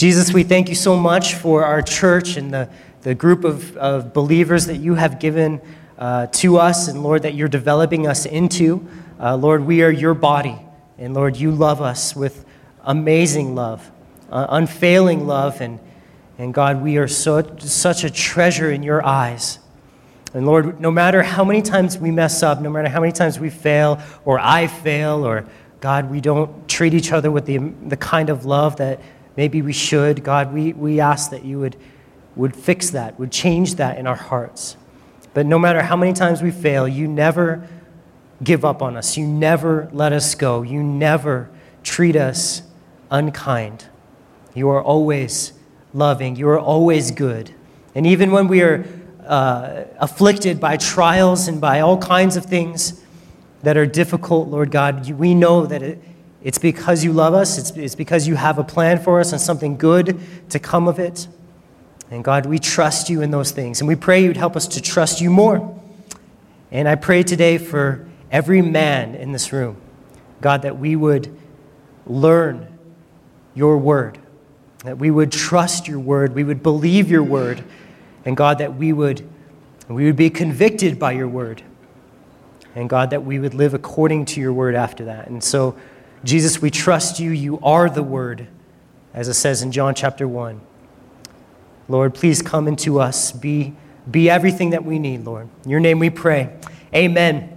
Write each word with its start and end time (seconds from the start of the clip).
Jesus, 0.00 0.32
we 0.32 0.44
thank 0.44 0.70
you 0.70 0.74
so 0.74 0.96
much 0.96 1.34
for 1.34 1.62
our 1.62 1.82
church 1.82 2.38
and 2.38 2.50
the, 2.50 2.70
the 3.02 3.14
group 3.14 3.44
of, 3.44 3.76
of 3.76 4.14
believers 4.14 4.64
that 4.64 4.78
you 4.78 4.94
have 4.94 5.20
given 5.20 5.60
uh, 5.98 6.26
to 6.28 6.56
us, 6.56 6.88
and 6.88 7.02
Lord, 7.02 7.24
that 7.24 7.34
you're 7.34 7.48
developing 7.48 8.06
us 8.06 8.24
into. 8.24 8.88
Uh, 9.20 9.36
Lord, 9.36 9.66
we 9.66 9.82
are 9.82 9.90
your 9.90 10.14
body, 10.14 10.58
and 10.96 11.12
Lord, 11.12 11.36
you 11.36 11.50
love 11.50 11.82
us 11.82 12.16
with 12.16 12.46
amazing 12.82 13.54
love, 13.54 13.90
uh, 14.30 14.46
unfailing 14.48 15.26
love, 15.26 15.60
and, 15.60 15.78
and 16.38 16.54
God, 16.54 16.80
we 16.80 16.96
are 16.96 17.06
so, 17.06 17.58
such 17.58 18.02
a 18.02 18.08
treasure 18.08 18.72
in 18.72 18.82
your 18.82 19.04
eyes. 19.04 19.58
And 20.32 20.46
Lord, 20.46 20.80
no 20.80 20.90
matter 20.90 21.22
how 21.22 21.44
many 21.44 21.60
times 21.60 21.98
we 21.98 22.10
mess 22.10 22.42
up, 22.42 22.62
no 22.62 22.70
matter 22.70 22.88
how 22.88 23.00
many 23.00 23.12
times 23.12 23.38
we 23.38 23.50
fail, 23.50 24.00
or 24.24 24.38
I 24.38 24.66
fail, 24.66 25.26
or 25.26 25.44
God, 25.82 26.10
we 26.10 26.22
don't 26.22 26.66
treat 26.70 26.94
each 26.94 27.12
other 27.12 27.30
with 27.30 27.44
the, 27.44 27.58
the 27.58 27.98
kind 27.98 28.30
of 28.30 28.46
love 28.46 28.76
that 28.76 28.98
maybe 29.40 29.62
we 29.62 29.72
should, 29.72 30.22
God, 30.22 30.52
we, 30.52 30.74
we 30.74 31.00
ask 31.00 31.30
that 31.30 31.46
you 31.46 31.58
would, 31.60 31.74
would 32.36 32.54
fix 32.54 32.90
that, 32.90 33.18
would 33.18 33.32
change 33.32 33.76
that 33.76 33.96
in 33.96 34.06
our 34.06 34.14
hearts. 34.14 34.76
But 35.32 35.46
no 35.46 35.58
matter 35.58 35.80
how 35.80 35.96
many 35.96 36.12
times 36.12 36.42
we 36.42 36.50
fail, 36.50 36.86
you 36.86 37.08
never 37.08 37.66
give 38.44 38.66
up 38.66 38.82
on 38.82 38.98
us. 38.98 39.16
You 39.16 39.26
never 39.26 39.88
let 39.92 40.12
us 40.12 40.34
go. 40.34 40.60
You 40.60 40.82
never 40.82 41.48
treat 41.82 42.16
us 42.16 42.60
unkind. 43.10 43.86
You 44.52 44.68
are 44.68 44.82
always 44.82 45.54
loving. 45.94 46.36
You 46.36 46.50
are 46.50 46.60
always 46.60 47.10
good. 47.10 47.50
And 47.94 48.06
even 48.06 48.32
when 48.32 48.46
we 48.46 48.60
are 48.60 48.84
uh, 49.26 49.84
afflicted 49.96 50.60
by 50.60 50.76
trials 50.76 51.48
and 51.48 51.62
by 51.62 51.80
all 51.80 51.96
kinds 51.96 52.36
of 52.36 52.44
things 52.44 53.02
that 53.62 53.78
are 53.78 53.86
difficult, 53.86 54.48
Lord 54.48 54.70
God, 54.70 55.10
we 55.12 55.34
know 55.34 55.64
that 55.64 55.82
it, 55.82 56.02
it's 56.42 56.58
because 56.58 57.04
you 57.04 57.12
love 57.12 57.34
us, 57.34 57.58
it's, 57.58 57.70
it's 57.72 57.94
because 57.94 58.26
you 58.26 58.34
have 58.34 58.58
a 58.58 58.64
plan 58.64 58.98
for 58.98 59.20
us 59.20 59.32
and 59.32 59.40
something 59.40 59.76
good 59.76 60.20
to 60.50 60.58
come 60.58 60.88
of 60.88 60.98
it. 60.98 61.28
And 62.10 62.24
God, 62.24 62.46
we 62.46 62.58
trust 62.58 63.08
you 63.08 63.22
in 63.22 63.30
those 63.30 63.50
things. 63.50 63.80
And 63.80 63.88
we 63.88 63.94
pray 63.94 64.24
you'd 64.24 64.36
help 64.36 64.56
us 64.56 64.66
to 64.68 64.82
trust 64.82 65.20
you 65.20 65.30
more. 65.30 65.78
And 66.70 66.88
I 66.88 66.94
pray 66.94 67.22
today 67.22 67.58
for 67.58 68.08
every 68.30 68.62
man 68.62 69.14
in 69.14 69.32
this 69.32 69.52
room, 69.52 69.76
God, 70.40 70.62
that 70.62 70.78
we 70.78 70.96
would 70.96 71.36
learn 72.06 72.66
your 73.54 73.76
word, 73.78 74.18
that 74.84 74.98
we 74.98 75.10
would 75.10 75.30
trust 75.30 75.86
your 75.86 75.98
word, 75.98 76.34
we 76.34 76.44
would 76.44 76.62
believe 76.62 77.10
your 77.10 77.22
word, 77.22 77.62
and 78.24 78.36
God, 78.36 78.58
that 78.58 78.76
we 78.76 78.92
would, 78.92 79.28
we 79.88 80.06
would 80.06 80.16
be 80.16 80.30
convicted 80.30 80.98
by 80.98 81.12
your 81.12 81.28
word. 81.28 81.62
And 82.74 82.88
God, 82.88 83.10
that 83.10 83.24
we 83.24 83.38
would 83.38 83.54
live 83.54 83.74
according 83.74 84.26
to 84.26 84.40
your 84.40 84.52
word 84.52 84.74
after 84.74 85.06
that. 85.06 85.28
And 85.28 85.42
so, 85.42 85.76
Jesus, 86.22 86.60
we 86.60 86.70
trust 86.70 87.18
you. 87.18 87.30
You 87.30 87.58
are 87.60 87.88
the 87.88 88.02
word, 88.02 88.46
as 89.14 89.28
it 89.28 89.34
says 89.34 89.62
in 89.62 89.72
John 89.72 89.94
chapter 89.94 90.28
1. 90.28 90.60
Lord, 91.88 92.14
please 92.14 92.42
come 92.42 92.68
into 92.68 93.00
us. 93.00 93.32
Be, 93.32 93.74
be 94.10 94.28
everything 94.28 94.70
that 94.70 94.84
we 94.84 94.98
need, 94.98 95.24
Lord. 95.24 95.48
In 95.64 95.70
your 95.70 95.80
name 95.80 95.98
we 95.98 96.10
pray. 96.10 96.54
Amen. 96.94 97.56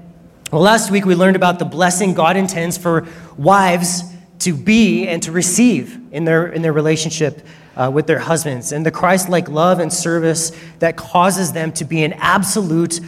Well, 0.51 0.61
last 0.61 0.91
week 0.91 1.05
we 1.05 1.13
learned 1.13 1.35
about 1.35 1.59
the 1.59 1.65
blessing 1.65 2.13
God 2.13 2.37
intends 2.37 2.77
for 2.77 3.07
wives 3.37 4.03
to 4.39 4.53
be 4.53 5.07
and 5.07 5.21
to 5.23 5.31
receive 5.31 5.99
in 6.11 6.23
their, 6.25 6.47
in 6.47 6.61
their 6.61 6.73
relationship 6.73 7.45
uh, 7.75 7.91
with 7.93 8.07
their 8.07 8.19
husbands, 8.19 8.71
and 8.71 8.85
the 8.85 8.91
Christ 8.91 9.29
like 9.29 9.49
love 9.49 9.79
and 9.79 9.91
service 9.91 10.51
that 10.79 10.95
causes 10.95 11.53
them 11.53 11.71
to 11.73 11.85
be 11.85 12.03
an 12.03 12.13
absolute 12.13 13.01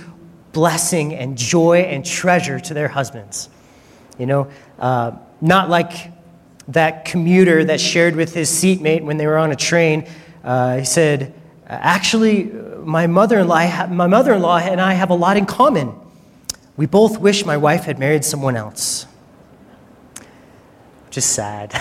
blessing 0.53 1.14
and 1.14 1.38
joy 1.38 1.81
and 1.81 2.06
treasure 2.06 2.59
to 2.59 2.73
their 2.73 2.88
husbands. 2.88 3.50
You 4.17 4.25
know, 4.25 4.52
uh, 4.80 5.12
not 5.41 5.69
like 5.69 6.11
that 6.67 7.05
commuter 7.05 7.66
that 7.66 7.80
shared 7.80 8.16
with 8.16 8.33
his 8.33 8.50
seatmate 8.50 9.03
when 9.03 9.17
they 9.17 9.28
were 9.28 9.38
on 9.38 9.52
a 9.52 9.55
train. 9.55 10.08
Uh, 10.44 10.78
he 10.78 10.86
said, 10.86 11.33
Actually, 11.67 12.44
my 12.44 13.08
mother 13.08 13.39
in 13.39 13.47
law 13.47 13.59
and 13.59 14.80
I 14.81 14.94
have 14.94 15.09
a 15.09 15.16
lot 15.16 15.38
in 15.38 15.45
common. 15.45 15.94
We 16.78 16.85
both 16.85 17.19
wish 17.19 17.46
my 17.46 17.57
wife 17.57 17.85
had 17.85 17.97
married 17.97 18.23
someone 18.25 18.56
else. 18.56 19.07
Is 21.16 21.23
sad. 21.23 21.72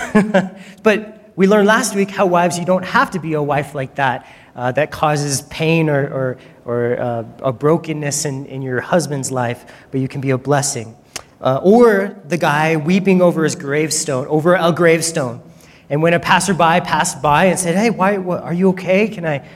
but 0.84 1.32
we 1.34 1.48
learned 1.48 1.66
last 1.66 1.97
week 1.97 2.09
how 2.09 2.26
wives, 2.26 2.56
you 2.56 2.65
don't 2.65 2.84
have 2.84 3.10
to 3.10 3.19
be 3.19 3.32
a 3.32 3.42
wife 3.42 3.75
like 3.75 3.97
that, 3.97 4.28
uh, 4.54 4.71
that 4.72 4.92
causes 4.92 5.42
pain 5.42 5.91
or, 5.91 6.06
or, 6.06 6.38
or 6.65 7.00
uh, 7.00 7.25
a 7.42 7.53
brokenness 7.53 8.26
in, 8.26 8.47
in 8.47 8.62
your 8.62 8.81
husband's 8.81 9.32
life, 9.32 9.65
but 9.91 10.00
you 10.00 10.06
can 10.06 10.21
be 10.21 10.31
a 10.31 10.38
blessing. 10.38 10.97
Uh, 11.44 11.60
or 11.62 12.16
the 12.25 12.38
guy 12.38 12.75
weeping 12.77 13.21
over 13.21 13.44
his 13.44 13.55
gravestone, 13.55 14.27
over 14.28 14.55
a 14.55 14.72
gravestone. 14.72 15.43
And 15.91 16.00
when 16.00 16.15
a 16.15 16.19
passerby 16.19 16.81
passed 16.81 17.21
by 17.21 17.44
and 17.44 17.59
said, 17.59 17.77
Hey, 17.77 17.91
why, 17.91 18.16
what, 18.16 18.43
are 18.43 18.55
you 18.55 18.71
okay? 18.71 19.09
Can 19.09 19.27
I, 19.27 19.47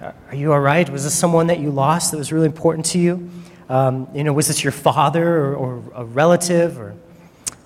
uh, 0.00 0.12
are 0.30 0.34
you 0.34 0.54
all 0.54 0.60
right? 0.60 0.88
Was 0.88 1.04
this 1.04 1.14
someone 1.14 1.48
that 1.48 1.60
you 1.60 1.70
lost 1.70 2.12
that 2.12 2.16
was 2.16 2.32
really 2.32 2.46
important 2.46 2.86
to 2.86 2.98
you? 2.98 3.30
Um, 3.68 4.08
you 4.14 4.24
know, 4.24 4.32
was 4.32 4.48
this 4.48 4.64
your 4.64 4.72
father 4.72 5.36
or, 5.36 5.54
or 5.54 5.82
a 5.94 6.04
relative? 6.06 6.78
Or, 6.78 6.94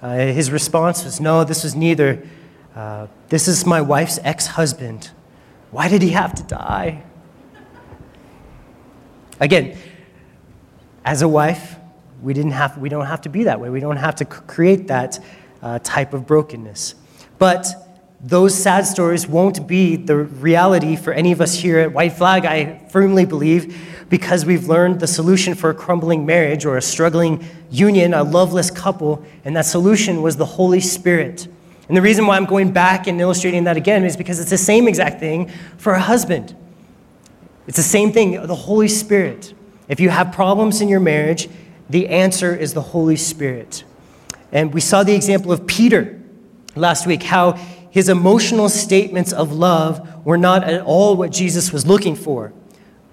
uh, 0.02 0.16
his 0.16 0.50
response 0.50 1.04
was, 1.04 1.20
No, 1.20 1.44
this 1.44 1.62
was 1.62 1.76
neither. 1.76 2.26
Uh, 2.74 3.06
this 3.28 3.46
is 3.46 3.64
my 3.64 3.80
wife's 3.80 4.18
ex 4.24 4.48
husband. 4.48 5.12
Why 5.70 5.88
did 5.88 6.02
he 6.02 6.10
have 6.10 6.34
to 6.34 6.42
die? 6.42 7.04
Again, 9.38 9.78
as 11.04 11.22
a 11.22 11.28
wife, 11.28 11.77
we, 12.22 12.34
didn't 12.34 12.52
have, 12.52 12.78
we 12.78 12.88
don't 12.88 13.06
have 13.06 13.22
to 13.22 13.28
be 13.28 13.44
that 13.44 13.60
way. 13.60 13.70
We 13.70 13.80
don't 13.80 13.96
have 13.96 14.16
to 14.16 14.24
create 14.24 14.88
that 14.88 15.18
uh, 15.62 15.78
type 15.80 16.14
of 16.14 16.26
brokenness. 16.26 16.94
But 17.38 17.66
those 18.20 18.54
sad 18.54 18.86
stories 18.86 19.28
won't 19.28 19.68
be 19.68 19.96
the 19.96 20.16
reality 20.16 20.96
for 20.96 21.12
any 21.12 21.30
of 21.30 21.40
us 21.40 21.54
here 21.54 21.78
at 21.78 21.92
White 21.92 22.14
Flag, 22.14 22.44
I 22.44 22.78
firmly 22.88 23.24
believe, 23.24 23.76
because 24.08 24.44
we've 24.44 24.66
learned 24.66 24.98
the 24.98 25.06
solution 25.06 25.54
for 25.54 25.70
a 25.70 25.74
crumbling 25.74 26.26
marriage 26.26 26.64
or 26.64 26.76
a 26.76 26.82
struggling 26.82 27.44
union, 27.70 28.14
a 28.14 28.24
loveless 28.24 28.70
couple, 28.70 29.24
and 29.44 29.54
that 29.54 29.66
solution 29.66 30.22
was 30.22 30.36
the 30.36 30.46
Holy 30.46 30.80
Spirit. 30.80 31.46
And 31.86 31.96
the 31.96 32.02
reason 32.02 32.26
why 32.26 32.36
I'm 32.36 32.44
going 32.44 32.72
back 32.72 33.06
and 33.06 33.20
illustrating 33.20 33.64
that 33.64 33.76
again 33.76 34.04
is 34.04 34.16
because 34.16 34.40
it's 34.40 34.50
the 34.50 34.58
same 34.58 34.88
exact 34.88 35.20
thing 35.20 35.50
for 35.76 35.92
a 35.92 36.00
husband. 36.00 36.56
It's 37.66 37.76
the 37.76 37.82
same 37.82 38.12
thing, 38.12 38.32
the 38.46 38.54
Holy 38.54 38.88
Spirit. 38.88 39.54
If 39.88 40.00
you 40.00 40.10
have 40.10 40.32
problems 40.32 40.80
in 40.80 40.88
your 40.88 41.00
marriage, 41.00 41.48
the 41.90 42.08
answer 42.08 42.54
is 42.54 42.74
the 42.74 42.82
Holy 42.82 43.16
Spirit. 43.16 43.84
And 44.52 44.72
we 44.72 44.80
saw 44.80 45.02
the 45.02 45.14
example 45.14 45.52
of 45.52 45.66
Peter 45.66 46.20
last 46.74 47.06
week, 47.06 47.22
how 47.22 47.52
his 47.90 48.08
emotional 48.08 48.68
statements 48.68 49.32
of 49.32 49.52
love 49.52 50.24
were 50.24 50.38
not 50.38 50.64
at 50.64 50.82
all 50.82 51.16
what 51.16 51.30
Jesus 51.30 51.72
was 51.72 51.86
looking 51.86 52.14
for. 52.14 52.52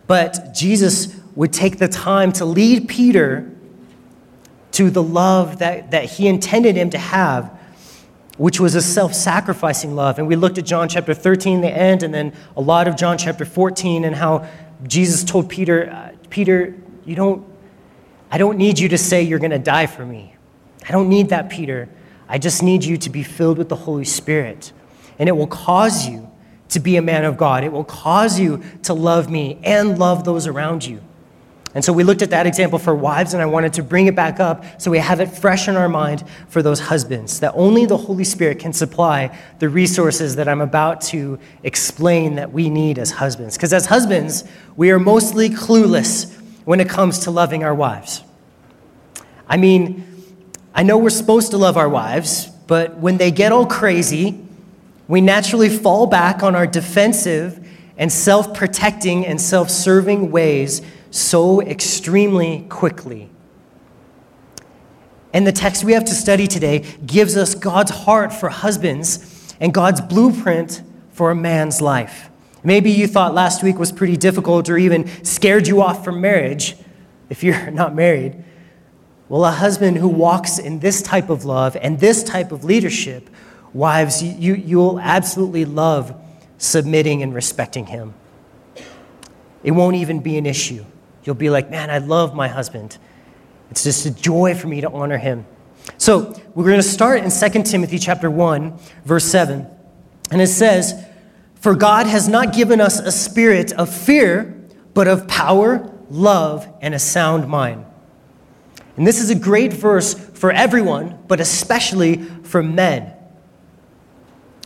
But 0.07 0.53
Jesus 0.53 1.15
would 1.35 1.51
take 1.51 1.79
the 1.79 1.87
time 1.87 2.31
to 2.33 2.45
lead 2.45 2.87
Peter 2.87 3.51
to 4.71 4.89
the 4.89 5.03
love 5.03 5.59
that, 5.59 5.91
that 5.91 6.05
he 6.05 6.27
intended 6.27 6.75
him 6.75 6.89
to 6.91 6.97
have 6.97 7.55
which 8.37 8.59
was 8.59 8.75
a 8.75 8.81
self 8.81 9.13
sacrificing 9.13 9.95
love. 9.95 10.19
And 10.19 10.27
we 10.27 10.35
looked 10.35 10.57
at 10.57 10.65
John 10.65 10.89
chapter 10.89 11.13
13, 11.13 11.61
the 11.61 11.69
end, 11.69 12.03
and 12.03 12.13
then 12.13 12.33
a 12.57 12.61
lot 12.61 12.87
of 12.87 12.95
John 12.95 13.17
chapter 13.17 13.45
14, 13.45 14.03
and 14.03 14.15
how 14.15 14.47
Jesus 14.83 15.23
told 15.23 15.49
Peter, 15.49 15.89
uh, 15.89 16.11
Peter, 16.29 16.75
you 17.05 17.15
don't, 17.15 17.45
I 18.35 18.37
don't 18.37 18.57
need 18.57 18.79
you 18.79 18.89
to 18.89 18.97
say 18.97 19.23
you're 19.23 19.39
going 19.39 19.51
to 19.51 19.57
die 19.59 19.85
for 19.85 20.05
me. 20.05 20.35
I 20.85 20.91
don't 20.91 21.07
need 21.07 21.29
that, 21.29 21.49
Peter. 21.49 21.87
I 22.27 22.37
just 22.37 22.61
need 22.61 22.83
you 22.83 22.97
to 22.97 23.09
be 23.09 23.23
filled 23.23 23.57
with 23.57 23.69
the 23.69 23.77
Holy 23.77 24.03
Spirit. 24.03 24.73
And 25.17 25.29
it 25.29 25.31
will 25.31 25.47
cause 25.47 26.05
you 26.05 26.29
to 26.67 26.81
be 26.81 26.97
a 26.97 27.01
man 27.01 27.23
of 27.23 27.37
God. 27.37 27.63
It 27.63 27.71
will 27.71 27.85
cause 27.85 28.37
you 28.37 28.61
to 28.83 28.93
love 28.93 29.29
me 29.29 29.57
and 29.63 29.97
love 29.97 30.25
those 30.25 30.47
around 30.47 30.85
you. 30.85 31.01
And 31.73 31.85
so 31.85 31.93
we 31.93 32.03
looked 32.03 32.21
at 32.21 32.31
that 32.31 32.45
example 32.45 32.77
for 32.77 32.93
wives, 32.93 33.33
and 33.33 33.41
I 33.41 33.45
wanted 33.45 33.71
to 33.75 33.83
bring 33.83 34.07
it 34.07 34.17
back 34.17 34.41
up 34.41 34.81
so 34.81 34.91
we 34.91 34.97
have 34.97 35.21
it 35.21 35.27
fresh 35.27 35.69
in 35.69 35.77
our 35.77 35.87
mind 35.87 36.25
for 36.49 36.61
those 36.61 36.81
husbands, 36.81 37.39
that 37.39 37.53
only 37.55 37.85
the 37.85 37.95
Holy 37.95 38.25
Spirit 38.25 38.59
can 38.59 38.73
supply 38.73 39.33
the 39.59 39.69
resources 39.69 40.35
that 40.35 40.49
I'm 40.49 40.59
about 40.59 40.99
to 41.03 41.39
explain 41.63 42.35
that 42.35 42.51
we 42.51 42.69
need 42.69 42.99
as 42.99 43.11
husbands. 43.11 43.55
Because 43.55 43.71
as 43.71 43.85
husbands, 43.85 44.43
we 44.75 44.91
are 44.91 44.99
mostly 44.99 45.49
clueless 45.49 46.33
when 46.65 46.79
it 46.79 46.89
comes 46.89 47.19
to 47.19 47.31
loving 47.31 47.63
our 47.63 47.75
wives. 47.75 48.23
I 49.47 49.57
mean, 49.57 50.03
I 50.73 50.83
know 50.83 50.97
we're 50.97 51.09
supposed 51.09 51.51
to 51.51 51.57
love 51.57 51.77
our 51.77 51.89
wives, 51.89 52.47
but 52.67 52.97
when 52.97 53.17
they 53.17 53.31
get 53.31 53.51
all 53.51 53.65
crazy, 53.65 54.39
we 55.07 55.21
naturally 55.21 55.69
fall 55.69 56.07
back 56.07 56.43
on 56.43 56.55
our 56.55 56.67
defensive 56.67 57.65
and 57.97 58.11
self 58.11 58.53
protecting 58.53 59.25
and 59.25 59.39
self 59.39 59.69
serving 59.69 60.31
ways 60.31 60.81
so 61.11 61.61
extremely 61.61 62.65
quickly. 62.69 63.29
And 65.31 65.45
the 65.45 65.51
text 65.51 65.83
we 65.83 65.93
have 65.93 66.05
to 66.05 66.13
study 66.13 66.47
today 66.47 66.85
gives 67.05 67.37
us 67.37 67.55
God's 67.55 67.91
heart 67.91 68.33
for 68.33 68.49
husbands 68.49 69.53
and 69.59 69.73
God's 69.73 70.01
blueprint 70.01 70.81
for 71.11 71.31
a 71.31 71.35
man's 71.35 71.81
life. 71.81 72.29
Maybe 72.63 72.89
you 72.89 73.07
thought 73.07 73.33
last 73.33 73.61
week 73.61 73.77
was 73.77 73.91
pretty 73.91 74.17
difficult 74.17 74.69
or 74.69 74.77
even 74.77 75.07
scared 75.23 75.67
you 75.67 75.81
off 75.81 76.03
from 76.03 76.19
marriage 76.19 76.75
if 77.29 77.43
you're 77.43 77.69
not 77.71 77.93
married. 77.93 78.43
Well, 79.27 79.45
a 79.45 79.51
husband 79.51 79.97
who 79.97 80.07
walks 80.07 80.59
in 80.59 80.79
this 80.79 81.01
type 81.01 81.29
of 81.29 81.45
love 81.45 81.75
and 81.81 81.99
this 81.99 82.23
type 82.23 82.51
of 82.51 82.63
leadership, 82.63 83.29
wives, 83.73 84.21
you, 84.21 84.53
you'll 84.53 84.99
absolutely 84.99 85.65
love 85.65 86.15
submitting 86.57 87.23
and 87.23 87.33
respecting 87.33 87.87
him. 87.87 88.13
It 89.63 89.71
won't 89.71 89.95
even 89.95 90.19
be 90.19 90.37
an 90.37 90.45
issue. 90.45 90.85
You'll 91.23 91.35
be 91.35 91.49
like, 91.49 91.71
man, 91.71 91.89
I 91.89 91.97
love 91.97 92.35
my 92.35 92.47
husband. 92.47 92.99
It's 93.71 93.83
just 93.83 94.05
a 94.05 94.11
joy 94.11 94.53
for 94.53 94.67
me 94.67 94.81
to 94.81 94.91
honor 94.91 95.17
him. 95.17 95.45
So 95.97 96.39
we're 96.53 96.65
going 96.65 96.77
to 96.77 96.83
start 96.83 97.23
in 97.23 97.31
2 97.31 97.63
Timothy 97.63 97.97
chapter 97.97 98.29
1, 98.29 98.77
verse 99.05 99.25
7. 99.25 99.67
And 100.31 100.41
it 100.41 100.47
says, 100.47 101.03
For 101.55 101.75
God 101.75 102.05
has 102.05 102.27
not 102.27 102.53
given 102.53 102.79
us 102.79 102.99
a 102.99 103.11
spirit 103.11 103.71
of 103.73 103.93
fear, 103.93 104.55
but 104.93 105.07
of 105.07 105.27
power, 105.27 105.91
love, 106.11 106.67
and 106.81 106.93
a 106.93 106.99
sound 106.99 107.47
mind. 107.47 107.85
And 108.97 109.05
this 109.05 109.19
is 109.19 109.29
a 109.29 109.35
great 109.35 109.73
verse 109.73 110.13
for 110.13 110.51
everyone, 110.51 111.19
but 111.27 111.39
especially 111.39 112.23
for 112.43 112.63
men. 112.63 113.13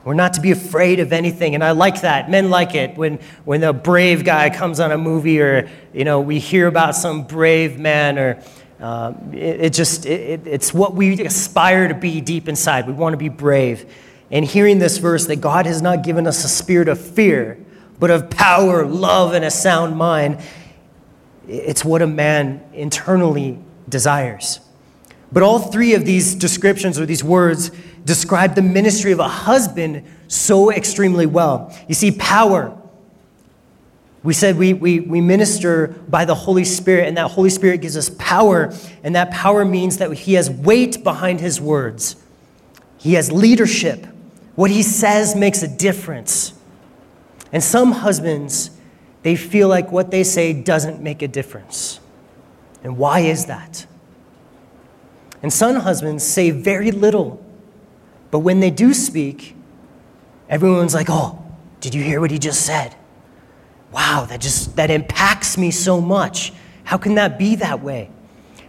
We're 0.06 0.14
not 0.14 0.34
to 0.34 0.42
be 0.42 0.52
afraid 0.52 1.00
of 1.00 1.12
anything, 1.12 1.56
and 1.56 1.64
I 1.64 1.72
like 1.72 2.02
that. 2.02 2.30
Men 2.30 2.50
like 2.50 2.74
it 2.74 2.96
when, 2.96 3.20
when 3.44 3.64
a 3.64 3.74
brave 3.74 4.24
guy 4.24 4.50
comes 4.50 4.80
on 4.80 4.92
a 4.92 4.98
movie, 4.98 5.42
or 5.42 5.70
you 5.94 6.06
know, 6.06 6.22
we 6.22 6.40
hear 6.40 6.68
about 6.68 6.96
some 6.96 7.24
brave 7.24 7.80
man, 7.80 8.18
or 8.18 8.42
uh, 8.80 9.14
it, 9.34 9.62
it, 9.62 9.74
just 9.74 10.06
it, 10.06 10.48
it's 10.48 10.74
what 10.74 10.96
we 10.96 11.22
aspire 11.26 11.88
to 11.88 11.94
be 11.94 12.22
deep 12.22 12.48
inside. 12.48 12.88
We 12.88 12.94
want 12.94 13.14
to 13.14 13.18
be 13.18 13.30
brave. 13.30 13.94
And 14.32 14.46
hearing 14.46 14.80
this 14.80 15.00
verse 15.00 15.26
that 15.28 15.42
God 15.42 15.66
has 15.66 15.82
not 15.82 16.04
given 16.04 16.28
us 16.28 16.46
a 16.46 16.50
spirit 16.50 16.88
of 16.88 17.00
fear, 17.00 17.64
but 18.00 18.10
of 18.10 18.30
power, 18.30 18.86
love, 18.86 19.34
and 19.34 19.44
a 19.44 19.52
sound 19.52 19.98
mind, 19.98 20.40
it's 21.48 21.84
what 21.84 22.02
a 22.02 22.08
man 22.08 22.64
internally 22.74 23.60
desires. 23.90 24.60
But 25.32 25.44
all 25.44 25.60
three 25.60 25.94
of 25.94 26.06
these 26.06 26.36
descriptions 26.36 27.00
or 27.00 27.06
these 27.06 27.24
words 27.24 27.72
describe 28.04 28.56
the 28.56 28.62
ministry 28.62 29.12
of 29.12 29.20
a 29.20 29.28
husband 29.28 30.04
so 30.28 30.72
extremely 30.72 31.26
well. 31.26 31.76
You 31.88 31.96
see, 31.96 32.12
power. 32.12 32.76
We 34.24 34.34
said 34.34 34.58
we, 34.58 34.74
we, 34.74 35.00
we 35.00 35.22
minister 35.22 35.88
by 36.08 36.26
the 36.26 36.36
Holy 36.36 36.66
Spirit, 36.66 37.08
and 37.08 37.18
that 37.18 37.32
Holy 37.32 37.50
Spirit 37.50 37.82
gives 37.82 37.96
us 37.96 38.10
power, 38.18 38.74
and 39.04 39.16
that 39.16 39.32
power 39.32 39.64
means 39.64 39.98
that 39.98 40.12
He 40.14 40.34
has 40.34 40.50
weight 40.50 41.04
behind 41.04 41.40
His 41.40 41.62
words. 41.62 42.16
He 42.98 43.14
has 43.14 43.32
leadership. 43.32 44.06
What 44.56 44.72
He 44.72 44.84
says 44.84 45.36
makes 45.36 45.64
a 45.64 45.68
difference. 45.68 46.54
And 47.52 47.64
some 47.64 47.92
husbands, 47.92 48.72
they 49.24 49.36
feel 49.36 49.68
like 49.70 49.92
what 49.92 50.12
they 50.12 50.24
say 50.24 50.54
doesn't 50.54 51.02
make 51.02 51.22
a 51.22 51.28
difference. 51.28 52.00
And 52.84 52.98
why 52.98 53.22
is 53.22 53.46
that? 53.46 53.86
And 55.42 55.52
some 55.52 55.78
husbands 55.78 56.24
say 56.24 56.52
very 56.52 56.92
little, 56.92 57.44
but 58.32 58.40
when 58.40 58.60
they 58.60 58.72
do 58.72 58.94
speak, 58.94 59.56
everyone's 60.50 60.94
like, 60.94 61.08
oh, 61.10 61.44
did 61.80 61.96
you 61.96 62.04
hear 62.04 62.20
what 62.20 62.32
he 62.32 62.40
just 62.40 62.66
said? 62.66 62.96
Wow, 63.92 64.26
that 64.30 64.42
just 64.42 64.76
that 64.76 64.92
impacts 64.92 65.58
me 65.58 65.72
so 65.72 66.00
much. 66.00 66.54
How 66.84 66.98
can 66.98 67.16
that 67.16 67.40
be 67.40 67.56
that 67.56 67.82
way? 67.82 68.10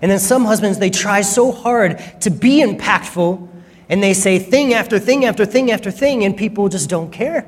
And 0.03 0.11
then 0.11 0.19
some 0.19 0.45
husbands, 0.45 0.79
they 0.79 0.91
try 0.91 1.21
so 1.21 1.53
hard 1.53 2.03
to 2.23 2.31
be 2.31 2.63
impactful, 2.63 3.49
and 3.89 4.03
they 4.03 4.15
say 4.15 4.39
thing 4.39 4.73
after 4.73 4.99
thing 4.99 5.25
after 5.25 5.45
thing 5.45 5.71
after 5.71 5.91
thing, 5.91 6.25
and 6.25 6.37
people 6.37 6.69
just 6.69 6.89
don't 6.89 7.11
care. 7.11 7.41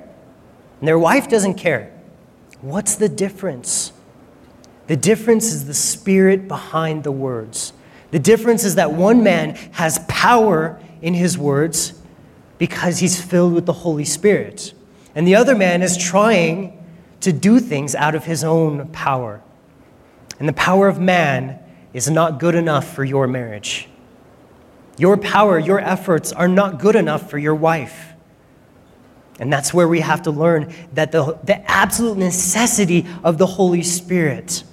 And 0.81 0.89
their 0.89 0.99
wife 0.99 1.29
doesn't 1.29 1.55
care. 1.55 1.93
What's 2.61 2.97
the 2.97 3.09
difference? 3.09 3.92
The 4.87 4.97
difference 4.97 5.53
is 5.53 5.67
the 5.67 5.75
spirit 5.75 6.49
behind 6.49 7.05
the 7.05 7.13
words. 7.13 7.73
The 8.11 8.19
difference 8.19 8.65
is 8.65 8.75
that 8.75 8.93
one 8.93 9.23
man 9.23 9.55
has 9.73 9.99
power 10.09 10.81
in 11.01 11.15
his 11.15 11.39
words 11.39 11.95
because 12.59 12.99
he's 12.99 13.21
filled 13.21 13.55
with 13.55 13.67
the 13.67 13.73
Holy 13.73 14.05
Spirit, 14.05 14.73
and 15.15 15.27
the 15.27 15.35
other 15.35 15.55
man 15.55 15.83
is 15.83 15.97
trying 15.97 16.79
to 17.21 17.33
do 17.33 17.59
things 17.59 17.95
out 17.95 18.15
of 18.15 18.25
his 18.25 18.45
own 18.45 18.89
power. 18.89 19.43
And 20.39 20.49
the 20.49 20.53
power 20.53 20.89
of 20.89 21.01
man 21.01 21.59
is 21.93 22.11
not 22.11 22.39
good 22.39 22.55
enough 22.55 22.95
for 22.95 23.05
your 23.05 23.27
marriage. 23.27 23.89
Your 24.99 25.17
power, 25.17 25.59
your 25.59 25.79
efforts 25.81 26.33
are 26.33 26.49
not 26.49 26.79
good 26.79 26.97
enough 26.97 27.31
for 27.31 27.39
your 27.39 27.55
wife. 27.55 28.13
And 29.39 29.53
that's 29.53 29.73
where 29.73 29.89
we 29.89 30.01
have 30.01 30.23
to 30.23 30.31
learn 30.31 30.73
that 30.93 31.13
the, 31.13 31.39
the 31.45 31.69
absolute 31.71 32.19
necessity 32.19 33.07
of 33.25 33.39
the 33.39 33.47
Holy 33.47 33.83
Spirit. 33.83 34.65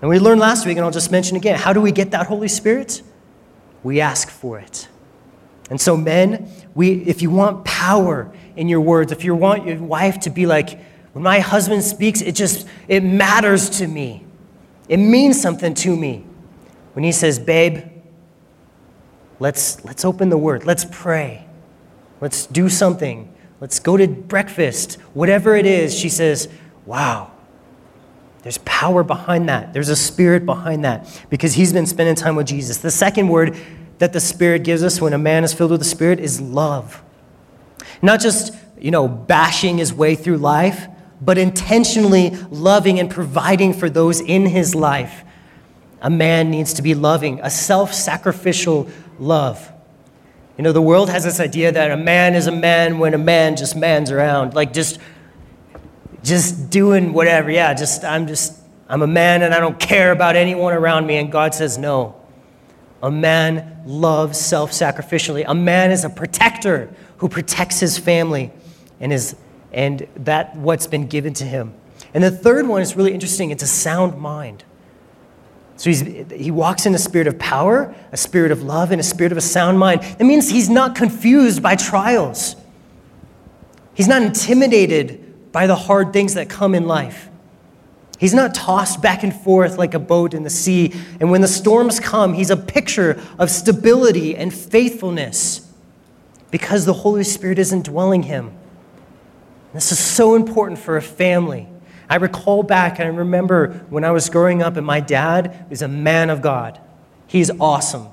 And 0.00 0.08
we 0.08 0.18
learned 0.18 0.40
last 0.40 0.66
week, 0.66 0.76
and 0.76 0.84
I'll 0.84 0.90
just 0.90 1.10
mention 1.10 1.36
again 1.36 1.58
how 1.58 1.72
do 1.72 1.80
we 1.80 1.92
get 1.92 2.12
that 2.12 2.26
Holy 2.26 2.48
Spirit? 2.48 3.02
We 3.82 4.00
ask 4.00 4.28
for 4.28 4.58
it. 4.58 4.88
And 5.70 5.80
so, 5.80 5.96
men, 5.96 6.50
we, 6.74 7.02
if 7.04 7.22
you 7.22 7.30
want 7.30 7.64
power 7.64 8.32
in 8.56 8.68
your 8.68 8.80
words, 8.80 9.12
if 9.12 9.24
you 9.24 9.34
want 9.34 9.66
your 9.66 9.80
wife 9.80 10.20
to 10.20 10.30
be 10.30 10.44
like, 10.44 10.80
when 11.12 11.22
my 11.22 11.38
husband 11.38 11.84
speaks, 11.84 12.20
it 12.20 12.34
just, 12.34 12.66
it 12.88 13.02
matters 13.02 13.70
to 13.78 13.86
me. 13.86 14.24
It 14.88 14.96
means 14.96 15.40
something 15.40 15.74
to 15.74 15.96
me. 15.96 16.24
When 16.94 17.04
he 17.04 17.12
says, 17.12 17.38
babe, 17.38 17.84
let's, 19.38 19.84
let's 19.84 20.04
open 20.04 20.28
the 20.28 20.38
word, 20.38 20.66
let's 20.66 20.84
pray, 20.90 21.46
let's 22.20 22.46
do 22.46 22.68
something, 22.68 23.32
let's 23.60 23.78
go 23.78 23.96
to 23.96 24.08
breakfast, 24.08 24.94
whatever 25.14 25.54
it 25.54 25.66
is, 25.66 25.96
she 25.96 26.08
says, 26.08 26.48
wow, 26.84 27.30
there's 28.42 28.58
power 28.58 29.02
behind 29.02 29.48
that. 29.48 29.72
There's 29.72 29.90
a 29.90 29.96
spirit 29.96 30.46
behind 30.46 30.84
that 30.84 31.24
because 31.28 31.54
he's 31.54 31.72
been 31.72 31.86
spending 31.86 32.14
time 32.14 32.36
with 32.36 32.46
Jesus. 32.46 32.78
The 32.78 32.90
second 32.90 33.28
word 33.28 33.56
that 34.00 34.14
the 34.14 34.20
Spirit 34.20 34.64
gives 34.64 34.82
us 34.82 35.00
when 35.00 35.12
a 35.12 35.18
man 35.18 35.44
is 35.44 35.52
filled 35.52 35.70
with 35.70 35.80
the 35.80 35.86
Spirit 35.86 36.20
is 36.20 36.40
love. 36.40 37.02
Not 38.00 38.20
just, 38.20 38.54
you 38.78 38.90
know, 38.90 39.06
bashing 39.06 39.76
his 39.76 39.92
way 39.92 40.14
through 40.14 40.38
life, 40.38 40.88
but 41.20 41.36
intentionally 41.36 42.30
loving 42.50 42.98
and 42.98 43.10
providing 43.10 43.74
for 43.74 43.90
those 43.90 44.22
in 44.22 44.46
his 44.46 44.74
life. 44.74 45.22
A 46.00 46.08
man 46.08 46.50
needs 46.50 46.72
to 46.74 46.82
be 46.82 46.94
loving, 46.94 47.40
a 47.42 47.50
self 47.50 47.92
sacrificial 47.92 48.88
love. 49.18 49.70
You 50.56 50.64
know, 50.64 50.72
the 50.72 50.80
world 50.80 51.10
has 51.10 51.24
this 51.24 51.38
idea 51.38 51.70
that 51.70 51.90
a 51.90 51.96
man 51.96 52.34
is 52.34 52.46
a 52.46 52.52
man 52.52 52.98
when 52.98 53.12
a 53.12 53.18
man 53.18 53.54
just 53.54 53.76
mans 53.76 54.10
around, 54.10 54.54
like 54.54 54.72
just 54.72 54.98
just 56.22 56.70
doing 56.70 57.12
whatever. 57.12 57.50
Yeah, 57.50 57.74
just 57.74 58.04
I'm 58.04 58.26
just 58.26 58.58
I'm 58.88 59.02
a 59.02 59.06
man 59.06 59.42
and 59.42 59.54
I 59.54 59.60
don't 59.60 59.78
care 59.78 60.12
about 60.12 60.36
anyone 60.36 60.72
around 60.72 61.06
me 61.06 61.16
and 61.16 61.30
God 61.30 61.54
says 61.54 61.78
no. 61.78 62.16
A 63.02 63.10
man 63.10 63.82
loves 63.86 64.38
self-sacrificially. 64.38 65.44
A 65.46 65.54
man 65.54 65.90
is 65.90 66.04
a 66.04 66.10
protector 66.10 66.92
who 67.18 67.28
protects 67.28 67.80
his 67.80 67.96
family 67.96 68.52
and 68.98 69.12
is 69.12 69.36
and 69.72 70.06
that 70.16 70.56
what's 70.56 70.86
been 70.86 71.06
given 71.06 71.32
to 71.34 71.44
him. 71.44 71.72
And 72.12 72.24
the 72.24 72.30
third 72.30 72.66
one 72.66 72.82
is 72.82 72.96
really 72.96 73.14
interesting. 73.14 73.50
It's 73.50 73.62
a 73.62 73.68
sound 73.68 74.18
mind. 74.20 74.64
So 75.76 75.88
he's 75.88 76.00
he 76.30 76.50
walks 76.50 76.84
in 76.84 76.94
a 76.94 76.98
spirit 76.98 77.26
of 77.26 77.38
power, 77.38 77.94
a 78.12 78.16
spirit 78.16 78.52
of 78.52 78.62
love, 78.62 78.90
and 78.90 79.00
a 79.00 79.04
spirit 79.04 79.32
of 79.32 79.38
a 79.38 79.42
sound 79.42 79.78
mind. 79.78 80.02
That 80.02 80.24
means 80.24 80.50
he's 80.50 80.68
not 80.68 80.94
confused 80.94 81.62
by 81.62 81.76
trials. 81.76 82.56
He's 83.94 84.08
not 84.08 84.22
intimidated 84.22 85.19
by 85.52 85.66
the 85.66 85.76
hard 85.76 86.12
things 86.12 86.34
that 86.34 86.48
come 86.48 86.74
in 86.74 86.86
life. 86.86 87.28
He's 88.18 88.34
not 88.34 88.54
tossed 88.54 89.00
back 89.00 89.22
and 89.22 89.34
forth 89.34 89.78
like 89.78 89.94
a 89.94 89.98
boat 89.98 90.34
in 90.34 90.42
the 90.42 90.50
sea. 90.50 90.92
And 91.20 91.30
when 91.30 91.40
the 91.40 91.48
storms 91.48 91.98
come, 91.98 92.34
he's 92.34 92.50
a 92.50 92.56
picture 92.56 93.18
of 93.38 93.50
stability 93.50 94.36
and 94.36 94.52
faithfulness 94.52 95.66
because 96.50 96.84
the 96.84 96.92
Holy 96.92 97.24
Spirit 97.24 97.58
is 97.58 97.72
indwelling 97.72 98.24
him. 98.24 98.52
This 99.72 99.90
is 99.90 99.98
so 99.98 100.34
important 100.34 100.78
for 100.78 100.96
a 100.96 101.02
family. 101.02 101.66
I 102.10 102.16
recall 102.16 102.62
back 102.62 102.98
and 102.98 103.08
I 103.08 103.16
remember 103.16 103.84
when 103.88 104.04
I 104.04 104.10
was 104.10 104.28
growing 104.28 104.62
up, 104.62 104.76
and 104.76 104.84
my 104.84 104.98
dad 105.00 105.66
was 105.70 105.80
a 105.80 105.88
man 105.88 106.28
of 106.28 106.42
God. 106.42 106.80
He's 107.28 107.50
awesome. 107.60 108.08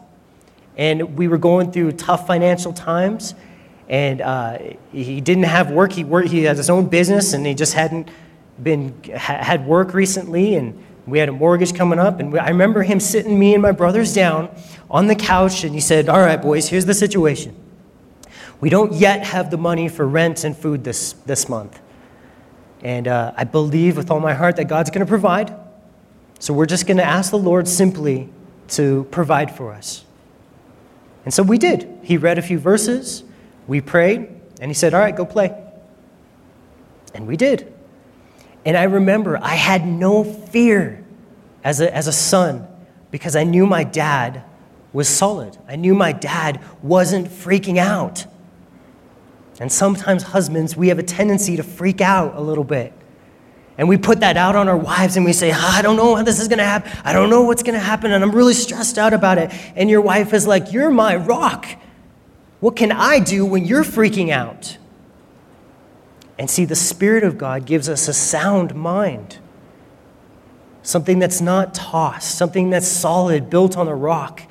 And 0.77 1.17
we 1.17 1.27
were 1.27 1.39
going 1.39 1.71
through 1.71 1.93
tough 1.93 2.27
financial 2.27 2.71
times, 2.71 3.33
and 3.89 4.21
uh, 4.21 4.57
he 4.91 5.21
didn't 5.21 5.43
have 5.43 5.71
work. 5.71 5.93
He, 5.93 6.03
worked, 6.03 6.29
he 6.29 6.43
had 6.43 6.57
his 6.57 6.69
own 6.69 6.87
business, 6.87 7.33
and 7.33 7.45
he 7.45 7.53
just 7.53 7.73
hadn't 7.73 8.09
been 8.61 9.01
had 9.03 9.65
work 9.65 9.93
recently. 9.93 10.55
And 10.55 10.83
we 11.05 11.19
had 11.19 11.29
a 11.29 11.31
mortgage 11.31 11.73
coming 11.73 11.99
up. 11.99 12.19
And 12.19 12.37
i 12.37 12.49
remember 12.49 12.83
him 12.83 12.99
sitting 12.99 13.39
me 13.39 13.53
and 13.53 13.61
my 13.61 13.71
brothers 13.71 14.13
down 14.13 14.49
on 14.89 15.07
the 15.07 15.15
couch 15.15 15.63
and 15.63 15.73
he 15.73 15.81
said 15.81 16.07
all 16.09 16.19
right 16.19 16.41
boys 16.41 16.67
here's 16.69 16.85
the 16.85 16.93
situation. 16.93 17.55
We 18.59 18.69
don't 18.69 18.93
yet 18.93 19.25
have 19.25 19.51
the 19.51 19.57
money 19.57 19.87
for 19.87 20.07
rent 20.07 20.43
and 20.43 20.57
food 20.57 20.83
this, 20.83 21.13
this 21.13 21.47
month. 21.47 21.79
And 22.83 23.07
uh, 23.07 23.33
i 23.37 23.43
believe 23.43 23.95
with 23.95 24.11
all 24.11 24.19
my 24.19 24.33
heart 24.33 24.57
that 24.57 24.67
god's 24.67 24.89
going 24.89 25.05
to 25.05 25.09
provide. 25.09 25.55
So 26.39 26.53
we're 26.53 26.65
just 26.65 26.85
going 26.85 26.97
to 26.97 27.05
ask 27.05 27.31
the 27.31 27.37
lord 27.37 27.67
simply 27.67 28.29
to 28.69 29.07
provide 29.11 29.55
for 29.55 29.71
us. 29.71 30.03
And 31.23 31.33
so 31.33 31.43
we 31.43 31.57
did. 31.57 31.89
He 32.03 32.17
read 32.17 32.37
a 32.37 32.41
few 32.41 32.59
verses 32.59 33.23
we 33.67 33.81
prayed 33.81 34.29
and 34.59 34.69
he 34.69 34.73
said 34.73 34.93
all 34.93 34.99
right 34.99 35.15
go 35.15 35.25
play 35.25 35.55
and 37.13 37.27
we 37.27 37.37
did 37.37 37.73
and 38.65 38.75
I 38.75 38.83
remember 38.83 39.39
I 39.41 39.55
had 39.55 39.87
no 39.87 40.23
fear 40.23 41.03
as 41.63 41.79
a, 41.79 41.93
as 41.95 42.07
a 42.07 42.11
son 42.11 42.67
because 43.11 43.35
I 43.35 43.43
knew 43.45 43.65
my 43.65 43.83
dad 43.85 44.43
was 44.91 45.07
solid. 45.07 45.57
I 45.67 45.75
knew 45.75 45.95
my 45.95 46.11
dad 46.11 46.61
wasn't 46.81 47.27
freaking 47.27 47.77
out. 47.77 48.25
And 49.59 49.71
sometimes, 49.71 50.23
husbands, 50.23 50.75
we 50.75 50.89
have 50.89 50.99
a 50.99 51.03
tendency 51.03 51.55
to 51.57 51.63
freak 51.63 52.01
out 52.01 52.35
a 52.35 52.41
little 52.41 52.63
bit. 52.63 52.93
And 53.77 53.87
we 53.87 53.97
put 53.97 54.19
that 54.19 54.37
out 54.37 54.55
on 54.55 54.67
our 54.67 54.77
wives 54.77 55.17
and 55.17 55.25
we 55.25 55.33
say, 55.33 55.51
oh, 55.51 55.57
I 55.57 55.81
don't 55.81 55.95
know 55.95 56.15
how 56.15 56.23
this 56.23 56.39
is 56.39 56.47
going 56.47 56.59
to 56.59 56.65
happen. 56.65 56.91
I 57.03 57.13
don't 57.13 57.29
know 57.29 57.43
what's 57.43 57.63
going 57.63 57.75
to 57.75 57.79
happen. 57.79 58.11
And 58.11 58.23
I'm 58.23 58.31
really 58.31 58.53
stressed 58.53 58.97
out 58.97 59.13
about 59.13 59.37
it. 59.37 59.51
And 59.75 59.89
your 59.89 60.01
wife 60.01 60.33
is 60.33 60.47
like, 60.47 60.73
You're 60.73 60.91
my 60.91 61.15
rock. 61.15 61.65
What 62.59 62.75
can 62.75 62.91
I 62.91 63.19
do 63.19 63.45
when 63.45 63.65
you're 63.65 63.83
freaking 63.83 64.31
out? 64.31 64.77
And 66.39 66.49
see, 66.49 66.65
the 66.65 66.75
Spirit 66.75 67.23
of 67.23 67.37
God 67.37 67.65
gives 67.65 67.89
us 67.89 68.07
a 68.07 68.13
sound 68.13 68.75
mind, 68.75 69.39
something 70.83 71.19
that's 71.19 71.41
not 71.41 71.73
tossed, 71.73 72.37
something 72.37 72.69
that's 72.69 72.87
solid, 72.87 73.49
built 73.49 73.77
on 73.77 73.87
a 73.87 73.95
rock. 73.95 74.43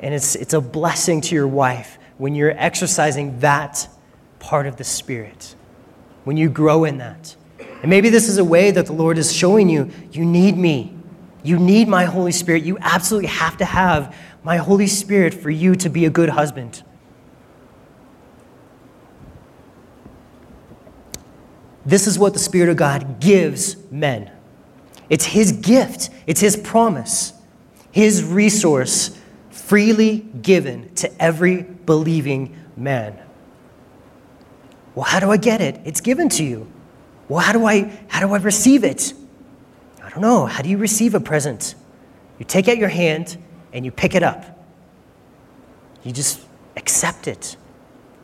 And 0.00 0.14
it's, 0.14 0.36
it's 0.36 0.54
a 0.54 0.60
blessing 0.60 1.20
to 1.22 1.34
your 1.34 1.48
wife 1.48 1.98
when 2.18 2.34
you're 2.34 2.56
exercising 2.56 3.40
that 3.40 3.88
part 4.38 4.66
of 4.66 4.76
the 4.76 4.84
Spirit, 4.84 5.54
when 6.24 6.36
you 6.36 6.48
grow 6.48 6.84
in 6.84 6.98
that. 6.98 7.34
And 7.82 7.90
maybe 7.90 8.08
this 8.08 8.28
is 8.28 8.38
a 8.38 8.44
way 8.44 8.70
that 8.70 8.86
the 8.86 8.92
Lord 8.92 9.18
is 9.18 9.32
showing 9.32 9.68
you 9.68 9.90
you 10.12 10.24
need 10.24 10.56
me. 10.56 10.96
You 11.42 11.58
need 11.58 11.88
my 11.88 12.04
Holy 12.04 12.32
Spirit. 12.32 12.62
You 12.62 12.78
absolutely 12.80 13.28
have 13.28 13.58
to 13.58 13.64
have 13.64 14.16
my 14.44 14.58
Holy 14.58 14.86
Spirit 14.86 15.32
for 15.32 15.50
you 15.50 15.74
to 15.74 15.88
be 15.88 16.04
a 16.04 16.10
good 16.10 16.28
husband. 16.28 16.82
This 21.86 22.06
is 22.06 22.18
what 22.18 22.34
the 22.34 22.38
Spirit 22.38 22.68
of 22.68 22.76
God 22.76 23.20
gives 23.20 23.76
men. 23.90 24.30
It's 25.08 25.24
His 25.24 25.52
gift, 25.52 26.10
it's 26.26 26.40
His 26.40 26.56
promise, 26.56 27.32
His 27.90 28.22
resource 28.22 29.18
freely 29.50 30.18
given 30.42 30.94
to 30.96 31.22
every 31.22 31.62
believing 31.62 32.54
man. 32.76 33.18
Well, 34.94 35.04
how 35.04 35.20
do 35.20 35.30
I 35.30 35.38
get 35.38 35.60
it? 35.60 35.80
It's 35.84 36.00
given 36.00 36.28
to 36.30 36.44
you. 36.44 36.70
Well, 37.28 37.40
how 37.40 37.52
do 37.52 37.64
I 37.64 37.90
how 38.08 38.20
do 38.20 38.32
I 38.34 38.38
receive 38.38 38.84
it? 38.84 39.14
I 40.02 40.10
don't 40.10 40.20
know. 40.20 40.46
How 40.46 40.62
do 40.62 40.68
you 40.68 40.76
receive 40.76 41.14
a 41.14 41.20
present? 41.20 41.74
You 42.38 42.44
take 42.44 42.68
out 42.68 42.76
your 42.76 42.88
hand 42.88 43.38
and 43.74 43.84
you 43.84 43.90
pick 43.90 44.14
it 44.14 44.22
up. 44.22 44.58
You 46.02 46.12
just 46.12 46.40
accept 46.76 47.28
it. 47.28 47.56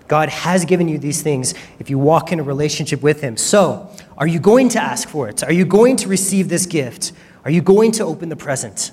God 0.09 0.29
has 0.29 0.65
given 0.65 0.89
you 0.89 0.99
these 0.99 1.23
things 1.23 1.55
if 1.79 1.91
you 1.91 1.99
walk 1.99 2.33
in 2.33 2.41
a 2.41 2.43
relationship 2.43 3.03
with 3.03 3.21
Him. 3.21 3.37
So, 3.37 3.91
are 4.17 4.27
you 4.27 4.41
going 4.41 4.69
to 4.71 4.83
ask 4.83 5.09
for 5.09 5.29
it? 5.29 5.45
Are 5.45 5.53
you 5.53 5.65
going 5.65 5.97
to 5.97 6.09
receive 6.09 6.49
this 6.49 6.67
gift? 6.67 7.13
Are 7.45 7.51
you 7.51 7.63
going 7.63 7.93
to 7.93 8.05
open 8.05 8.29
the 8.29 8.37
present? 8.37 8.91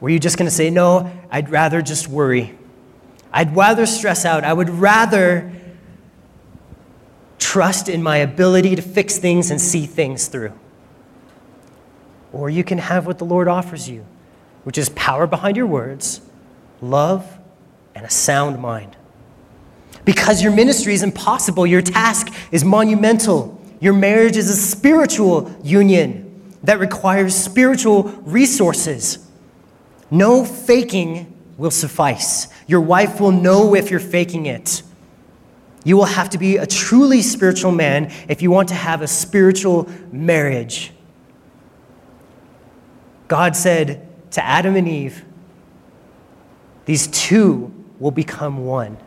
Were 0.00 0.10
you 0.10 0.18
just 0.18 0.36
going 0.36 0.48
to 0.48 0.54
say, 0.54 0.68
No, 0.68 1.10
I'd 1.30 1.48
rather 1.48 1.80
just 1.80 2.08
worry? 2.08 2.58
I'd 3.32 3.56
rather 3.56 3.86
stress 3.86 4.24
out. 4.24 4.44
I 4.44 4.52
would 4.52 4.70
rather 4.70 5.50
trust 7.38 7.88
in 7.88 8.02
my 8.02 8.18
ability 8.18 8.76
to 8.76 8.82
fix 8.82 9.18
things 9.18 9.50
and 9.50 9.60
see 9.60 9.86
things 9.86 10.28
through. 10.28 10.52
Or 12.32 12.50
you 12.50 12.64
can 12.64 12.78
have 12.78 13.06
what 13.06 13.18
the 13.18 13.24
Lord 13.24 13.48
offers 13.48 13.88
you, 13.88 14.04
which 14.64 14.76
is 14.76 14.88
power 14.90 15.26
behind 15.26 15.56
your 15.56 15.66
words, 15.66 16.20
love, 16.80 17.38
and 17.94 18.04
a 18.04 18.10
sound 18.10 18.60
mind. 18.60 18.96
Because 20.04 20.42
your 20.42 20.52
ministry 20.52 20.92
is 20.92 21.02
impossible, 21.02 21.66
your 21.66 21.80
task 21.80 22.28
is 22.52 22.64
monumental. 22.64 23.60
Your 23.80 23.94
marriage 23.94 24.36
is 24.36 24.50
a 24.50 24.56
spiritual 24.56 25.54
union 25.62 26.54
that 26.62 26.78
requires 26.78 27.34
spiritual 27.34 28.04
resources. 28.24 29.18
No 30.10 30.44
faking 30.44 31.32
will 31.56 31.70
suffice. 31.70 32.48
Your 32.66 32.80
wife 32.80 33.20
will 33.20 33.32
know 33.32 33.74
if 33.74 33.90
you're 33.90 34.00
faking 34.00 34.46
it. 34.46 34.82
You 35.84 35.96
will 35.96 36.04
have 36.04 36.30
to 36.30 36.38
be 36.38 36.56
a 36.56 36.66
truly 36.66 37.20
spiritual 37.20 37.72
man 37.72 38.10
if 38.28 38.40
you 38.40 38.50
want 38.50 38.68
to 38.70 38.74
have 38.74 39.02
a 39.02 39.06
spiritual 39.06 39.88
marriage. 40.10 40.92
God 43.28 43.54
said 43.54 44.03
to 44.34 44.44
Adam 44.44 44.74
and 44.74 44.88
Eve, 44.88 45.24
These 46.86 47.06
two 47.06 47.72
will 47.98 48.10
become 48.10 48.64
one. 48.64 48.98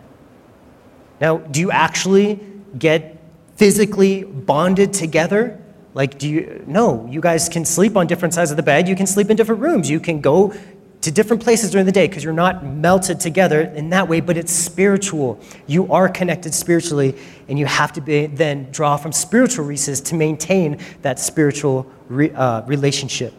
Now, 1.20 1.38
do 1.38 1.60
you 1.60 1.70
actually 1.70 2.40
get 2.78 3.20
physically 3.56 4.24
bonded 4.24 4.94
together? 4.94 5.62
Like, 5.94 6.18
do 6.18 6.30
you? 6.30 6.64
No, 6.66 7.08
you 7.10 7.22
guys 7.22 7.50
can 7.50 7.66
sleep 7.66 7.98
on 7.98 8.08
different 8.08 8.34
sides 8.34 8.52
of 8.52 8.58
the 8.58 8.64
bed. 8.64 8.88
You 8.88 8.96
can 8.96 9.08
sleep 9.08 9.30
in 9.30 9.36
different 9.36 9.62
rooms. 9.62 9.90
You 9.90 10.00
can 10.00 10.22
go 10.22 10.54
to 11.02 11.12
different 11.12 11.44
places 11.44 11.72
during 11.72 11.86
the 11.86 11.92
day 11.92 12.08
because 12.08 12.24
you're 12.24 12.34
not 12.34 12.66
melted 12.66 13.20
together 13.20 13.62
in 13.62 13.90
that 13.92 14.08
way, 14.08 14.20
but 14.22 14.38
it's 14.38 14.52
spiritual. 14.52 15.40
You 15.68 15.92
are 15.92 16.10
connected 16.10 16.54
spiritually, 16.54 17.16
and 17.48 17.60
you 17.60 17.66
have 17.66 17.94
to 17.94 18.02
be, 18.02 18.28
then 18.28 18.72
draw 18.72 18.98
from 18.98 19.12
spiritual 19.12 19.66
resources 19.66 20.02
to 20.10 20.16
maintain 20.16 20.80
that 21.02 21.20
spiritual 21.20 21.86
re, 22.10 22.32
uh, 22.32 22.62
relationship. 22.64 23.34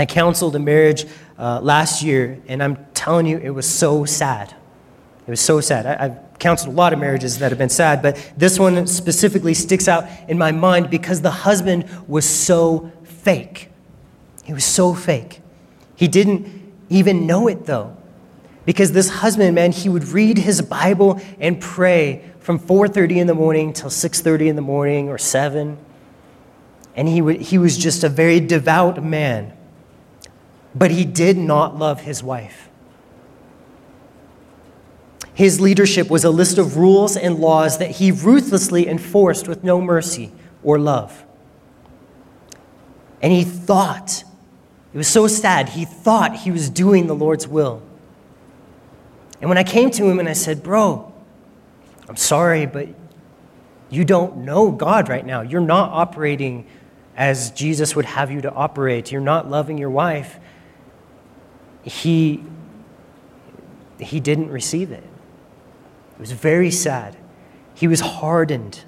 I 0.00 0.06
counseled 0.06 0.56
a 0.56 0.58
marriage 0.58 1.04
uh, 1.38 1.60
last 1.60 2.02
year, 2.02 2.40
and 2.48 2.62
I'm 2.62 2.86
telling 2.94 3.26
you, 3.26 3.36
it 3.36 3.50
was 3.50 3.68
so 3.68 4.06
sad. 4.06 4.54
It 5.26 5.30
was 5.30 5.42
so 5.42 5.60
sad. 5.60 5.84
I, 5.84 6.06
I've 6.06 6.38
counseled 6.38 6.72
a 6.72 6.76
lot 6.78 6.94
of 6.94 6.98
marriages 6.98 7.38
that 7.40 7.50
have 7.50 7.58
been 7.58 7.68
sad, 7.68 8.00
but 8.00 8.32
this 8.34 8.58
one 8.58 8.86
specifically 8.86 9.52
sticks 9.52 9.88
out 9.88 10.06
in 10.26 10.38
my 10.38 10.52
mind 10.52 10.88
because 10.88 11.20
the 11.20 11.30
husband 11.30 11.84
was 12.08 12.26
so 12.26 12.90
fake. 13.04 13.68
He 14.42 14.54
was 14.54 14.64
so 14.64 14.94
fake. 14.94 15.42
He 15.96 16.08
didn't 16.08 16.48
even 16.88 17.26
know 17.26 17.46
it 17.46 17.66
though. 17.66 17.94
Because 18.64 18.92
this 18.92 19.10
husband, 19.10 19.54
man, 19.54 19.70
he 19.70 19.90
would 19.90 20.08
read 20.08 20.38
his 20.38 20.62
Bible 20.62 21.20
and 21.38 21.60
pray 21.60 22.24
from 22.38 22.58
4:30 22.58 23.18
in 23.18 23.26
the 23.26 23.34
morning 23.34 23.74
till 23.74 23.90
6:30 23.90 24.48
in 24.48 24.56
the 24.56 24.62
morning 24.62 25.10
or 25.10 25.18
7. 25.18 25.76
And 26.96 27.06
he, 27.06 27.20
would, 27.20 27.42
he 27.42 27.58
was 27.58 27.76
just 27.76 28.02
a 28.02 28.08
very 28.08 28.40
devout 28.40 29.04
man. 29.04 29.52
But 30.74 30.90
he 30.90 31.04
did 31.04 31.36
not 31.36 31.76
love 31.76 32.02
his 32.02 32.22
wife. 32.22 32.68
His 35.34 35.60
leadership 35.60 36.10
was 36.10 36.24
a 36.24 36.30
list 36.30 36.58
of 36.58 36.76
rules 36.76 37.16
and 37.16 37.38
laws 37.38 37.78
that 37.78 37.92
he 37.92 38.10
ruthlessly 38.10 38.86
enforced 38.86 39.48
with 39.48 39.64
no 39.64 39.80
mercy 39.80 40.32
or 40.62 40.78
love. 40.78 41.24
And 43.22 43.32
he 43.32 43.44
thought, 43.44 44.24
it 44.92 44.96
was 44.96 45.08
so 45.08 45.26
sad, 45.26 45.70
he 45.70 45.84
thought 45.84 46.36
he 46.36 46.50
was 46.50 46.68
doing 46.68 47.06
the 47.06 47.14
Lord's 47.14 47.46
will. 47.46 47.82
And 49.40 49.48
when 49.48 49.58
I 49.58 49.64
came 49.64 49.90
to 49.92 50.04
him 50.04 50.18
and 50.18 50.28
I 50.28 50.32
said, 50.32 50.62
Bro, 50.62 51.12
I'm 52.08 52.16
sorry, 52.16 52.66
but 52.66 52.88
you 53.88 54.04
don't 54.04 54.38
know 54.38 54.70
God 54.70 55.08
right 55.08 55.24
now. 55.24 55.42
You're 55.42 55.60
not 55.60 55.90
operating 55.90 56.66
as 57.16 57.50
Jesus 57.52 57.94
would 57.94 58.04
have 58.04 58.30
you 58.30 58.40
to 58.40 58.52
operate. 58.52 59.12
You're 59.12 59.20
not 59.20 59.48
loving 59.48 59.78
your 59.78 59.90
wife. 59.90 60.39
He, 61.82 62.42
he 63.98 64.20
didn't 64.20 64.50
receive 64.50 64.92
it. 64.92 65.04
It 66.14 66.20
was 66.20 66.32
very 66.32 66.70
sad. 66.70 67.16
He 67.74 67.88
was 67.88 68.00
hardened. 68.00 68.84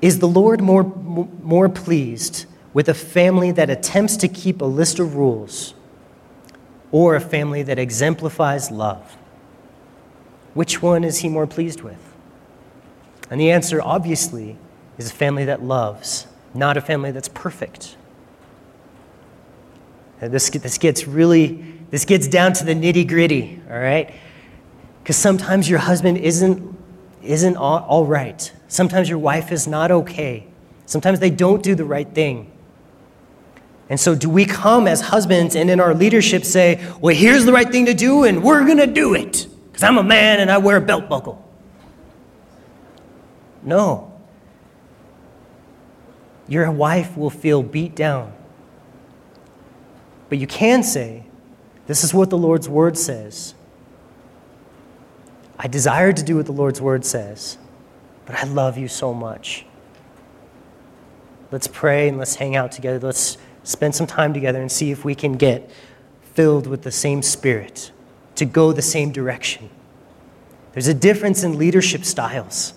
Is 0.00 0.18
the 0.20 0.28
Lord 0.28 0.60
more, 0.60 0.84
more 0.84 1.68
pleased 1.68 2.46
with 2.72 2.88
a 2.88 2.94
family 2.94 3.50
that 3.52 3.70
attempts 3.70 4.16
to 4.18 4.28
keep 4.28 4.60
a 4.60 4.66
list 4.66 4.98
of 4.98 5.16
rules 5.16 5.74
or 6.92 7.16
a 7.16 7.20
family 7.20 7.62
that 7.62 7.78
exemplifies 7.78 8.70
love? 8.70 9.16
Which 10.54 10.80
one 10.80 11.04
is 11.04 11.18
he 11.18 11.28
more 11.28 11.46
pleased 11.46 11.82
with? 11.82 12.14
And 13.30 13.40
the 13.40 13.50
answer, 13.50 13.82
obviously, 13.82 14.56
is 14.96 15.10
a 15.10 15.14
family 15.14 15.44
that 15.44 15.62
loves, 15.62 16.26
not 16.54 16.76
a 16.76 16.80
family 16.80 17.10
that's 17.10 17.28
perfect. 17.28 17.96
And 20.20 20.32
this, 20.32 20.48
this 20.50 20.78
gets 20.78 21.06
really 21.06 21.76
this 21.90 22.04
gets 22.04 22.26
down 22.26 22.52
to 22.54 22.64
the 22.64 22.74
nitty 22.74 23.06
gritty, 23.06 23.60
all 23.70 23.78
right? 23.78 24.12
Because 25.02 25.16
sometimes 25.16 25.68
your 25.70 25.78
husband 25.78 26.18
isn't, 26.18 26.76
isn't 27.22 27.56
all, 27.56 27.78
all 27.80 28.06
right. 28.06 28.52
Sometimes 28.68 29.08
your 29.08 29.18
wife 29.18 29.52
is 29.52 29.68
not 29.68 29.90
okay. 29.90 30.46
Sometimes 30.86 31.20
they 31.20 31.30
don't 31.30 31.62
do 31.62 31.74
the 31.74 31.84
right 31.84 32.08
thing. 32.08 32.50
And 33.88 34.00
so, 34.00 34.16
do 34.16 34.28
we 34.28 34.44
come 34.44 34.88
as 34.88 35.00
husbands 35.00 35.54
and 35.54 35.70
in 35.70 35.78
our 35.78 35.94
leadership 35.94 36.44
say, 36.44 36.84
well, 37.00 37.14
here's 37.14 37.44
the 37.44 37.52
right 37.52 37.70
thing 37.70 37.86
to 37.86 37.94
do 37.94 38.24
and 38.24 38.42
we're 38.42 38.64
going 38.64 38.78
to 38.78 38.86
do 38.88 39.14
it 39.14 39.46
because 39.68 39.84
I'm 39.84 39.96
a 39.96 40.02
man 40.02 40.40
and 40.40 40.50
I 40.50 40.58
wear 40.58 40.76
a 40.76 40.80
belt 40.80 41.08
buckle? 41.08 41.40
No. 43.62 44.12
Your 46.48 46.68
wife 46.72 47.16
will 47.16 47.30
feel 47.30 47.62
beat 47.62 47.94
down. 47.94 48.35
But 50.28 50.38
you 50.38 50.46
can 50.46 50.82
say, 50.82 51.24
this 51.86 52.02
is 52.02 52.12
what 52.12 52.30
the 52.30 52.38
Lord's 52.38 52.68
word 52.68 52.98
says. 52.98 53.54
I 55.58 55.68
desire 55.68 56.12
to 56.12 56.22
do 56.22 56.36
what 56.36 56.46
the 56.46 56.52
Lord's 56.52 56.80
word 56.80 57.04
says, 57.04 57.58
but 58.26 58.34
I 58.34 58.44
love 58.44 58.76
you 58.76 58.88
so 58.88 59.14
much. 59.14 59.64
Let's 61.50 61.68
pray 61.68 62.08
and 62.08 62.18
let's 62.18 62.34
hang 62.34 62.56
out 62.56 62.72
together. 62.72 62.98
Let's 62.98 63.38
spend 63.62 63.94
some 63.94 64.06
time 64.06 64.34
together 64.34 64.60
and 64.60 64.70
see 64.70 64.90
if 64.90 65.04
we 65.04 65.14
can 65.14 65.34
get 65.34 65.70
filled 66.34 66.66
with 66.66 66.82
the 66.82 66.90
same 66.90 67.22
spirit, 67.22 67.90
to 68.34 68.44
go 68.44 68.72
the 68.72 68.82
same 68.82 69.12
direction. 69.12 69.70
There's 70.72 70.88
a 70.88 70.94
difference 70.94 71.42
in 71.42 71.56
leadership 71.56 72.04
styles. 72.04 72.74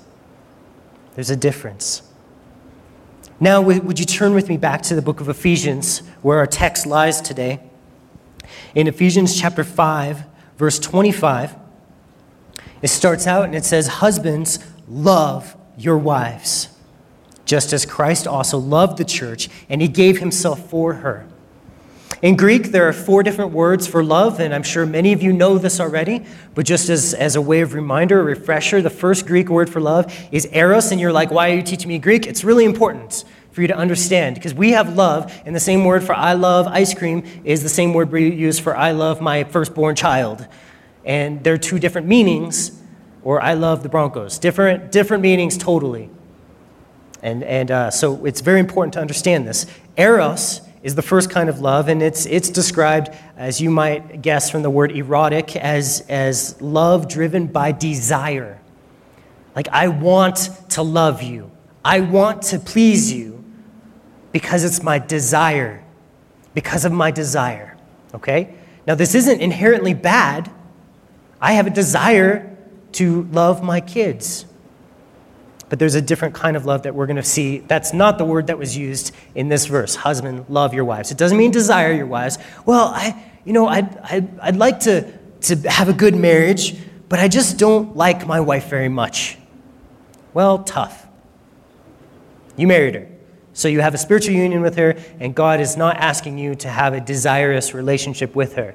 There's 1.16 1.30
a 1.30 1.36
difference. 1.36 2.02
Now, 3.42 3.62
would 3.62 4.00
you 4.00 4.06
turn 4.06 4.34
with 4.34 4.50
me 4.50 4.58
back 4.58 4.82
to 4.84 4.96
the 4.96 5.02
book 5.02 5.22
of 5.22 5.30
Ephesians, 5.30 6.00
where 6.22 6.40
our 6.40 6.48
text 6.48 6.86
lies 6.86 7.22
today? 7.22 7.62
In 8.76 8.88
Ephesians 8.88 9.40
chapter 9.40 9.64
5, 9.64 10.24
verse 10.58 10.78
25, 10.78 11.56
it 12.82 12.90
starts 12.90 13.28
out 13.28 13.46
and 13.46 13.56
it 13.56 13.64
says, 13.64 13.88
Husbands, 13.88 14.60
love 14.90 15.56
your 15.78 15.98
wives, 15.98 16.68
just 17.46 17.72
as 17.72 17.86
Christ 17.86 18.28
also 18.28 18.58
loved 18.58 18.98
the 18.98 19.06
church 19.06 19.50
and 19.70 19.82
he 19.82 19.88
gave 19.88 20.20
himself 20.20 20.70
for 20.70 20.96
her. 20.96 21.26
In 22.22 22.36
Greek, 22.36 22.72
there 22.72 22.86
are 22.86 22.92
four 22.92 23.24
different 23.24 23.54
words 23.54 23.88
for 23.88 24.04
love, 24.04 24.42
and 24.42 24.54
I'm 24.54 24.64
sure 24.64 24.86
many 24.86 25.14
of 25.14 25.24
you 25.24 25.32
know 25.32 25.58
this 25.58 25.80
already, 25.80 26.26
but 26.54 26.66
just 26.66 26.90
as, 26.90 27.14
as 27.14 27.38
a 27.38 27.42
way 27.42 27.62
of 27.62 27.74
reminder, 27.74 28.20
a 28.20 28.24
refresher, 28.24 28.82
the 28.82 28.90
first 28.90 29.26
Greek 29.26 29.48
word 29.48 29.70
for 29.70 29.80
love 29.80 30.14
is 30.30 30.46
eros, 30.52 30.92
and 30.92 31.00
you're 31.00 31.14
like, 31.14 31.32
why 31.32 31.52
are 31.52 31.56
you 31.56 31.62
teaching 31.62 31.88
me 31.88 31.98
Greek? 31.98 32.28
It's 32.28 32.44
really 32.44 32.66
important 32.66 33.24
for 33.52 33.62
you 33.62 33.70
to 33.70 33.76
understand 33.76 34.36
because 34.36 34.54
we 34.54 34.72
have 34.72 34.98
love, 34.98 35.34
and 35.46 35.56
the 35.56 35.62
same 35.62 35.86
word 35.86 36.04
for 36.04 36.14
I 36.14 36.34
love 36.34 36.68
ice 36.68 36.94
cream 36.94 37.24
is 37.46 37.64
the 37.64 37.70
same 37.70 37.94
word 37.94 38.12
we 38.12 38.30
use 38.30 38.60
for 38.60 38.76
I 38.76 38.92
love 38.92 39.22
my 39.22 39.46
firstborn 39.46 39.96
child. 39.96 40.46
And 41.06 41.42
they're 41.42 41.58
two 41.58 41.80
different 41.80 42.08
meanings, 42.08 42.78
or 43.24 43.42
I 43.42 43.54
love 43.54 43.82
the 43.82 43.90
Broncos. 43.90 44.40
Different, 44.40 44.92
different 44.92 45.24
meanings 45.24 45.58
totally. 45.58 46.10
And, 47.22 47.44
and 47.44 47.72
uh, 47.72 47.92
so 47.92 48.26
it's 48.26 48.42
very 48.42 48.60
important 48.60 48.94
to 48.96 49.00
understand 49.00 49.48
this. 49.48 49.66
Eros 49.98 50.62
is 50.82 50.96
the 50.96 51.02
first 51.02 51.30
kind 51.30 51.50
of 51.50 51.60
love, 51.60 51.90
and 51.90 52.02
it's, 52.02 52.26
it's 52.26 52.50
described, 52.50 53.10
as 53.36 53.60
you 53.60 53.70
might 53.70 54.22
guess 54.22 54.50
from 54.50 54.62
the 54.62 54.70
word 54.70 54.92
erotic, 54.92 55.56
as, 55.56 56.06
as 56.08 56.60
love 56.62 57.08
driven 57.08 57.48
by 57.48 57.72
desire. 57.72 58.60
Like, 59.56 59.68
I 59.70 59.90
want 59.90 60.50
to 60.70 60.82
love 60.82 61.22
you, 61.22 61.52
I 61.84 62.00
want 62.00 62.44
to 62.44 62.60
please 62.60 63.12
you 63.12 63.44
because 64.32 64.64
it's 64.64 64.82
my 64.84 65.00
desire, 65.00 65.84
because 66.54 66.86
of 66.86 66.92
my 66.92 67.12
desire. 67.12 67.76
Okay? 68.14 68.56
Now, 68.88 68.96
this 68.96 69.16
isn't 69.16 69.42
inherently 69.42 69.94
bad. 69.94 70.52
I 71.42 71.54
have 71.54 71.68
a 71.68 71.72
desire 71.72 72.58
to 72.94 73.24
love 73.32 73.64
my 73.64 73.82
kids. 73.82 74.46
But 75.70 75.78
there's 75.80 75.96
a 75.96 76.02
different 76.02 76.34
kind 76.34 76.58
of 76.58 76.66
love 76.66 76.84
that 76.84 76.96
we're 76.96 77.06
going 77.06 77.18
to 77.18 77.24
see. 77.24 77.60
That's 77.60 77.94
not 77.94 78.18
the 78.18 78.26
word 78.26 78.48
that 78.48 78.58
was 78.58 78.76
used 78.76 79.16
in 79.36 79.50
this 79.50 79.68
verse. 79.68 79.96
Husband, 79.96 80.46
love 80.50 80.74
your 80.74 80.84
wives. 80.84 81.12
It 81.12 81.18
doesn't 81.18 81.38
mean 81.38 81.52
desire 81.52 81.94
your 81.94 82.08
wives. 82.08 82.40
Well, 82.66 82.88
I, 82.88 83.24
you 83.46 83.54
know, 83.54 83.68
I'd, 83.68 83.98
I'd, 83.98 84.40
I'd 84.40 84.56
like 84.56 84.82
to, 84.82 85.12
to 85.42 85.56
have 85.70 85.88
a 85.88 85.94
good 85.94 86.16
marriage, 86.16 86.76
but 87.08 87.20
I 87.20 87.28
just 87.28 87.58
don't 87.58 87.96
like 87.96 88.26
my 88.26 88.40
wife 88.40 88.68
very 88.68 88.90
much. 88.90 89.38
Well, 90.34 90.64
tough. 90.64 91.08
You 92.58 92.68
married 92.68 92.96
her. 92.96 93.08
So 93.54 93.68
you 93.68 93.82
have 93.82 93.94
a 93.94 93.98
spiritual 93.98 94.36
union 94.36 94.62
with 94.62 94.78
her, 94.78 94.96
and 95.20 95.36
God 95.36 95.60
is 95.60 95.78
not 95.78 95.98
asking 95.98 96.38
you 96.38 96.56
to 96.56 96.70
have 96.70 96.94
a 96.94 97.00
desirous 97.00 97.74
relationship 97.74 98.36
with 98.36 98.56
her. 98.56 98.74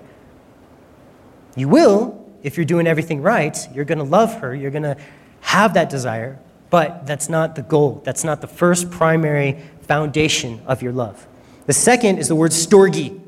You 1.57 1.69
will 1.69 2.25
if 2.43 2.57
you're 2.57 2.67
doing 2.67 2.87
everything 2.87 3.23
right. 3.23 3.57
You're 3.75 3.87
going 3.87 3.99
to 3.99 4.05
love 4.05 4.41
her, 4.41 4.55
you're 4.55 4.71
going 4.71 4.85
to 4.85 4.97
have 5.41 5.75
that 5.75 5.91
desire, 5.91 6.39
but 6.75 7.07
that's 7.07 7.29
not 7.29 7.55
the 7.55 7.63
goal. 7.63 8.03
That's 8.05 8.25
not 8.25 8.41
the 8.41 8.49
first 8.49 8.91
primary 8.91 9.63
foundation 9.83 10.61
of 10.67 10.83
your 10.83 10.91
love. 10.91 11.25
The 11.67 11.73
second 11.73 12.19
is 12.19 12.27
the 12.27 12.35
word 12.35 12.51
storge. 12.51 13.23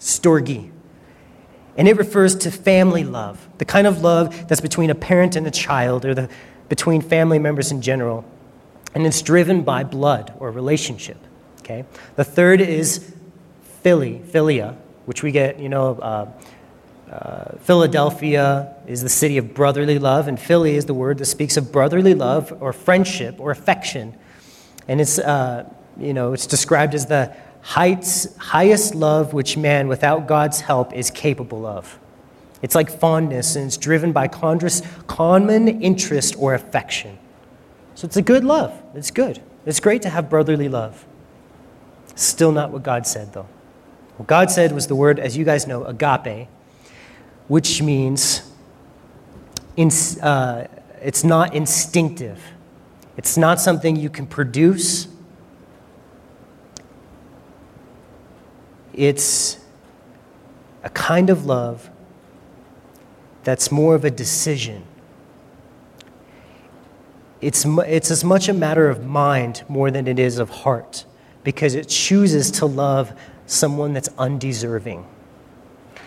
Storge. 0.00 0.68
And 1.76 1.86
it 1.86 1.96
refers 1.96 2.34
to 2.38 2.50
family 2.50 3.04
love, 3.04 3.48
the 3.58 3.64
kind 3.64 3.86
of 3.86 4.02
love 4.02 4.48
that's 4.48 4.60
between 4.60 4.90
a 4.90 4.96
parent 4.96 5.36
and 5.36 5.46
a 5.46 5.50
child, 5.52 6.04
or 6.04 6.12
the, 6.12 6.28
between 6.68 7.02
family 7.02 7.38
members 7.38 7.70
in 7.70 7.82
general. 7.82 8.24
And 8.96 9.06
it's 9.06 9.22
driven 9.22 9.62
by 9.62 9.84
blood 9.84 10.34
or 10.40 10.50
relationship. 10.50 11.18
Okay? 11.60 11.84
The 12.16 12.24
third 12.24 12.60
is 12.60 13.14
philly, 13.82 14.20
philia, 14.26 14.74
which 15.04 15.22
we 15.22 15.30
get, 15.30 15.60
you 15.60 15.68
know, 15.68 16.00
uh, 16.00 16.28
uh, 17.10 17.56
Philadelphia 17.60 18.74
is 18.86 19.02
the 19.02 19.08
city 19.08 19.38
of 19.38 19.54
brotherly 19.54 19.98
love, 19.98 20.28
and 20.28 20.38
Philly 20.38 20.74
is 20.74 20.86
the 20.86 20.94
word 20.94 21.18
that 21.18 21.26
speaks 21.26 21.56
of 21.56 21.70
brotherly 21.70 22.14
love 22.14 22.52
or 22.60 22.72
friendship 22.72 23.36
or 23.38 23.50
affection. 23.50 24.16
And 24.88 25.00
it's, 25.00 25.18
uh, 25.18 25.68
you 25.98 26.12
know, 26.12 26.32
it's 26.32 26.46
described 26.46 26.94
as 26.94 27.06
the 27.06 27.34
heights, 27.62 28.36
highest 28.38 28.94
love 28.94 29.32
which 29.32 29.56
man, 29.56 29.88
without 29.88 30.26
God's 30.26 30.60
help, 30.60 30.92
is 30.92 31.10
capable 31.10 31.64
of. 31.64 31.98
It's 32.62 32.74
like 32.74 32.90
fondness, 32.90 33.54
and 33.54 33.66
it's 33.66 33.76
driven 33.76 34.12
by 34.12 34.28
common 34.28 35.68
interest 35.82 36.34
or 36.38 36.54
affection. 36.54 37.18
So 37.94 38.06
it's 38.06 38.16
a 38.16 38.22
good 38.22 38.44
love. 38.44 38.80
It's 38.94 39.10
good. 39.10 39.40
It's 39.64 39.80
great 39.80 40.02
to 40.02 40.10
have 40.10 40.28
brotherly 40.28 40.68
love. 40.68 41.04
Still 42.14 42.52
not 42.52 42.70
what 42.70 42.82
God 42.82 43.06
said, 43.06 43.32
though. 43.32 43.48
What 44.16 44.26
God 44.26 44.50
said 44.50 44.72
was 44.72 44.86
the 44.86 44.96
word, 44.96 45.18
as 45.18 45.36
you 45.36 45.44
guys 45.44 45.66
know, 45.66 45.84
agape, 45.84 46.48
which 47.48 47.82
means 47.82 48.50
in, 49.76 49.90
uh, 50.22 50.66
it's 51.02 51.22
not 51.22 51.54
instinctive. 51.54 52.42
It's 53.16 53.36
not 53.36 53.60
something 53.60 53.96
you 53.96 54.10
can 54.10 54.26
produce. 54.26 55.08
It's 58.92 59.58
a 60.82 60.90
kind 60.90 61.30
of 61.30 61.46
love 61.46 61.90
that's 63.44 63.70
more 63.70 63.94
of 63.94 64.04
a 64.04 64.10
decision. 64.10 64.82
It's, 67.40 67.64
it's 67.64 68.10
as 68.10 68.24
much 68.24 68.48
a 68.48 68.54
matter 68.54 68.88
of 68.88 69.04
mind 69.04 69.62
more 69.68 69.90
than 69.90 70.08
it 70.08 70.18
is 70.18 70.38
of 70.38 70.50
heart 70.50 71.04
because 71.44 71.74
it 71.74 71.88
chooses 71.88 72.50
to 72.50 72.66
love 72.66 73.12
someone 73.46 73.92
that's 73.92 74.08
undeserving. 74.18 75.06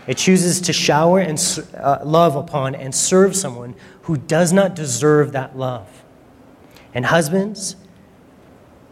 It 0.10 0.17
chooses 0.17 0.60
to 0.62 0.74
shower 0.74 1.19
and 1.19 1.39
uh, 1.78 2.00
love 2.04 2.36
upon 2.36 2.74
and 2.74 2.95
serve 2.95 3.36
someone 3.36 3.76
who 4.02 4.17
does 4.17 4.52
not 4.52 4.74
deserve 4.74 5.34
that 5.34 5.56
love. 5.56 5.88
And 6.95 7.06
husbands, 7.06 7.76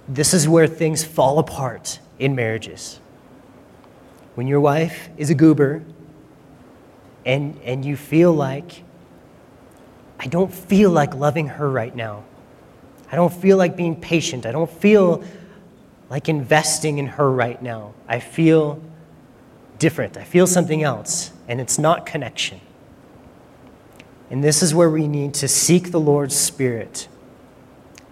this 0.08 0.36
is 0.36 0.48
where 0.48 0.68
things 0.68 1.04
fall 1.04 1.40
apart 1.40 1.98
in 2.20 2.36
marriages. 2.36 3.00
When 4.36 4.46
your 4.46 4.60
wife 4.60 5.10
is 5.18 5.32
a 5.32 5.34
goober 5.34 5.84
and, 7.26 7.60
and 7.64 7.84
you 7.84 7.98
feel 7.98 8.32
like, 8.32 8.84
I 10.20 10.28
don't 10.28 10.54
feel 10.54 10.92
like 10.92 11.16
loving 11.16 11.48
her 11.48 11.68
right 11.68 11.96
now. 11.96 12.26
I 13.12 13.16
don't 13.16 13.34
feel 13.34 13.58
like 13.58 13.76
being 13.76 14.00
patient. 14.00 14.46
I 14.46 14.52
don't 14.52 14.70
feel 14.70 15.24
like 16.12 16.30
investing 16.30 17.00
in 17.00 17.08
her 17.08 17.32
right 17.32 17.60
now. 17.60 17.96
I 18.08 18.20
feel 18.20 18.80
different. 19.80 20.18
I 20.18 20.24
feel 20.24 20.48
something 20.48 20.84
else, 20.84 21.32
and 21.48 21.62
it's 21.62 21.78
not 21.78 22.06
connection. 22.06 22.62
And 24.30 24.44
this 24.44 24.62
is 24.62 24.76
where 24.76 24.90
we 24.90 25.08
need 25.08 25.34
to 25.36 25.48
seek 25.48 25.92
the 25.92 26.00
Lord's 26.00 26.36
Spirit 26.36 27.08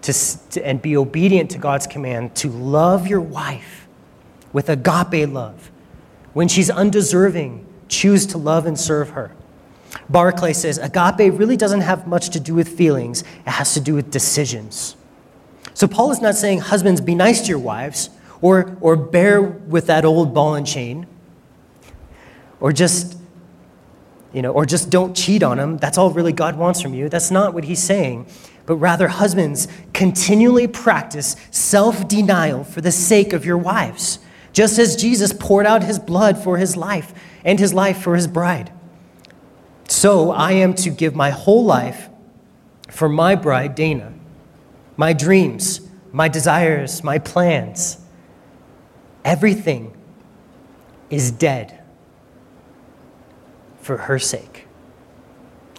to, 0.04 0.14
to, 0.52 0.66
and 0.66 0.82
be 0.82 0.96
obedient 0.96 1.52
to 1.52 1.58
God's 1.58 1.88
command 1.88 2.36
to 2.36 2.50
love 2.50 3.08
your 3.08 3.22
wife 3.22 3.88
with 4.54 4.70
agape 4.70 5.30
love. 5.30 5.72
When 6.34 6.48
she's 6.48 6.70
undeserving, 6.70 7.66
choose 7.88 8.26
to 8.28 8.38
love 8.38 8.66
and 8.66 8.80
serve 8.80 9.10
her. 9.10 9.32
Barclay 10.10 10.54
says 10.54 10.78
agape 10.78 11.38
really 11.38 11.58
doesn't 11.58 11.82
have 11.82 12.08
much 12.08 12.30
to 12.32 12.40
do 12.40 12.54
with 12.54 12.70
feelings, 12.78 13.22
it 13.22 13.50
has 13.50 13.74
to 13.74 13.82
do 13.82 13.96
with 13.96 14.12
decisions. 14.12 14.96
So 15.74 15.88
Paul 15.88 16.12
is 16.12 16.22
not 16.22 16.36
saying, 16.36 16.60
husbands, 16.60 17.02
be 17.02 17.16
nice 17.16 17.42
to 17.42 17.48
your 17.48 17.60
wives 17.60 18.10
or, 18.42 18.78
or 18.80 18.96
bear 18.96 19.42
with 19.42 19.88
that 19.88 20.06
old 20.06 20.34
ball 20.34 20.56
and 20.56 20.66
chain 20.66 21.08
or 22.66 22.74
just 22.74 23.16
you 24.34 24.42
know 24.42 24.52
or 24.52 24.66
just 24.66 24.90
don't 24.90 25.16
cheat 25.16 25.44
on 25.44 25.60
him. 25.60 25.78
That's 25.78 26.00
all 26.00 26.10
really 26.10 26.34
god 26.34 26.58
wants 26.58 26.82
from 26.82 26.96
you. 26.96 27.10
That's 27.10 27.30
not 27.30 27.54
what 27.54 27.64
he's 27.64 27.82
saying. 27.82 28.26
But 28.66 28.78
rather 28.78 29.08
husbands 29.08 29.68
continually 29.94 30.66
practice 30.66 31.36
self-denial 31.52 32.64
for 32.64 32.82
the 32.82 32.92
sake 32.92 33.34
of 33.34 33.46
your 33.46 33.60
wives. 33.60 34.18
Just 34.52 34.80
as 34.80 34.96
jesus 34.96 35.32
poured 35.32 35.68
out 35.68 35.84
his 35.84 36.00
blood 36.00 36.40
for 36.40 36.58
his 36.58 36.76
life 36.76 37.14
and 37.44 37.60
his 37.60 37.72
life 37.72 38.00
for 38.02 38.16
his 38.16 38.26
bride. 38.26 38.74
So 39.88 40.32
i 40.32 40.54
am 40.54 40.74
to 40.86 40.90
give 40.90 41.14
my 41.14 41.30
whole 41.30 41.64
life 41.64 42.10
for 42.90 43.08
my 43.08 43.36
bride 43.36 43.76
dana. 43.76 44.12
My 44.98 45.14
dreams 45.14 45.82
my 46.12 46.30
desires 46.30 47.04
my 47.04 47.20
plans. 47.20 48.00
Everything 49.24 49.96
is 51.12 51.30
dead 51.30 51.85
for 53.86 53.98
her 53.98 54.18
sake. 54.18 54.66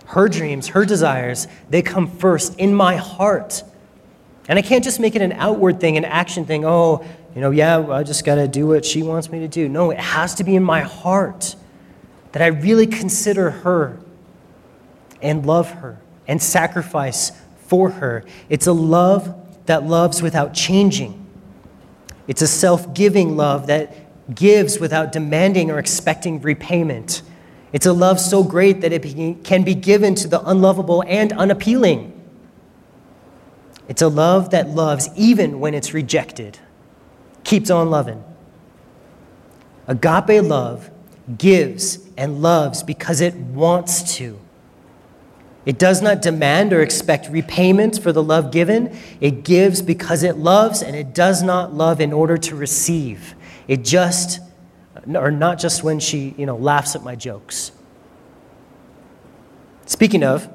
Her 0.06 0.28
dreams, 0.28 0.68
her 0.68 0.84
desires, 0.84 1.48
they 1.68 1.82
come 1.82 2.06
first 2.06 2.56
in 2.58 2.72
my 2.72 2.94
heart. 2.94 3.64
And 4.48 4.58
I 4.58 4.62
can't 4.62 4.84
just 4.84 5.00
make 5.00 5.16
it 5.16 5.22
an 5.22 5.32
outward 5.32 5.80
thing, 5.80 5.96
an 5.96 6.04
action 6.04 6.44
thing. 6.44 6.64
Oh, 6.64 7.04
you 7.34 7.40
know, 7.40 7.50
yeah, 7.50 7.84
I 7.90 8.04
just 8.04 8.24
got 8.24 8.36
to 8.36 8.46
do 8.46 8.68
what 8.68 8.84
she 8.84 9.02
wants 9.02 9.28
me 9.28 9.40
to 9.40 9.48
do. 9.48 9.68
No, 9.68 9.90
it 9.90 9.98
has 9.98 10.36
to 10.36 10.44
be 10.44 10.54
in 10.54 10.62
my 10.62 10.82
heart 10.82 11.56
that 12.30 12.42
I 12.42 12.46
really 12.46 12.86
consider 12.86 13.50
her 13.50 13.98
and 15.20 15.44
love 15.44 15.68
her 15.72 16.00
and 16.28 16.40
sacrifice 16.40 17.32
for 17.66 17.90
her. 17.90 18.24
It's 18.48 18.68
a 18.68 18.72
love 18.72 19.34
that 19.66 19.82
loves 19.82 20.22
without 20.22 20.54
changing. 20.54 21.26
It's 22.28 22.40
a 22.40 22.46
self 22.46 22.94
giving 22.94 23.36
love 23.36 23.66
that 23.66 23.96
gives 24.32 24.78
without 24.78 25.10
demanding 25.10 25.72
or 25.72 25.80
expecting 25.80 26.40
repayment. 26.40 27.22
It's 27.72 27.86
a 27.86 27.92
love 27.92 28.20
so 28.20 28.42
great 28.42 28.80
that 28.80 28.92
it 28.92 29.44
can 29.44 29.64
be 29.64 29.74
given 29.74 30.14
to 30.16 30.28
the 30.28 30.40
unlovable 30.48 31.02
and 31.06 31.32
unappealing. 31.32 32.12
It's 33.88 34.02
a 34.02 34.08
love 34.08 34.50
that 34.50 34.68
loves 34.68 35.08
even 35.16 35.60
when 35.60 35.74
it's 35.74 35.94
rejected, 35.94 36.58
keeps 37.44 37.70
on 37.70 37.90
loving. 37.90 38.22
Agape 39.86 40.42
love 40.42 40.90
gives 41.38 41.98
and 42.16 42.40
loves 42.42 42.82
because 42.82 43.20
it 43.20 43.34
wants 43.34 44.16
to. 44.16 44.38
It 45.64 45.78
does 45.78 46.00
not 46.00 46.22
demand 46.22 46.72
or 46.72 46.80
expect 46.80 47.28
repayment 47.28 48.00
for 48.00 48.12
the 48.12 48.22
love 48.22 48.52
given. 48.52 48.96
It 49.20 49.42
gives 49.42 49.82
because 49.82 50.22
it 50.22 50.36
loves, 50.36 50.80
and 50.80 50.94
it 50.94 51.12
does 51.12 51.42
not 51.42 51.74
love 51.74 52.00
in 52.00 52.12
order 52.12 52.38
to 52.38 52.54
receive. 52.54 53.34
It 53.66 53.84
just, 53.84 54.40
or 55.14 55.30
not 55.30 55.58
just 55.58 55.82
when 55.82 56.00
she, 56.00 56.34
you 56.36 56.46
know, 56.46 56.56
laughs 56.56 56.94
at 56.94 57.02
my 57.02 57.14
jokes. 57.14 57.72
Speaking 59.86 60.24
of, 60.24 60.48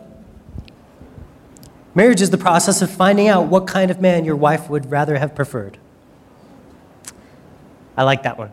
marriage 1.96 2.22
is 2.22 2.30
the 2.30 2.38
process 2.38 2.82
of 2.82 2.92
finding 2.92 3.28
out 3.28 3.48
what 3.48 3.68
kind 3.68 3.90
of 3.90 4.02
man 4.02 4.26
your 4.26 4.36
wife 4.36 4.70
would 4.70 4.92
rather 4.92 5.18
have 5.18 5.34
preferred. 5.36 5.78
I 7.96 8.04
like 8.04 8.24
that 8.24 8.38
one. 8.38 8.52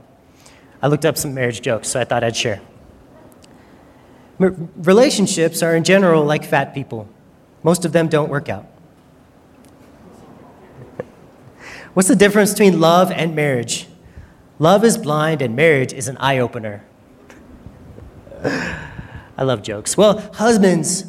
I 0.81 0.87
looked 0.87 1.05
up 1.05 1.16
some 1.16 1.35
marriage 1.35 1.61
jokes, 1.61 1.88
so 1.88 2.01
I 2.01 2.05
thought 2.05 2.22
I'd 2.22 2.37
share. 2.37 2.61
Relationships 4.38 5.62
are, 5.62 5.74
in 5.74 5.83
general, 5.83 6.24
like 6.24 6.44
fat 6.44 6.72
people. 6.74 7.09
Most 7.64 7.85
of 7.85 7.92
them 7.92 8.07
don't 8.07 8.29
work 8.29 8.48
out. 8.48 8.66
What's 11.94 12.09
the 12.09 12.14
difference 12.14 12.53
between 12.53 12.79
love 12.79 13.11
and 13.11 13.35
marriage? 13.35 13.88
Love 14.59 14.85
is 14.85 14.99
blind, 14.99 15.42
and 15.42 15.55
marriage 15.55 15.92
is 15.92 16.09
an 16.09 16.16
eye 16.18 16.38
opener. 16.38 16.85
I 18.44 19.42
love 19.44 19.62
jokes. 19.62 19.97
Well, 19.97 20.18
husbands, 20.35 21.05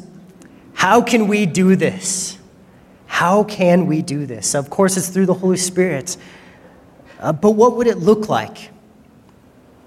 how 0.74 1.02
can 1.02 1.26
we 1.28 1.46
do 1.46 1.76
this? 1.76 2.38
How 3.06 3.44
can 3.44 3.86
we 3.86 4.02
do 4.02 4.26
this? 4.26 4.54
Of 4.54 4.70
course, 4.70 4.96
it's 4.96 5.08
through 5.08 5.26
the 5.26 5.34
Holy 5.34 5.56
Spirit. 5.56 6.16
Uh, 7.18 7.32
but 7.32 7.52
what 7.52 7.76
would 7.76 7.86
it 7.86 7.98
look 7.98 8.28
like? 8.28 8.70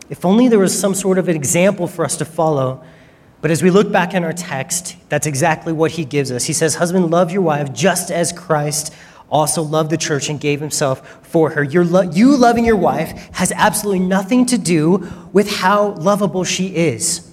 If 0.10 0.26
only 0.26 0.50
there 0.50 0.60
was 0.60 0.78
some 0.78 0.94
sort 0.94 1.18
of 1.18 1.30
an 1.30 1.36
example 1.36 1.88
for 1.88 2.04
us 2.04 2.18
to 2.18 2.26
follow 2.26 2.84
but 3.44 3.52
as 3.52 3.62
we 3.62 3.72
look 3.72 3.92
back 3.92 4.14
in 4.14 4.24
our 4.24 4.32
text, 4.32 4.96
that's 5.10 5.28
exactly 5.28 5.74
what 5.74 5.92
he 5.92 6.06
gives 6.06 6.32
us. 6.32 6.46
He 6.46 6.54
says, 6.54 6.76
Husband, 6.76 7.12
love 7.12 7.30
your 7.30 7.42
wife 7.42 7.74
just 7.74 8.10
as 8.10 8.32
Christ 8.32 8.94
also 9.30 9.64
loved 9.64 9.90
the 9.90 9.98
church 9.98 10.30
and 10.30 10.40
gave 10.40 10.60
himself 10.60 11.26
for 11.26 11.52
her. 11.52 11.66
Lo- 11.66 12.02
you 12.02 12.36
loving 12.38 12.66
your 12.66 12.76
wife 12.76 13.30
has 13.34 13.52
absolutely 13.54 14.06
nothing 14.06 14.46
to 14.48 14.58
do 14.58 15.10
with 15.32 15.50
how 15.50 15.92
lovable 15.94 16.44
she 16.44 16.76
is, 16.76 17.30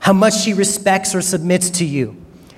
how 0.00 0.12
much 0.12 0.40
she 0.40 0.52
respects 0.52 1.14
or 1.14 1.22
submits 1.22 1.70
to 1.70 1.84
you. 1.84 2.16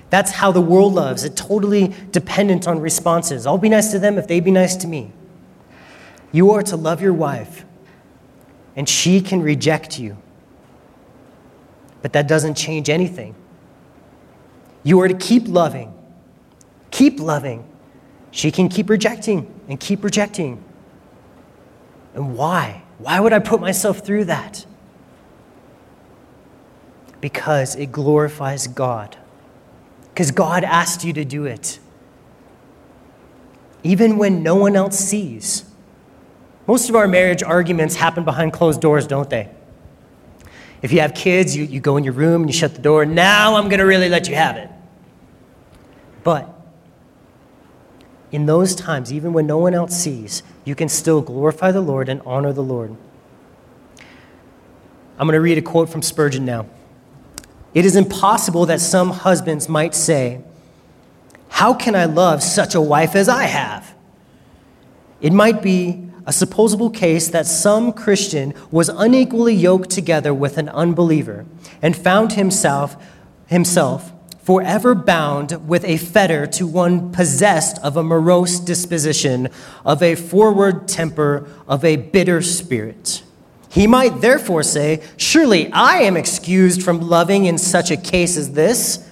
That's 0.08 0.32
how 0.32 0.50
the 0.50 0.60
world 0.60 0.94
loves, 0.94 1.24
it 1.24 1.36
totally 1.36 1.94
dependent 2.10 2.66
on 2.66 2.80
responses. 2.80 3.46
I'll 3.46 3.58
be 3.58 3.68
nice 3.68 3.92
to 3.92 3.98
them 3.98 4.18
if 4.18 4.26
they 4.26 4.40
be 4.40 4.50
nice 4.50 4.76
to 4.76 4.86
me. 4.86 5.12
You 6.32 6.52
are 6.52 6.62
to 6.64 6.76
love 6.76 7.00
your 7.00 7.12
wife, 7.12 7.64
and 8.76 8.88
she 8.88 9.20
can 9.20 9.42
reject 9.42 9.98
you 9.98 10.16
but 12.02 12.12
that 12.12 12.28
doesn't 12.28 12.54
change 12.54 12.88
anything. 12.88 13.34
You 14.82 15.00
are 15.00 15.08
to 15.08 15.14
keep 15.14 15.46
loving. 15.46 15.92
Keep 16.90 17.20
loving. 17.20 17.69
She 18.30 18.50
can 18.50 18.68
keep 18.68 18.88
rejecting 18.88 19.52
and 19.68 19.78
keep 19.78 20.04
rejecting. 20.04 20.62
And 22.14 22.36
why? 22.36 22.82
Why 22.98 23.20
would 23.20 23.32
I 23.32 23.38
put 23.38 23.60
myself 23.60 24.00
through 24.00 24.26
that? 24.26 24.66
Because 27.20 27.76
it 27.76 27.92
glorifies 27.92 28.66
God. 28.66 29.16
Because 30.08 30.30
God 30.30 30.64
asked 30.64 31.04
you 31.04 31.12
to 31.14 31.24
do 31.24 31.44
it. 31.44 31.78
Even 33.82 34.18
when 34.18 34.42
no 34.42 34.56
one 34.56 34.76
else 34.76 34.98
sees. 34.98 35.64
Most 36.66 36.88
of 36.88 36.96
our 36.96 37.08
marriage 37.08 37.42
arguments 37.42 37.96
happen 37.96 38.24
behind 38.24 38.52
closed 38.52 38.80
doors, 38.80 39.06
don't 39.06 39.28
they? 39.30 39.48
If 40.82 40.92
you 40.92 41.00
have 41.00 41.14
kids, 41.14 41.56
you, 41.56 41.64
you 41.64 41.80
go 41.80 41.96
in 41.96 42.04
your 42.04 42.12
room 42.12 42.42
and 42.42 42.50
you 42.50 42.56
shut 42.56 42.74
the 42.74 42.82
door. 42.82 43.04
Now 43.04 43.56
I'm 43.56 43.68
going 43.68 43.80
to 43.80 43.86
really 43.86 44.08
let 44.08 44.28
you 44.28 44.34
have 44.34 44.56
it. 44.56 44.70
But 46.22 46.59
in 48.32 48.46
those 48.46 48.74
times, 48.74 49.12
even 49.12 49.32
when 49.32 49.46
no 49.46 49.58
one 49.58 49.74
else 49.74 49.96
sees, 49.96 50.42
you 50.64 50.74
can 50.74 50.88
still 50.88 51.20
glorify 51.20 51.72
the 51.72 51.80
Lord 51.80 52.08
and 52.08 52.22
honor 52.24 52.52
the 52.52 52.62
Lord. 52.62 52.96
I'm 55.18 55.26
going 55.26 55.34
to 55.34 55.40
read 55.40 55.58
a 55.58 55.62
quote 55.62 55.90
from 55.90 56.02
Spurgeon 56.02 56.44
now. 56.44 56.66
It 57.74 57.84
is 57.84 57.96
impossible 57.96 58.66
that 58.66 58.80
some 58.80 59.10
husbands 59.10 59.68
might 59.68 59.94
say, 59.94 60.42
How 61.48 61.74
can 61.74 61.94
I 61.94 62.06
love 62.06 62.42
such 62.42 62.74
a 62.74 62.80
wife 62.80 63.14
as 63.14 63.28
I 63.28 63.44
have? 63.44 63.94
It 65.20 65.32
might 65.32 65.62
be 65.62 66.08
a 66.26 66.32
supposable 66.32 66.90
case 66.90 67.28
that 67.28 67.46
some 67.46 67.92
Christian 67.92 68.54
was 68.70 68.88
unequally 68.88 69.54
yoked 69.54 69.90
together 69.90 70.32
with 70.32 70.58
an 70.58 70.68
unbeliever 70.68 71.46
and 71.82 71.96
found 71.96 72.32
himself, 72.32 72.96
himself 73.46 74.12
forever 74.42 74.94
bound 74.94 75.68
with 75.68 75.84
a 75.84 75.96
fetter 75.96 76.46
to 76.46 76.66
one 76.66 77.12
possessed 77.12 77.78
of 77.84 77.96
a 77.96 78.02
morose 78.02 78.58
disposition, 78.60 79.48
of 79.84 80.02
a 80.02 80.14
forward 80.14 80.88
temper, 80.88 81.48
of 81.68 81.84
a 81.84 81.96
bitter 81.96 82.42
spirit. 82.42 83.22
He 83.70 83.86
might 83.86 84.20
therefore 84.20 84.62
say, 84.62 85.02
Surely 85.16 85.70
I 85.72 85.98
am 85.98 86.16
excused 86.16 86.82
from 86.82 87.00
loving 87.00 87.44
in 87.44 87.56
such 87.58 87.90
a 87.90 87.96
case 87.96 88.36
as 88.36 88.52
this. 88.52 89.06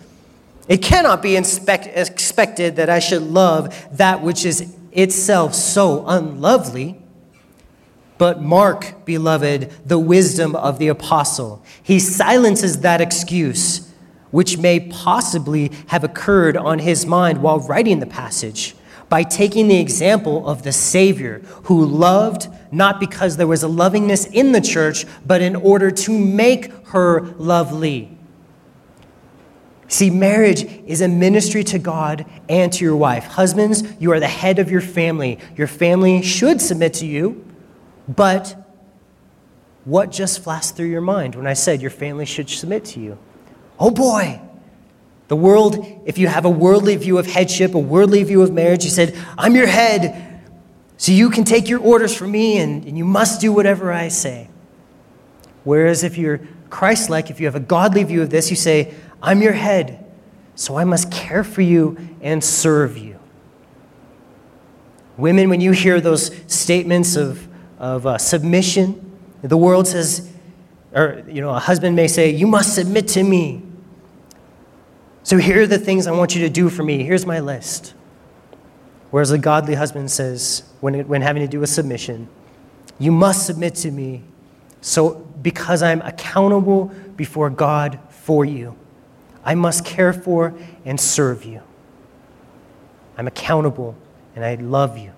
It 0.66 0.82
cannot 0.82 1.22
be 1.22 1.36
inspect- 1.36 1.88
expected 1.96 2.76
that 2.76 2.90
I 2.90 2.98
should 2.98 3.22
love 3.22 3.74
that 3.96 4.22
which 4.22 4.44
is 4.44 4.74
itself 4.92 5.54
so 5.54 6.04
unlovely. 6.06 7.00
But 8.18 8.42
mark, 8.42 9.04
beloved, 9.04 9.70
the 9.86 9.98
wisdom 9.98 10.56
of 10.56 10.80
the 10.80 10.88
apostle. 10.88 11.64
He 11.80 12.00
silences 12.00 12.80
that 12.80 13.00
excuse, 13.00 13.88
which 14.30 14.58
may 14.58 14.80
possibly 14.80 15.70
have 15.88 16.04
occurred 16.04 16.56
on 16.56 16.78
his 16.78 17.06
mind 17.06 17.42
while 17.42 17.60
writing 17.60 18.00
the 18.00 18.06
passage, 18.06 18.74
by 19.08 19.22
taking 19.22 19.68
the 19.68 19.80
example 19.80 20.46
of 20.46 20.62
the 20.62 20.72
Savior, 20.72 21.40
who 21.64 21.84
loved 21.84 22.48
not 22.70 23.00
because 23.00 23.36
there 23.36 23.46
was 23.46 23.62
a 23.62 23.68
lovingness 23.68 24.26
in 24.26 24.52
the 24.52 24.60
church, 24.60 25.06
but 25.24 25.40
in 25.40 25.56
order 25.56 25.90
to 25.90 26.18
make 26.18 26.70
her 26.88 27.22
lovely. 27.38 28.18
See, 29.90 30.10
marriage 30.10 30.64
is 30.86 31.00
a 31.00 31.08
ministry 31.08 31.64
to 31.64 31.78
God 31.78 32.26
and 32.48 32.70
to 32.74 32.84
your 32.84 32.96
wife. 32.96 33.24
Husbands, 33.24 33.82
you 33.98 34.12
are 34.12 34.20
the 34.20 34.28
head 34.28 34.58
of 34.58 34.70
your 34.70 34.82
family. 34.82 35.38
Your 35.56 35.66
family 35.66 36.20
should 36.20 36.60
submit 36.60 36.92
to 36.94 37.06
you, 37.06 37.42
but 38.06 38.54
what 39.86 40.10
just 40.10 40.42
flashed 40.42 40.76
through 40.76 40.88
your 40.88 41.00
mind 41.00 41.34
when 41.34 41.46
I 41.46 41.54
said 41.54 41.80
your 41.80 41.90
family 41.90 42.26
should 42.26 42.50
submit 42.50 42.84
to 42.86 43.00
you? 43.00 43.18
Oh 43.78 43.90
boy, 43.90 44.40
the 45.28 45.36
world, 45.36 45.86
if 46.06 46.18
you 46.18 46.26
have 46.26 46.44
a 46.44 46.50
worldly 46.50 46.96
view 46.96 47.18
of 47.18 47.26
headship, 47.26 47.74
a 47.74 47.78
worldly 47.78 48.22
view 48.24 48.42
of 48.42 48.52
marriage, 48.52 48.84
you 48.84 48.90
said, 48.90 49.14
I'm 49.36 49.54
your 49.54 49.66
head, 49.66 50.42
so 50.96 51.12
you 51.12 51.30
can 51.30 51.44
take 51.44 51.68
your 51.68 51.80
orders 51.80 52.14
from 52.14 52.32
me 52.32 52.58
and, 52.58 52.84
and 52.84 52.96
you 52.96 53.04
must 53.04 53.40
do 53.40 53.52
whatever 53.52 53.92
I 53.92 54.08
say. 54.08 54.48
Whereas 55.64 56.02
if 56.02 56.16
you're 56.16 56.40
Christ 56.70 57.10
like, 57.10 57.30
if 57.30 57.40
you 57.40 57.46
have 57.46 57.54
a 57.54 57.60
godly 57.60 58.04
view 58.04 58.22
of 58.22 58.30
this, 58.30 58.50
you 58.50 58.56
say, 58.56 58.94
I'm 59.22 59.42
your 59.42 59.52
head, 59.52 60.04
so 60.54 60.76
I 60.76 60.84
must 60.84 61.12
care 61.12 61.44
for 61.44 61.62
you 61.62 61.96
and 62.20 62.42
serve 62.42 62.96
you. 62.96 63.18
Women, 65.18 65.50
when 65.50 65.60
you 65.60 65.72
hear 65.72 66.00
those 66.00 66.34
statements 66.46 67.16
of, 67.16 67.46
of 67.78 68.06
uh, 68.06 68.18
submission, 68.18 69.18
the 69.42 69.56
world 69.56 69.86
says, 69.88 70.32
or 70.94 71.22
you 71.28 71.40
know, 71.40 71.50
a 71.50 71.58
husband 71.58 71.96
may 71.96 72.08
say, 72.08 72.30
You 72.30 72.46
must 72.46 72.74
submit 72.74 73.08
to 73.08 73.22
me. 73.22 73.62
So 75.28 75.36
here 75.36 75.60
are 75.60 75.66
the 75.66 75.78
things 75.78 76.06
I 76.06 76.12
want 76.12 76.34
you 76.34 76.40
to 76.40 76.48
do 76.48 76.70
for 76.70 76.82
me. 76.82 77.04
Here's 77.04 77.26
my 77.26 77.40
list. 77.40 77.92
Whereas 79.10 79.30
a 79.30 79.36
godly 79.36 79.74
husband 79.74 80.10
says, 80.10 80.62
when, 80.80 81.06
when 81.06 81.20
having 81.20 81.42
to 81.42 81.46
do 81.46 81.60
with 81.60 81.68
submission, 81.68 82.30
You 82.98 83.12
must 83.12 83.44
submit 83.44 83.74
to 83.74 83.90
me 83.90 84.22
so 84.80 85.16
because 85.42 85.82
I'm 85.82 86.00
accountable 86.00 86.86
before 87.14 87.50
God 87.50 87.98
for 88.08 88.46
you. 88.46 88.74
I 89.44 89.54
must 89.54 89.84
care 89.84 90.14
for 90.14 90.54
and 90.86 90.98
serve 90.98 91.44
you. 91.44 91.60
I'm 93.18 93.26
accountable 93.26 93.96
and 94.34 94.42
I 94.42 94.54
love 94.54 94.96
you. 94.96 95.12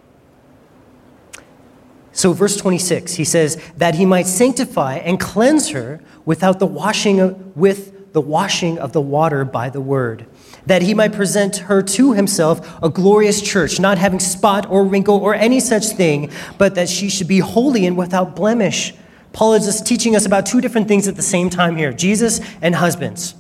So, 2.11 2.33
verse 2.33 2.57
26, 2.57 3.15
he 3.15 3.25
says, 3.25 3.63
that 3.77 3.95
he 3.95 4.05
might 4.05 4.27
sanctify 4.27 4.97
and 4.97 5.21
cleanse 5.21 5.69
her 5.69 6.01
without 6.25 6.59
the 6.59 6.67
washing 6.67 7.21
of, 7.21 7.57
with 7.57 8.00
the 8.13 8.21
washing 8.21 8.79
of 8.79 8.93
the 8.93 9.01
water 9.01 9.45
by 9.45 9.71
the 9.71 9.81
word, 9.81 10.27
that 10.67 10.83
he 10.83 10.95
might 10.95 11.13
present 11.13 11.57
her 11.59 11.83
to 11.83 12.13
himself 12.13 12.79
a 12.83 12.89
glorious 12.89 13.41
church, 13.41 13.79
not 13.79 13.99
having 13.99 14.21
spot 14.21 14.67
or 14.69 14.85
wrinkle 14.85 15.17
or 15.17 15.35
any 15.35 15.61
such 15.61 15.87
thing, 15.87 16.31
but 16.59 16.75
that 16.75 16.89
she 16.89 17.09
should 17.09 17.29
be 17.29 17.39
holy 17.39 17.87
and 17.87 17.97
without 17.97 18.35
blemish. 18.35 18.95
Paul 19.33 19.55
is 19.55 19.65
just 19.65 19.87
teaching 19.87 20.17
us 20.17 20.27
about 20.27 20.47
two 20.47 20.61
different 20.61 20.89
things 20.89 21.07
at 21.07 21.17
the 21.17 21.23
same 21.23 21.51
time 21.51 21.77
here 21.77 21.93
Jesus 21.93 22.41
and 22.61 22.75
husbands. 22.75 23.35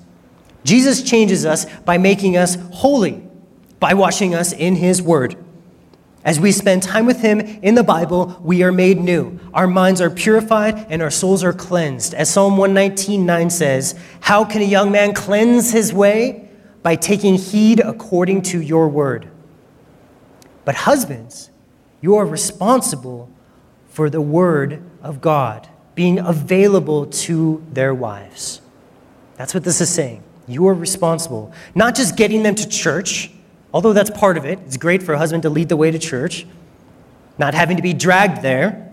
Jesus 0.62 1.02
changes 1.02 1.46
us 1.46 1.66
by 1.80 1.98
making 1.98 2.36
us 2.36 2.56
holy, 2.72 3.22
by 3.80 3.94
washing 3.94 4.34
us 4.34 4.52
in 4.52 4.76
his 4.76 5.02
word. 5.02 5.36
As 6.22 6.38
we 6.38 6.52
spend 6.52 6.82
time 6.82 7.06
with 7.06 7.20
Him 7.20 7.40
in 7.40 7.74
the 7.74 7.82
Bible, 7.82 8.38
we 8.42 8.62
are 8.62 8.72
made 8.72 8.98
new. 8.98 9.38
Our 9.54 9.66
minds 9.66 10.00
are 10.00 10.10
purified 10.10 10.86
and 10.90 11.00
our 11.00 11.10
souls 11.10 11.42
are 11.42 11.52
cleansed. 11.52 12.12
As 12.12 12.28
Psalm 12.28 12.56
119:9 12.58 13.50
says, 13.50 13.94
How 14.20 14.44
can 14.44 14.60
a 14.60 14.66
young 14.66 14.90
man 14.92 15.14
cleanse 15.14 15.72
his 15.72 15.92
way? 15.94 16.48
By 16.82 16.96
taking 16.96 17.34
heed 17.36 17.80
according 17.80 18.42
to 18.42 18.60
your 18.60 18.88
word. 18.88 19.28
But 20.64 20.74
husbands, 20.74 21.50
you 22.00 22.16
are 22.16 22.26
responsible 22.26 23.30
for 23.88 24.10
the 24.10 24.20
word 24.20 24.82
of 25.02 25.20
God 25.20 25.68
being 25.94 26.18
available 26.18 27.06
to 27.06 27.64
their 27.72 27.94
wives. 27.94 28.60
That's 29.36 29.52
what 29.52 29.64
this 29.64 29.80
is 29.80 29.88
saying. 29.88 30.22
You 30.46 30.66
are 30.68 30.74
responsible. 30.74 31.52
Not 31.74 31.94
just 31.94 32.16
getting 32.16 32.42
them 32.42 32.54
to 32.54 32.68
church 32.68 33.30
Although 33.72 33.92
that's 33.92 34.10
part 34.10 34.36
of 34.36 34.44
it, 34.44 34.58
it's 34.66 34.76
great 34.76 35.02
for 35.02 35.14
a 35.14 35.18
husband 35.18 35.42
to 35.44 35.50
lead 35.50 35.68
the 35.68 35.76
way 35.76 35.90
to 35.90 35.98
church, 35.98 36.46
not 37.38 37.54
having 37.54 37.76
to 37.76 37.82
be 37.82 37.92
dragged 37.92 38.42
there, 38.42 38.90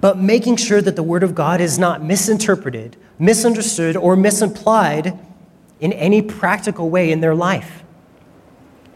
but 0.00 0.18
making 0.18 0.56
sure 0.56 0.82
that 0.82 0.96
the 0.96 1.02
Word 1.02 1.22
of 1.22 1.34
God 1.34 1.60
is 1.60 1.78
not 1.78 2.04
misinterpreted, 2.04 2.96
misunderstood, 3.18 3.96
or 3.96 4.16
misapplied 4.16 5.18
in 5.80 5.92
any 5.94 6.20
practical 6.20 6.90
way 6.90 7.10
in 7.10 7.20
their 7.20 7.34
life. 7.34 7.82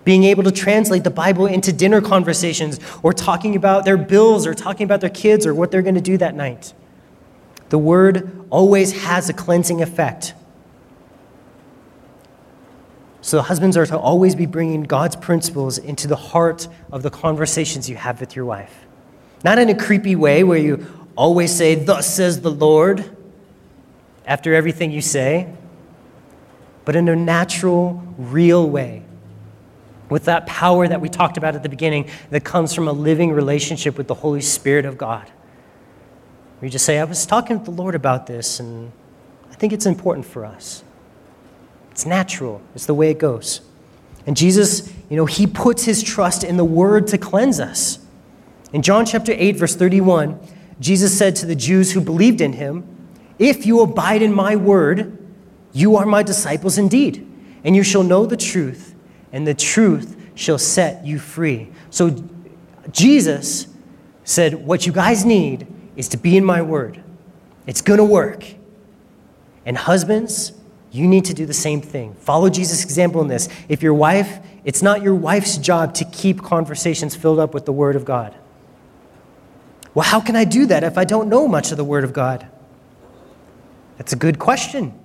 Being 0.04 0.24
able 0.24 0.42
to 0.42 0.52
translate 0.52 1.04
the 1.04 1.10
Bible 1.10 1.46
into 1.46 1.72
dinner 1.72 2.00
conversations 2.00 2.78
or 3.02 3.14
talking 3.14 3.56
about 3.56 3.86
their 3.86 3.96
bills 3.96 4.46
or 4.46 4.54
talking 4.54 4.84
about 4.84 5.00
their 5.00 5.10
kids 5.10 5.46
or 5.46 5.54
what 5.54 5.70
they're 5.70 5.82
going 5.82 5.94
to 5.94 6.00
do 6.00 6.18
that 6.18 6.34
night. 6.34 6.74
The 7.70 7.78
Word 7.78 8.46
always 8.50 8.92
has 9.04 9.28
a 9.28 9.32
cleansing 9.32 9.82
effect. 9.82 10.34
So, 13.20 13.40
husbands 13.40 13.76
are 13.76 13.87
to 13.87 13.98
always 13.98 14.35
be 14.35 14.46
bringing 14.46 14.85
God's 14.85 15.16
principles 15.16 15.76
into 15.76 16.07
the 16.07 16.16
heart 16.16 16.68
of 16.92 17.02
the 17.02 17.11
conversations 17.11 17.90
you 17.90 17.96
have 17.96 18.20
with 18.20 18.37
your 18.37 18.44
wife. 18.44 18.87
Not 19.44 19.59
in 19.59 19.68
a 19.68 19.74
creepy 19.74 20.16
way 20.16 20.44
where 20.44 20.59
you 20.59 20.87
always 21.16 21.52
say, 21.52 21.74
Thus 21.74 22.12
says 22.12 22.40
the 22.40 22.50
Lord, 22.50 23.04
after 24.24 24.54
everything 24.54 24.92
you 24.92 25.00
say, 25.00 25.52
but 26.85 26.94
in 26.94 27.09
a 27.09 27.16
natural, 27.16 28.02
real 28.16 28.68
way. 28.68 29.02
With 30.09 30.24
that 30.24 30.46
power 30.46 30.88
that 30.88 31.00
we 31.00 31.09
talked 31.09 31.37
about 31.37 31.54
at 31.54 31.62
the 31.62 31.68
beginning 31.68 32.09
that 32.31 32.44
comes 32.44 32.72
from 32.72 32.88
a 32.88 32.92
living 32.92 33.33
relationship 33.33 33.98
with 33.98 34.07
the 34.07 34.14
Holy 34.14 34.40
Spirit 34.40 34.87
of 34.87 34.96
God. 34.96 35.31
We 36.61 36.70
just 36.70 36.85
say, 36.85 36.98
I 36.98 37.04
was 37.04 37.26
talking 37.26 37.59
with 37.59 37.66
the 37.66 37.72
Lord 37.72 37.94
about 37.94 38.26
this, 38.26 38.59
and 38.59 38.90
I 39.50 39.54
think 39.54 39.72
it's 39.72 39.87
important 39.87 40.24
for 40.24 40.44
us. 40.44 40.83
It's 41.98 42.06
natural, 42.06 42.62
it's 42.76 42.87
the 42.87 42.94
way 42.94 43.11
it 43.11 43.18
goes. 43.18 43.61
And 44.24 44.37
Jesus, 44.37 44.94
you 45.11 45.16
know, 45.16 45.26
he 45.26 45.48
puts 45.48 45.82
his 45.82 46.00
trust 46.00 46.44
in 46.44 46.56
the 46.56 46.64
word 46.64 47.08
to 47.08 47.18
cleanse 47.18 47.58
us. 47.58 47.98
In 48.72 48.82
John 48.82 49.04
chapter 49.04 49.32
8, 49.37 49.56
verse 49.56 49.74
31, 49.74 50.38
Jesus 50.78 51.18
said 51.18 51.34
to 51.34 51.46
the 51.46 51.56
Jews 51.56 51.90
who 51.90 52.00
believed 52.00 52.40
in 52.40 52.52
him, 52.52 52.87
If 53.40 53.66
you 53.66 53.80
abide 53.80 54.22
in 54.22 54.32
my 54.32 54.54
word, 54.54 55.18
you 55.72 55.96
are 55.96 56.06
my 56.06 56.22
disciples 56.22 56.78
indeed, 56.78 57.28
and 57.64 57.74
you 57.74 57.82
shall 57.82 58.04
know 58.04 58.26
the 58.26 58.37
truth, 58.37 58.94
and 59.32 59.44
the 59.44 59.52
truth 59.52 60.16
shall 60.37 60.58
set 60.58 61.04
you 61.04 61.18
free. 61.18 61.68
So 61.90 62.24
Jesus 62.92 63.66
said, 64.22 64.54
What 64.54 64.87
you 64.87 64.92
guys 64.92 65.24
need 65.24 65.66
is 65.96 66.06
to 66.11 66.16
be 66.16 66.37
in 66.37 66.44
my 66.44 66.62
word. 66.62 67.02
It's 67.66 67.82
going 67.82 67.98
to 67.98 68.04
work. 68.04 68.44
And 69.66 69.76
husbands, 69.76 70.52
you 70.90 71.07
need 71.07 71.27
to 71.27 71.35
do 71.35 71.44
the 71.46 71.55
same 71.55 71.81
thing. 71.81 72.14
Follow 72.14 72.48
Jesus' 72.48 72.83
example 72.85 73.20
in 73.20 73.29
this. 73.29 73.48
If 73.68 73.83
your 73.83 73.94
wife, 73.94 74.38
it's 74.64 74.83
not 74.83 75.03
your 75.03 75.14
wife's 75.14 75.59
job 75.59 75.94
to 75.94 76.05
keep 76.07 76.42
conversations 76.42 77.14
filled 77.14 77.38
up 77.38 77.53
with 77.53 77.66
the 77.66 77.72
Word 77.72 77.96
of 77.96 78.05
God. 78.05 78.35
Well, 79.94 80.05
how 80.05 80.20
can 80.20 80.37
I 80.37 80.44
do 80.44 80.66
that 80.66 80.85
if 80.85 80.96
I 80.96 81.05
don't 81.05 81.29
know 81.29 81.48
much 81.48 81.70
of 81.70 81.77
the 81.77 81.85
Word 81.85 82.05
of 82.05 82.12
God? 82.12 82.46
That's 83.96 84.12
a 84.12 84.16
good 84.16 84.38
question. 84.38 84.98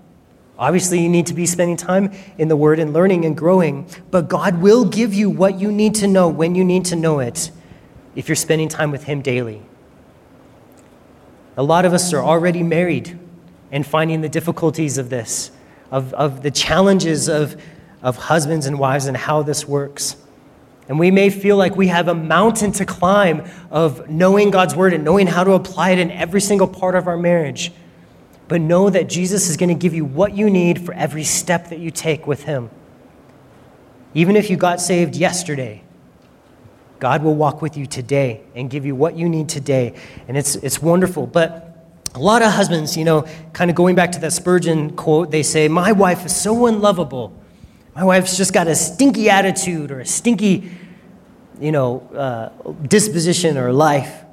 Obviously, 0.57 1.01
you 1.01 1.09
need 1.09 1.25
to 1.27 1.33
be 1.33 1.45
spending 1.45 1.77
time 1.77 2.11
in 2.37 2.47
the 2.47 2.55
Word 2.55 2.79
and 2.79 2.93
learning 2.93 3.25
and 3.25 3.35
growing, 3.35 3.87
but 4.11 4.29
God 4.29 4.61
will 4.61 4.85
give 4.85 5.13
you 5.13 5.29
what 5.29 5.59
you 5.59 5.71
need 5.71 5.95
to 5.95 6.07
know 6.07 6.29
when 6.29 6.55
you 6.55 6.63
need 6.63 6.85
to 6.85 6.95
know 6.95 7.19
it 7.19 7.51
if 8.15 8.29
you're 8.29 8.35
spending 8.35 8.69
time 8.69 8.91
with 8.91 9.05
Him 9.05 9.21
daily. 9.21 9.63
A 11.57 11.63
lot 11.63 11.85
of 11.85 11.93
us 11.93 12.13
are 12.13 12.23
already 12.23 12.63
married 12.63 13.19
and 13.71 13.85
finding 13.85 14.21
the 14.21 14.29
difficulties 14.29 14.97
of 14.97 15.09
this 15.09 15.51
of, 15.93 16.11
of 16.15 16.41
the 16.41 16.49
challenges 16.49 17.29
of, 17.29 17.55
of 18.01 18.17
husbands 18.17 18.65
and 18.65 18.79
wives 18.79 19.05
and 19.05 19.15
how 19.15 19.43
this 19.43 19.67
works. 19.67 20.17
And 20.89 20.97
we 20.97 21.11
may 21.11 21.29
feel 21.29 21.55
like 21.55 21.75
we 21.75 21.87
have 21.87 22.07
a 22.07 22.15
mountain 22.15 22.71
to 22.73 22.85
climb 22.85 23.45
of 23.69 24.09
knowing 24.09 24.49
God's 24.49 24.75
word 24.75 24.93
and 24.93 25.03
knowing 25.03 25.27
how 25.27 25.43
to 25.43 25.51
apply 25.51 25.91
it 25.91 25.99
in 25.99 26.09
every 26.09 26.41
single 26.41 26.67
part 26.67 26.95
of 26.95 27.07
our 27.07 27.15
marriage. 27.15 27.71
But 28.47 28.59
know 28.59 28.89
that 28.89 29.07
Jesus 29.07 29.49
is 29.51 29.55
going 29.55 29.69
to 29.69 29.75
give 29.75 29.93
you 29.93 30.03
what 30.03 30.35
you 30.35 30.49
need 30.49 30.83
for 30.83 30.95
every 30.95 31.23
step 31.23 31.69
that 31.69 31.77
you 31.77 31.91
take 31.91 32.25
with 32.25 32.43
Him. 32.43 32.71
Even 34.15 34.35
if 34.35 34.49
you 34.49 34.57
got 34.57 34.81
saved 34.81 35.15
yesterday, 35.15 35.83
God 36.99 37.21
will 37.21 37.35
walk 37.35 37.61
with 37.61 37.77
you 37.77 37.85
today 37.85 38.41
and 38.55 38.67
give 38.67 38.83
you 38.83 38.95
what 38.95 39.15
you 39.15 39.29
need 39.29 39.47
today. 39.47 39.93
And 40.27 40.37
it's, 40.37 40.55
it's 40.55 40.81
wonderful. 40.81 41.27
But 41.27 41.72
a 42.15 42.19
lot 42.19 42.41
of 42.41 42.51
husbands, 42.51 42.95
you 42.95 43.05
know, 43.05 43.25
kind 43.53 43.71
of 43.71 43.75
going 43.75 43.95
back 43.95 44.11
to 44.11 44.19
that 44.19 44.33
Spurgeon 44.33 44.95
quote, 44.95 45.31
they 45.31 45.43
say, 45.43 45.67
My 45.67 45.91
wife 45.91 46.25
is 46.25 46.35
so 46.35 46.67
unlovable. 46.67 47.33
My 47.95 48.03
wife's 48.03 48.37
just 48.37 48.53
got 48.53 48.67
a 48.67 48.75
stinky 48.75 49.29
attitude 49.29 49.91
or 49.91 49.99
a 49.99 50.05
stinky, 50.05 50.71
you 51.59 51.71
know, 51.71 52.01
uh, 52.15 52.71
disposition 52.87 53.57
or 53.57 53.71
life. 53.71 54.23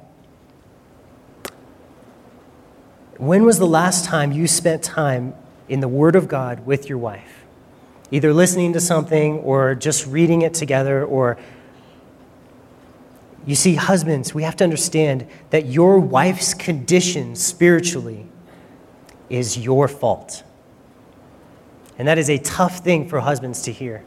When 3.17 3.45
was 3.45 3.59
the 3.59 3.67
last 3.67 4.05
time 4.05 4.31
you 4.31 4.47
spent 4.47 4.83
time 4.83 5.35
in 5.69 5.79
the 5.79 5.87
Word 5.87 6.15
of 6.15 6.27
God 6.27 6.65
with 6.65 6.89
your 6.89 6.97
wife? 6.97 7.45
Either 8.09 8.33
listening 8.33 8.73
to 8.73 8.79
something 8.79 9.37
or 9.39 9.75
just 9.75 10.07
reading 10.07 10.41
it 10.41 10.53
together 10.55 11.05
or 11.05 11.37
you 13.45 13.55
see, 13.55 13.75
husbands, 13.75 14.33
we 14.33 14.43
have 14.43 14.55
to 14.57 14.63
understand 14.63 15.27
that 15.49 15.65
your 15.65 15.99
wife's 15.99 16.53
condition 16.53 17.35
spiritually 17.35 18.27
is 19.29 19.57
your 19.57 19.87
fault. 19.87 20.43
And 21.97 22.07
that 22.07 22.17
is 22.17 22.29
a 22.29 22.37
tough 22.37 22.79
thing 22.79 23.07
for 23.07 23.19
husbands 23.19 23.63
to 23.63 23.71
hear. 23.71 24.03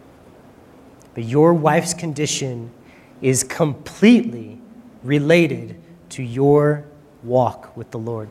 But 1.14 1.24
your 1.24 1.54
wife's 1.54 1.94
condition 1.94 2.72
is 3.20 3.42
completely 3.44 4.60
related 5.02 5.80
to 6.10 6.22
your 6.22 6.84
walk 7.22 7.76
with 7.76 7.90
the 7.90 7.98
Lord. 7.98 8.28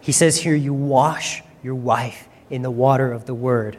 He 0.00 0.12
says 0.12 0.38
here, 0.38 0.54
you 0.54 0.74
wash 0.74 1.42
your 1.62 1.74
wife 1.74 2.28
in 2.50 2.62
the 2.62 2.70
water 2.70 3.12
of 3.12 3.26
the 3.26 3.34
word. 3.34 3.78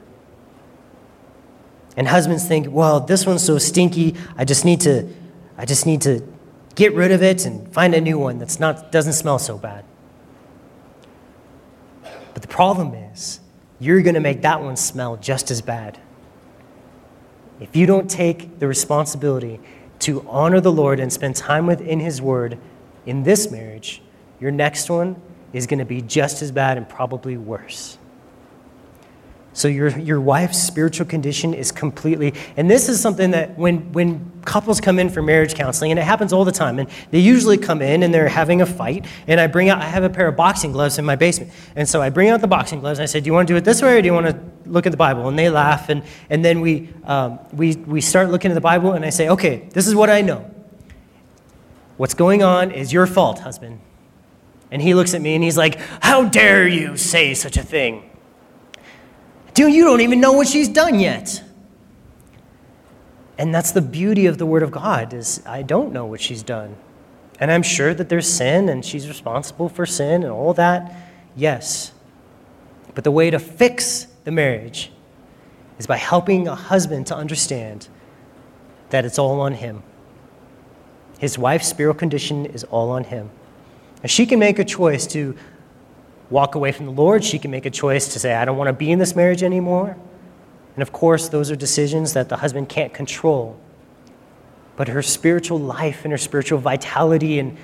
And 1.95 2.08
husbands 2.08 2.47
think, 2.47 2.67
well, 2.69 2.99
this 2.99 3.25
one's 3.25 3.43
so 3.43 3.58
stinky, 3.58 4.15
I 4.36 4.45
just 4.45 4.65
need 4.65 4.82
to, 4.82 5.08
I 5.58 5.65
just 5.65 5.86
need 5.86 6.01
to 6.01 6.27
get 6.75 6.93
rid 6.93 7.12
of 7.12 7.21
it 7.21 7.45
and 7.45 7.71
find 7.71 7.93
a 7.93 8.01
new 8.01 8.17
one 8.17 8.39
that's 8.39 8.60
not 8.60 8.91
doesn't 8.91 9.13
smell 9.13 9.38
so 9.38 9.58
bad. 9.58 9.86
But 12.34 12.41
the 12.41 12.47
problem 12.47 12.93
is, 12.93 13.39
you're 13.79 14.01
going 14.01 14.15
to 14.15 14.21
make 14.21 14.41
that 14.41 14.62
one 14.62 14.75
smell 14.75 15.17
just 15.17 15.51
as 15.51 15.62
bad. 15.62 15.99
If 17.60 17.75
you 17.75 17.86
don't 17.86 18.10
take 18.10 18.60
the 18.60 18.67
responsibility 18.67 19.60
to 19.99 20.27
honor 20.27 20.60
the 20.60 20.71
Lord 20.71 20.99
and 20.99 21.13
spend 21.13 21.36
time 21.36 21.67
within 21.67 21.99
His 21.99 22.21
Word 22.21 22.58
in 23.06 23.23
this 23.23 23.51
marriage, 23.51 24.01
your 24.39 24.51
next 24.51 24.89
one 24.89 25.21
is 25.53 25.67
going 25.67 25.79
to 25.79 25.86
be 25.86 26.01
just 26.01 26.41
as 26.41 26.51
bad 26.51 26.77
and 26.77 26.89
probably 26.89 27.38
worse. 27.38 27.97
So 29.53 29.67
your, 29.67 29.89
your 29.99 30.19
wife's 30.19 30.61
spiritual 30.61 31.05
condition 31.05 31.53
is 31.53 31.71
completely, 31.71 32.33
and 32.57 32.69
this 32.69 32.89
is 32.89 32.99
something 32.99 33.31
that 33.31 33.57
when, 33.57 33.91
when 33.93 34.31
couples 34.45 34.81
come 34.81 34.97
in 34.97 35.09
for 35.09 35.21
marriage 35.21 35.53
counseling, 35.53 35.91
and 35.91 35.99
it 35.99 36.03
happens 36.03 36.33
all 36.33 36.43
the 36.43 36.51
time, 36.51 36.79
and 36.79 36.89
they 37.11 37.19
usually 37.19 37.57
come 37.57 37.81
in 37.81 38.01
and 38.01 38.11
they're 38.11 38.27
having 38.27 38.61
a 38.61 38.65
fight, 38.65 39.05
and 39.27 39.39
I 39.39 39.45
bring 39.45 39.69
out, 39.69 39.79
I 39.79 39.85
have 39.85 40.03
a 40.03 40.09
pair 40.09 40.27
of 40.27 40.35
boxing 40.35 40.71
gloves 40.71 40.97
in 40.97 41.05
my 41.05 41.15
basement. 41.15 41.51
And 41.75 41.87
so 41.87 42.01
I 42.01 42.09
bring 42.09 42.29
out 42.29 42.41
the 42.41 42.47
boxing 42.47 42.79
gloves, 42.79 42.97
and 42.97 43.03
I 43.03 43.05
say, 43.05 43.19
do 43.19 43.27
you 43.27 43.33
want 43.33 43.47
to 43.47 43.53
do 43.53 43.57
it 43.57 43.63
this 43.63 43.81
way, 43.81 43.99
or 43.99 44.01
do 44.01 44.07
you 44.07 44.13
want 44.13 44.25
to 44.25 44.39
look 44.65 44.87
at 44.87 44.91
the 44.91 44.97
Bible? 44.97 45.27
And 45.27 45.37
they 45.37 45.51
laugh, 45.51 45.89
and, 45.89 46.03
and 46.31 46.43
then 46.43 46.59
we, 46.59 46.89
um, 47.03 47.37
we, 47.53 47.75
we 47.75 48.01
start 48.01 48.31
looking 48.31 48.49
at 48.49 48.55
the 48.55 48.61
Bible, 48.61 48.93
and 48.93 49.05
I 49.05 49.11
say, 49.11 49.29
okay, 49.29 49.69
this 49.71 49.87
is 49.87 49.93
what 49.93 50.09
I 50.09 50.21
know. 50.21 50.49
What's 51.97 52.15
going 52.15 52.41
on 52.41 52.71
is 52.71 52.91
your 52.91 53.05
fault, 53.05 53.39
husband. 53.39 53.79
And 54.71 54.81
he 54.81 54.95
looks 54.95 55.13
at 55.13 55.21
me 55.21 55.35
and 55.35 55.43
he's 55.43 55.55
like, 55.55 55.79
How 56.01 56.23
dare 56.23 56.67
you 56.67 56.97
say 56.97 57.35
such 57.35 57.57
a 57.57 57.61
thing? 57.61 58.09
Dude, 59.53 59.73
you 59.73 59.83
don't 59.85 60.01
even 60.01 60.19
know 60.19 60.33
what 60.33 60.47
she's 60.47 60.67
done 60.67 60.99
yet. 60.99 61.43
And 63.37 63.53
that's 63.53 63.71
the 63.71 63.81
beauty 63.81 64.25
of 64.25 64.37
the 64.37 64.45
Word 64.45 64.63
of 64.63 64.71
God 64.71 65.13
is 65.13 65.41
I 65.45 65.63
don't 65.63 65.91
know 65.91 66.05
what 66.05 66.21
she's 66.21 66.43
done. 66.43 66.75
And 67.39 67.51
I'm 67.51 67.63
sure 67.63 67.93
that 67.93 68.09
there's 68.09 68.27
sin 68.27 68.69
and 68.69 68.85
she's 68.85 69.07
responsible 69.07 69.69
for 69.69 69.85
sin 69.85 70.23
and 70.23 70.31
all 70.31 70.53
that. 70.53 71.11
Yes. 71.35 71.91
But 72.95 73.03
the 73.03 73.11
way 73.11 73.29
to 73.31 73.39
fix 73.39 74.07
the 74.23 74.31
marriage 74.31 74.91
is 75.79 75.87
by 75.87 75.97
helping 75.97 76.47
a 76.47 76.55
husband 76.55 77.07
to 77.07 77.15
understand 77.15 77.89
that 78.89 79.05
it's 79.05 79.17
all 79.17 79.41
on 79.41 79.53
him. 79.53 79.81
His 81.19 81.37
wife's 81.37 81.67
spiritual 81.67 81.97
condition 81.97 82.45
is 82.45 82.63
all 82.65 82.91
on 82.91 83.05
him. 83.05 83.29
And 84.03 84.11
she 84.11 84.25
can 84.25 84.39
make 84.39 84.59
a 84.59 84.65
choice 84.65 85.07
to 85.07 85.35
walk 86.33 86.55
away 86.55 86.71
from 86.73 86.87
the 86.87 86.91
Lord. 86.91 87.23
She 87.23 87.39
can 87.39 87.51
make 87.51 87.65
a 87.65 87.69
choice 87.69 88.11
to 88.13 88.19
say, 88.19 88.33
I 88.33 88.43
don't 88.43 88.57
want 88.57 88.67
to 88.67 88.73
be 88.73 88.91
in 88.91 88.99
this 88.99 89.15
marriage 89.15 89.43
anymore. 89.43 89.95
And 90.75 90.81
of 90.81 90.91
course, 90.91 91.29
those 91.29 91.51
are 91.51 91.55
decisions 91.55 92.13
that 92.13 92.27
the 92.27 92.37
husband 92.37 92.67
can't 92.67 92.93
control. 92.93 93.57
But 94.75 94.87
her 94.87 95.03
spiritual 95.03 95.59
life 95.59 96.03
and 96.03 96.11
her 96.11 96.17
spiritual 96.17 96.57
vitality 96.57 97.37
and 97.37 97.55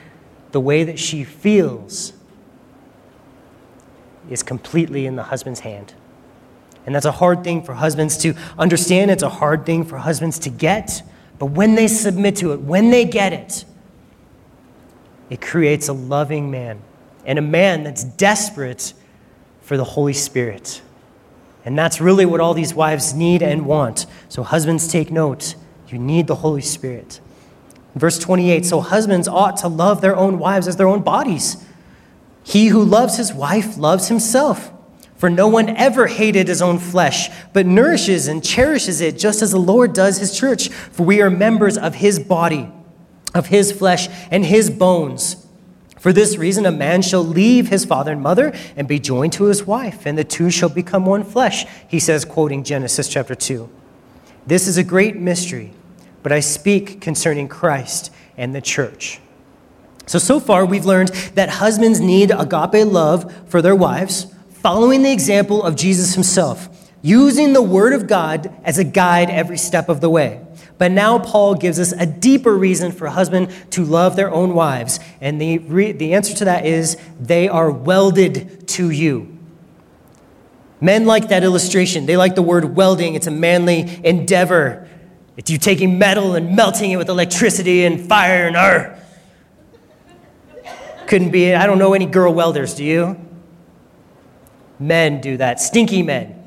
the 0.52 0.60
way 0.60 0.84
that 0.84 1.00
she 1.00 1.24
feels 1.24 2.14
is 4.30 4.44
completely 4.44 5.08
in 5.08 5.16
the 5.16 5.24
husband's 5.24 5.62
hand. 5.62 5.96
And 6.86 6.94
that's 6.94 7.06
a 7.06 7.12
hard 7.12 7.44
thing 7.44 7.64
for 7.64 7.74
husbands 7.74 8.18
to 8.20 8.36
understand. 8.58 9.10
It's 9.10 9.24
a 9.24 9.30
hard 9.30 9.66
thing 9.66 9.84
for 9.84 9.98
husbands 9.98 10.38
to 10.40 10.50
get. 10.50 11.02
But 11.40 11.48
when 11.48 11.74
they 11.74 11.88
submit 11.88 12.36
to 12.38 12.54
it, 12.54 12.62
when 12.62 12.92
they 12.92 13.06
get 13.06 13.34
it, 13.34 13.66
it 15.32 15.42
creates 15.42 15.88
a 15.88 15.94
loving 15.94 16.52
man 16.52 16.82
and 17.30 17.38
a 17.38 17.44
man 17.44 17.84
that's 17.84 18.04
desperate 18.04 18.92
for 19.62 19.78
the 19.78 19.84
Holy 19.84 20.14
Spirit. 20.14 20.82
And 21.64 21.78
that's 21.78 22.02
really 22.02 22.26
what 22.26 22.40
all 22.40 22.56
these 22.56 22.74
wives 22.74 23.14
need 23.14 23.44
and 23.44 23.68
want. 23.68 24.08
So, 24.30 24.42
husbands, 24.42 24.88
take 24.88 25.12
note. 25.12 25.54
You 25.90 26.00
need 26.00 26.26
the 26.26 26.34
Holy 26.34 26.64
Spirit. 26.64 27.20
Verse 27.94 28.18
28 28.18 28.66
So, 28.66 28.82
husbands 28.82 29.28
ought 29.28 29.58
to 29.58 29.68
love 29.68 30.02
their 30.02 30.16
own 30.16 30.40
wives 30.40 30.68
as 30.68 30.78
their 30.78 30.88
own 30.88 31.04
bodies. 31.04 31.64
He 32.44 32.70
who 32.70 32.84
loves 32.84 33.18
his 33.18 33.32
wife 33.32 33.78
loves 33.78 34.08
himself. 34.08 34.72
For 35.16 35.30
no 35.30 35.48
one 35.48 35.70
ever 35.70 36.08
hated 36.08 36.48
his 36.48 36.64
own 36.64 36.80
flesh, 36.80 37.30
but 37.54 37.68
nourishes 37.68 38.28
and 38.28 38.44
cherishes 38.44 39.02
it, 39.02 39.20
just 39.20 39.44
as 39.44 39.52
the 39.52 39.60
Lord 39.60 39.94
does 39.94 40.18
his 40.18 40.36
church. 40.36 40.70
For 40.70 41.06
we 41.06 41.22
are 41.22 41.30
members 41.30 41.78
of 41.78 41.94
his 41.94 42.18
body, 42.18 42.72
of 43.36 43.48
his 43.48 43.72
flesh, 43.72 44.08
and 44.32 44.44
his 44.44 44.72
bones. 44.72 45.46
For 46.00 46.14
this 46.14 46.38
reason, 46.38 46.66
a 46.66 46.72
man 46.72 47.02
shall 47.02 47.24
leave 47.24 47.68
his 47.68 47.84
father 47.84 48.14
and 48.14 48.22
mother 48.22 48.54
and 48.76 48.88
be 48.88 49.00
joined 49.00 49.34
to 49.34 49.46
his 49.46 49.66
wife, 49.66 50.06
and 50.06 50.18
the 50.18 50.24
two 50.24 50.50
shall 50.50 50.70
become 50.70 51.06
one 51.06 51.24
flesh, 51.24 51.66
he 51.88 52.00
says, 52.00 52.24
quoting 52.24 52.64
Genesis 52.64 53.10
chapter 53.10 53.36
2. 53.36 53.70
This 54.48 54.68
is 54.68 54.78
a 54.78 54.84
great 54.84 55.18
mystery, 55.18 55.74
but 56.24 56.32
I 56.32 56.40
speak 56.40 57.02
concerning 57.02 57.50
Christ 57.50 58.12
and 58.38 58.56
the 58.56 58.62
church. 58.62 59.20
So, 60.06 60.18
so 60.18 60.40
far, 60.40 60.66
we've 60.66 60.86
learned 60.86 61.10
that 61.36 61.50
husbands 61.50 62.00
need 62.00 62.32
agape 62.32 62.88
love 62.88 63.32
for 63.48 63.62
their 63.62 63.76
wives, 63.76 64.34
following 64.50 65.04
the 65.04 65.12
example 65.12 65.62
of 65.62 65.76
Jesus 65.76 66.16
himself, 66.16 66.68
using 67.02 67.54
the 67.54 67.62
Word 67.62 67.94
of 67.94 68.08
God 68.08 68.52
as 68.64 68.78
a 68.78 68.84
guide 68.84 69.30
every 69.30 69.58
step 69.58 69.90
of 69.90 70.02
the 70.02 70.10
way. 70.10 70.42
But 70.80 70.92
now 70.92 71.20
Paul 71.20 71.56
gives 71.56 71.78
us 71.78 71.92
a 71.92 72.06
deeper 72.06 72.56
reason 72.56 72.94
for 72.94 73.08
husband 73.08 73.52
to 73.72 73.84
love 73.84 74.16
their 74.16 74.32
own 74.32 74.56
wives. 74.56 75.00
And 75.20 75.40
the, 75.40 75.60
re- 75.60 75.92
the 75.92 76.14
answer 76.14 76.34
to 76.38 76.46
that 76.46 76.66
is 76.66 76.98
they 77.20 77.50
are 77.50 77.70
welded 77.70 78.68
to 78.70 78.90
you. 78.90 79.38
Men 80.80 81.06
like 81.06 81.28
that 81.28 81.44
illustration. 81.44 82.06
They 82.06 82.16
like 82.16 82.36
the 82.36 82.42
word 82.42 82.78
welding. 82.78 83.16
It's 83.16 83.28
a 83.28 83.32
manly 83.32 84.00
endeavor. 84.06 84.88
It's 85.36 85.52
you 85.52 85.58
taking 85.58 86.00
metal 86.00 86.36
and 86.36 86.56
melting 86.56 86.92
it 86.92 86.96
with 86.96 87.10
electricity 87.10 87.84
and 87.84 88.08
fire 88.08 88.48
and 88.48 88.56
ar. 88.56 88.98
Couldn't 91.08 91.32
be 91.32 91.46
it. 91.46 91.58
I 91.58 91.68
don't 91.68 91.78
know 91.80 91.94
any 91.94 92.06
girl 92.06 92.34
welders, 92.34 92.74
do 92.76 92.86
you? 92.86 93.20
Men 94.80 95.20
do 95.20 95.36
that. 95.36 95.60
Stinky 95.60 96.04
men. 96.04 96.39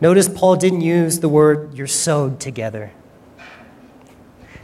Notice 0.00 0.28
Paul 0.28 0.56
didn't 0.56 0.80
use 0.80 1.20
the 1.20 1.28
word 1.28 1.74
you're 1.74 1.86
sewed 1.86 2.40
together. 2.40 2.92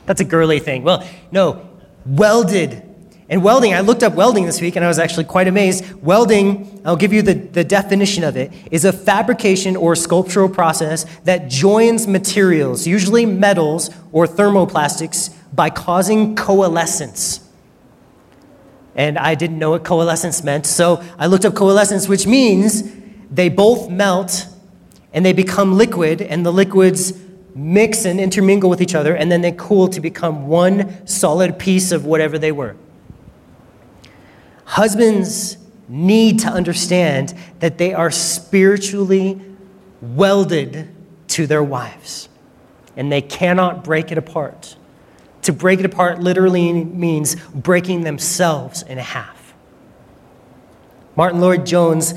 That's 0.06 0.20
a 0.20 0.24
girly 0.24 0.58
thing. 0.58 0.82
Well, 0.82 1.06
no, 1.30 1.68
welded. 2.04 2.82
And 3.28 3.44
welding, 3.44 3.72
I 3.74 3.80
looked 3.80 4.02
up 4.02 4.14
welding 4.14 4.44
this 4.44 4.60
week 4.60 4.74
and 4.74 4.84
I 4.84 4.88
was 4.88 4.98
actually 4.98 5.24
quite 5.24 5.46
amazed. 5.46 6.02
Welding, 6.02 6.82
I'll 6.84 6.96
give 6.96 7.12
you 7.12 7.22
the, 7.22 7.34
the 7.34 7.62
definition 7.62 8.24
of 8.24 8.36
it, 8.36 8.52
is 8.72 8.84
a 8.84 8.92
fabrication 8.92 9.76
or 9.76 9.94
sculptural 9.94 10.48
process 10.48 11.06
that 11.24 11.48
joins 11.48 12.08
materials, 12.08 12.88
usually 12.88 13.24
metals 13.24 13.90
or 14.10 14.26
thermoplastics, 14.26 15.32
by 15.52 15.70
causing 15.70 16.34
coalescence. 16.34 17.48
And 18.96 19.16
I 19.16 19.36
didn't 19.36 19.60
know 19.60 19.70
what 19.70 19.84
coalescence 19.84 20.42
meant, 20.42 20.66
so 20.66 21.02
I 21.16 21.26
looked 21.26 21.44
up 21.44 21.54
coalescence, 21.54 22.08
which 22.08 22.26
means 22.26 22.82
they 23.30 23.48
both 23.48 23.88
melt 23.88 24.46
and 25.12 25.24
they 25.24 25.32
become 25.32 25.76
liquid, 25.76 26.22
and 26.22 26.44
the 26.46 26.52
liquids 26.52 27.12
mix 27.54 28.04
and 28.04 28.20
intermingle 28.20 28.70
with 28.70 28.80
each 28.80 28.94
other, 28.94 29.14
and 29.14 29.30
then 29.30 29.40
they 29.40 29.52
cool 29.52 29.88
to 29.88 30.00
become 30.00 30.46
one 30.46 31.06
solid 31.06 31.58
piece 31.58 31.90
of 31.92 32.04
whatever 32.04 32.38
they 32.38 32.52
were. 32.52 32.76
Husbands 34.64 35.58
need 35.88 36.38
to 36.38 36.48
understand 36.48 37.34
that 37.58 37.76
they 37.76 37.92
are 37.92 38.10
spiritually 38.10 39.40
welded 40.00 40.88
to 41.26 41.46
their 41.46 41.62
wives, 41.62 42.28
and 42.96 43.10
they 43.10 43.20
cannot 43.20 43.82
break 43.82 44.12
it 44.12 44.18
apart. 44.18 44.76
To 45.42 45.52
break 45.52 45.80
it 45.80 45.86
apart 45.86 46.20
literally 46.20 46.72
means 46.84 47.34
breaking 47.34 48.02
themselves 48.02 48.82
in 48.82 48.98
half. 48.98 49.54
Martyn 51.16 51.40
Lloyd-Jones 51.40 52.14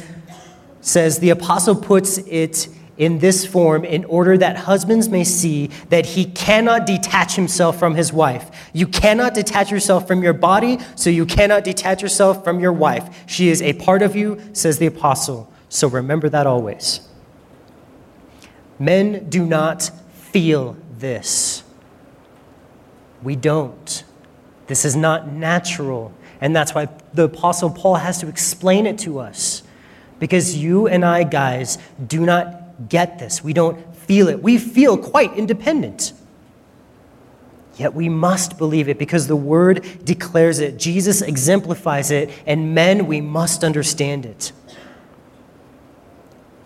says 0.81 1.19
the 1.19 1.31
apostle 1.31 1.75
puts 1.75 2.19
it 2.19 2.67
in 2.97 3.19
this 3.19 3.45
form 3.45 3.83
in 3.83 4.05
order 4.05 4.37
that 4.37 4.55
husbands 4.55 5.09
may 5.09 5.23
see 5.23 5.67
that 5.89 6.05
he 6.05 6.25
cannot 6.25 6.85
detach 6.85 7.35
himself 7.35 7.79
from 7.79 7.95
his 7.95 8.13
wife. 8.13 8.69
You 8.73 8.87
cannot 8.87 9.33
detach 9.33 9.71
yourself 9.71 10.07
from 10.07 10.21
your 10.21 10.33
body, 10.33 10.79
so 10.95 11.09
you 11.09 11.25
cannot 11.25 11.63
detach 11.63 12.01
yourself 12.01 12.43
from 12.43 12.59
your 12.59 12.73
wife. 12.73 13.23
She 13.25 13.49
is 13.49 13.61
a 13.61 13.73
part 13.73 14.01
of 14.01 14.15
you, 14.15 14.39
says 14.53 14.77
the 14.77 14.85
apostle. 14.87 15.51
So 15.69 15.87
remember 15.87 16.29
that 16.29 16.45
always. 16.45 17.07
Men 18.77 19.27
do 19.29 19.45
not 19.45 19.89
feel 20.13 20.77
this. 20.97 21.63
We 23.23 23.35
don't. 23.35 24.03
This 24.67 24.85
is 24.85 24.95
not 24.95 25.31
natural. 25.31 26.13
And 26.41 26.55
that's 26.55 26.75
why 26.75 26.89
the 27.13 27.23
apostle 27.23 27.69
Paul 27.69 27.95
has 27.95 28.19
to 28.19 28.27
explain 28.27 28.85
it 28.85 28.99
to 28.99 29.19
us. 29.19 29.63
Because 30.19 30.55
you 30.55 30.87
and 30.87 31.03
I, 31.03 31.23
guys, 31.23 31.77
do 32.05 32.25
not 32.25 32.62
get 32.89 33.19
this. 33.19 33.43
We 33.43 33.53
don't 33.53 33.95
feel 33.95 34.27
it. 34.27 34.41
We 34.41 34.57
feel 34.57 34.97
quite 34.97 35.33
independent. 35.33 36.13
Yet 37.75 37.93
we 37.93 38.07
must 38.07 38.57
believe 38.57 38.87
it 38.87 38.99
because 38.99 39.27
the 39.27 39.35
word 39.35 39.85
declares 40.03 40.59
it. 40.59 40.77
Jesus 40.77 41.21
exemplifies 41.21 42.11
it, 42.11 42.29
and 42.45 42.75
men, 42.75 43.07
we 43.07 43.19
must 43.19 43.63
understand 43.63 44.25
it. 44.25 44.51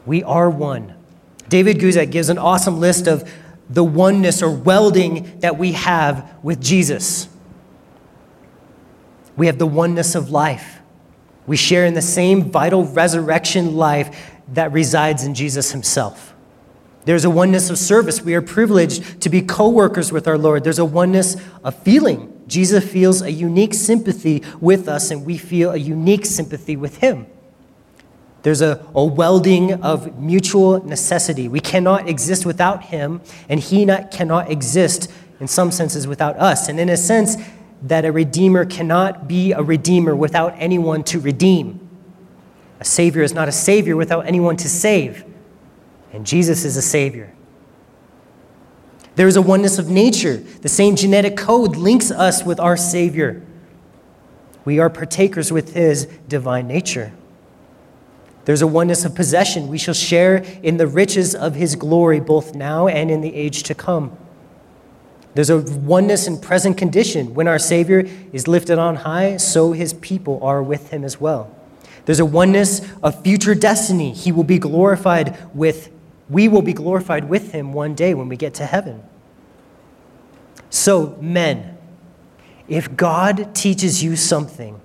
We 0.05 0.23
are 0.23 0.49
one. 0.49 0.95
David 1.47 1.77
Guzik 1.77 2.11
gives 2.11 2.29
an 2.29 2.37
awesome 2.37 2.79
list 2.79 3.07
of 3.07 3.29
the 3.69 3.83
oneness 3.83 4.41
or 4.41 4.49
welding 4.49 5.39
that 5.39 5.57
we 5.57 5.73
have 5.73 6.33
with 6.43 6.61
Jesus. 6.61 7.29
We 9.37 9.47
have 9.47 9.57
the 9.57 9.67
oneness 9.67 10.15
of 10.15 10.29
life. 10.29 10.79
We 11.45 11.55
share 11.55 11.85
in 11.85 11.93
the 11.93 12.01
same 12.01 12.51
vital 12.51 12.85
resurrection 12.85 13.75
life 13.75 14.33
that 14.49 14.71
resides 14.71 15.23
in 15.23 15.33
Jesus 15.33 15.71
himself. 15.71 16.33
There's 17.05 17.23
a 17.23 17.29
oneness 17.29 17.69
of 17.69 17.77
service. 17.77 18.21
We 18.21 18.35
are 18.35 18.41
privileged 18.41 19.21
to 19.21 19.29
be 19.29 19.41
co 19.41 19.69
workers 19.69 20.11
with 20.11 20.27
our 20.27 20.37
Lord. 20.37 20.63
There's 20.63 20.79
a 20.79 20.85
oneness 20.85 21.37
of 21.63 21.75
feeling. 21.83 22.33
Jesus 22.47 22.89
feels 22.89 23.21
a 23.21 23.31
unique 23.31 23.73
sympathy 23.73 24.43
with 24.59 24.87
us, 24.87 25.11
and 25.11 25.25
we 25.25 25.37
feel 25.37 25.71
a 25.71 25.77
unique 25.77 26.25
sympathy 26.25 26.75
with 26.75 26.97
him. 26.97 27.27
There's 28.43 28.61
a, 28.61 28.85
a 28.93 29.03
welding 29.03 29.81
of 29.83 30.19
mutual 30.19 30.83
necessity. 30.85 31.47
We 31.47 31.59
cannot 31.59 32.07
exist 32.07 32.45
without 32.45 32.83
him, 32.83 33.21
and 33.49 33.59
he 33.59 33.85
not, 33.85 34.11
cannot 34.11 34.51
exist 34.51 35.11
in 35.39 35.47
some 35.47 35.71
senses 35.71 36.07
without 36.07 36.37
us. 36.37 36.67
And 36.67 36.79
in 36.79 36.89
a 36.89 36.97
sense, 36.97 37.35
that 37.83 38.05
a 38.05 38.11
redeemer 38.11 38.65
cannot 38.65 39.27
be 39.27 39.51
a 39.51 39.61
redeemer 39.61 40.15
without 40.15 40.53
anyone 40.57 41.03
to 41.05 41.19
redeem. 41.19 41.86
A 42.79 42.85
Savior 42.85 43.23
is 43.23 43.33
not 43.33 43.47
a 43.47 43.51
Savior 43.51 43.95
without 43.95 44.27
anyone 44.27 44.57
to 44.57 44.69
save. 44.69 45.25
And 46.13 46.25
Jesus 46.25 46.63
is 46.63 46.77
a 46.77 46.81
Savior. 46.81 47.33
There 49.15 49.27
is 49.27 49.35
a 49.35 49.41
oneness 49.41 49.79
of 49.79 49.89
nature. 49.89 50.37
The 50.37 50.69
same 50.69 50.95
genetic 50.95 51.35
code 51.35 51.75
links 51.75 52.11
us 52.11 52.43
with 52.43 52.59
our 52.59 52.77
Savior. 52.77 53.43
We 54.63 54.79
are 54.79 54.89
partakers 54.89 55.51
with 55.51 55.73
his 55.73 56.05
divine 56.27 56.67
nature. 56.67 57.13
There's 58.45 58.61
a 58.61 58.67
oneness 58.67 59.05
of 59.05 59.15
possession. 59.15 59.67
We 59.69 59.77
shall 59.77 59.95
share 59.95 60.37
in 60.61 60.77
the 60.77 60.87
riches 60.87 61.33
of 61.33 61.55
his 61.55 61.75
glory 61.75 62.19
both 62.19 62.53
now 62.53 62.87
and 62.87 63.09
in 63.09 63.21
the 63.21 63.33
age 63.33 63.63
to 63.63 63.73
come. 63.73 64.15
There's 65.33 65.49
a 65.49 65.59
oneness 65.59 66.27
in 66.27 66.39
present 66.39 66.77
condition. 66.77 67.33
When 67.33 67.47
our 67.47 67.59
Savior 67.59 68.07
is 68.31 68.47
lifted 68.47 68.77
on 68.77 68.97
high, 68.97 69.37
so 69.37 69.71
his 69.71 69.93
people 69.93 70.39
are 70.43 70.61
with 70.61 70.91
him 70.91 71.03
as 71.03 71.19
well. 71.19 71.56
There's 72.07 72.21
a 72.21 72.25
oneness 72.25 72.81
of 73.03 73.21
future 73.21 73.53
destiny. 73.53 74.13
He 74.13 74.31
will 74.31 74.45
be 74.45 74.59
glorified 74.59 75.37
with, 75.53 75.91
we 76.29 76.47
will 76.47 76.61
be 76.61 76.71
glorified 76.71 77.27
with 77.27 77.51
him 77.51 77.73
one 77.73 77.95
day 77.95 78.13
when 78.13 78.29
we 78.29 78.37
get 78.37 78.53
to 78.55 78.65
heaven. 78.65 79.03
So, 80.69 81.17
men, 81.19 81.77
if 82.69 82.95
God 82.95 83.53
teaches 83.53 84.01
you 84.01 84.15
something 84.15 84.79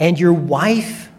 and 0.00 0.18
your 0.18 0.32
wife, 0.32 1.12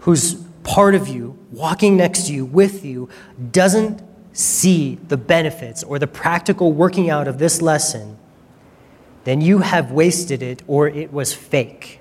who's 0.00 0.36
part 0.62 0.94
of 0.94 1.06
you, 1.06 1.38
walking 1.52 1.98
next 1.98 2.28
to 2.28 2.32
you, 2.32 2.46
with 2.46 2.82
you, 2.82 3.10
doesn't 3.52 4.02
see 4.32 4.94
the 5.08 5.18
benefits 5.18 5.82
or 5.82 5.98
the 5.98 6.06
practical 6.06 6.72
working 6.72 7.10
out 7.10 7.28
of 7.28 7.38
this 7.38 7.60
lesson, 7.60 8.16
then 9.24 9.42
you 9.42 9.58
have 9.58 9.92
wasted 9.92 10.42
it 10.42 10.62
or 10.66 10.88
it 10.88 11.12
was 11.12 11.34
fake 11.34 11.99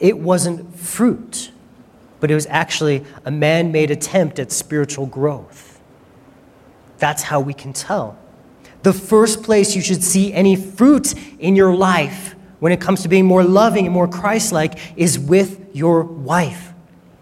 it 0.00 0.18
wasn't 0.18 0.74
fruit, 0.78 1.50
but 2.20 2.30
it 2.30 2.34
was 2.34 2.46
actually 2.46 3.04
a 3.24 3.30
man 3.30 3.72
made 3.72 3.90
attempt 3.90 4.38
at 4.38 4.52
spiritual 4.52 5.06
growth. 5.06 5.80
That's 6.98 7.24
how 7.24 7.40
we 7.40 7.52
can 7.54 7.72
tell. 7.72 8.16
The 8.82 8.92
first 8.92 9.42
place 9.42 9.74
you 9.74 9.82
should 9.82 10.02
see 10.02 10.32
any 10.32 10.56
fruit 10.56 11.14
in 11.38 11.56
your 11.56 11.74
life 11.74 12.34
when 12.60 12.72
it 12.72 12.80
comes 12.80 13.02
to 13.02 13.08
being 13.08 13.26
more 13.26 13.42
loving 13.42 13.86
and 13.86 13.94
more 13.94 14.06
Christ 14.06 14.52
like 14.52 14.78
is 14.96 15.18
with 15.18 15.74
your 15.74 16.02
wife, 16.02 16.72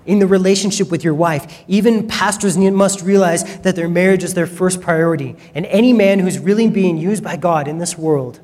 in 0.05 0.19
the 0.19 0.27
relationship 0.27 0.91
with 0.91 1.03
your 1.03 1.15
wife. 1.15 1.63
Even 1.67 2.09
pastors 2.09 2.59
must 2.59 3.03
realize 3.03 3.59
that 3.61 3.77
their 3.77 3.89
marriage 3.89 4.23
is 4.23 4.35
their 4.35 4.47
first 4.47 4.81
priority. 4.81 5.37
And 5.55 5.65
any 5.67 5.93
man 5.93 6.19
who's 6.19 6.39
really 6.39 6.69
being 6.69 6.99
used 6.99 7.25
by 7.25 7.37
God 7.37 7.69
in 7.69 7.79
this 7.79 7.97
world, 7.97 8.41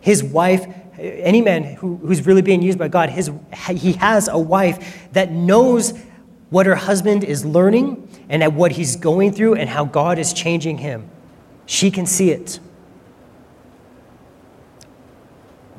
his 0.00 0.22
wife 0.22 0.66
any 0.98 1.42
man 1.42 1.64
who, 1.64 1.96
who's 1.96 2.24
really 2.26 2.42
being 2.42 2.62
used 2.62 2.78
by 2.78 2.88
God, 2.88 3.10
his, 3.10 3.30
he 3.70 3.92
has 3.94 4.28
a 4.28 4.38
wife 4.38 5.08
that 5.12 5.30
knows 5.30 5.92
what 6.50 6.66
her 6.66 6.74
husband 6.74 7.24
is 7.24 7.44
learning 7.44 8.08
and 8.28 8.42
at 8.42 8.52
what 8.52 8.72
he's 8.72 8.96
going 8.96 9.32
through 9.32 9.54
and 9.54 9.68
how 9.68 9.84
God 9.84 10.18
is 10.18 10.32
changing 10.32 10.78
him. 10.78 11.08
She 11.66 11.90
can 11.90 12.06
see 12.06 12.30
it. 12.30 12.60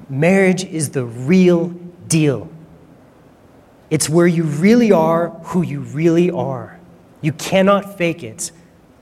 Marriage 0.10 0.64
is 0.64 0.92
the 0.92 1.06
real 1.06 1.70
deal. 2.08 2.50
It's 3.90 4.10
where 4.10 4.28
you 4.28 4.44
really 4.44 4.92
are 4.92 5.30
who 5.30 5.62
you 5.62 5.82
really 5.82 6.30
are. 6.30 6.80
You 7.22 7.32
cannot 7.34 7.98
fake 7.98 8.24
it 8.24 8.52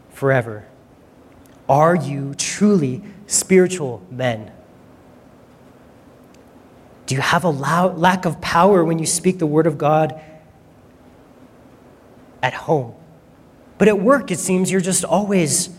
forever. 0.10 0.66
Are 1.68 1.96
you 1.96 2.36
truly 2.36 3.04
spiritual 3.28 4.04
men? 4.10 4.52
Do 7.06 7.16
you 7.16 7.22
have 7.22 7.44
a 7.44 7.50
lack 7.50 8.26
of 8.26 8.42
power 8.42 8.84
when 8.84 9.00
you 9.00 9.06
speak 9.06 9.38
the 9.38 9.46
word 9.46 9.68
of 9.68 9.78
God 9.78 10.20
at 12.42 12.54
home? 12.54 12.96
But 13.78 13.88
at 13.88 14.00
work, 14.00 14.32
it 14.32 14.40
seems 14.40 14.72
you're 14.72 14.82
just 14.82 15.04
always 15.04 15.70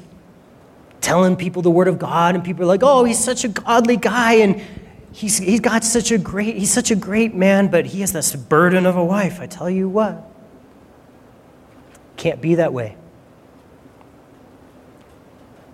telling 1.00 1.36
people 1.36 1.62
the 1.62 1.70
word 1.70 1.88
of 1.88 1.98
God, 1.98 2.34
and 2.34 2.44
people 2.44 2.62
are 2.62 2.66
like, 2.66 2.82
oh, 2.82 3.04
he's 3.04 3.22
such 3.22 3.44
a 3.44 3.48
godly 3.48 3.96
guy, 3.96 4.34
and 4.34 4.60
he's, 5.12 5.38
he's 5.38 5.60
got 5.60 5.82
such 5.82 6.10
a 6.10 6.18
great, 6.18 6.56
he's 6.56 6.72
such 6.72 6.90
a 6.90 6.96
great 6.96 7.34
man, 7.34 7.68
but 7.68 7.86
he 7.86 8.00
has 8.00 8.12
this 8.12 8.34
burden 8.34 8.86
of 8.86 8.96
a 8.96 9.04
wife. 9.04 9.40
I 9.40 9.46
tell 9.46 9.70
you 9.70 9.88
what. 9.88 10.30
Can't 12.16 12.40
be 12.40 12.56
that 12.56 12.72
way. 12.72 12.96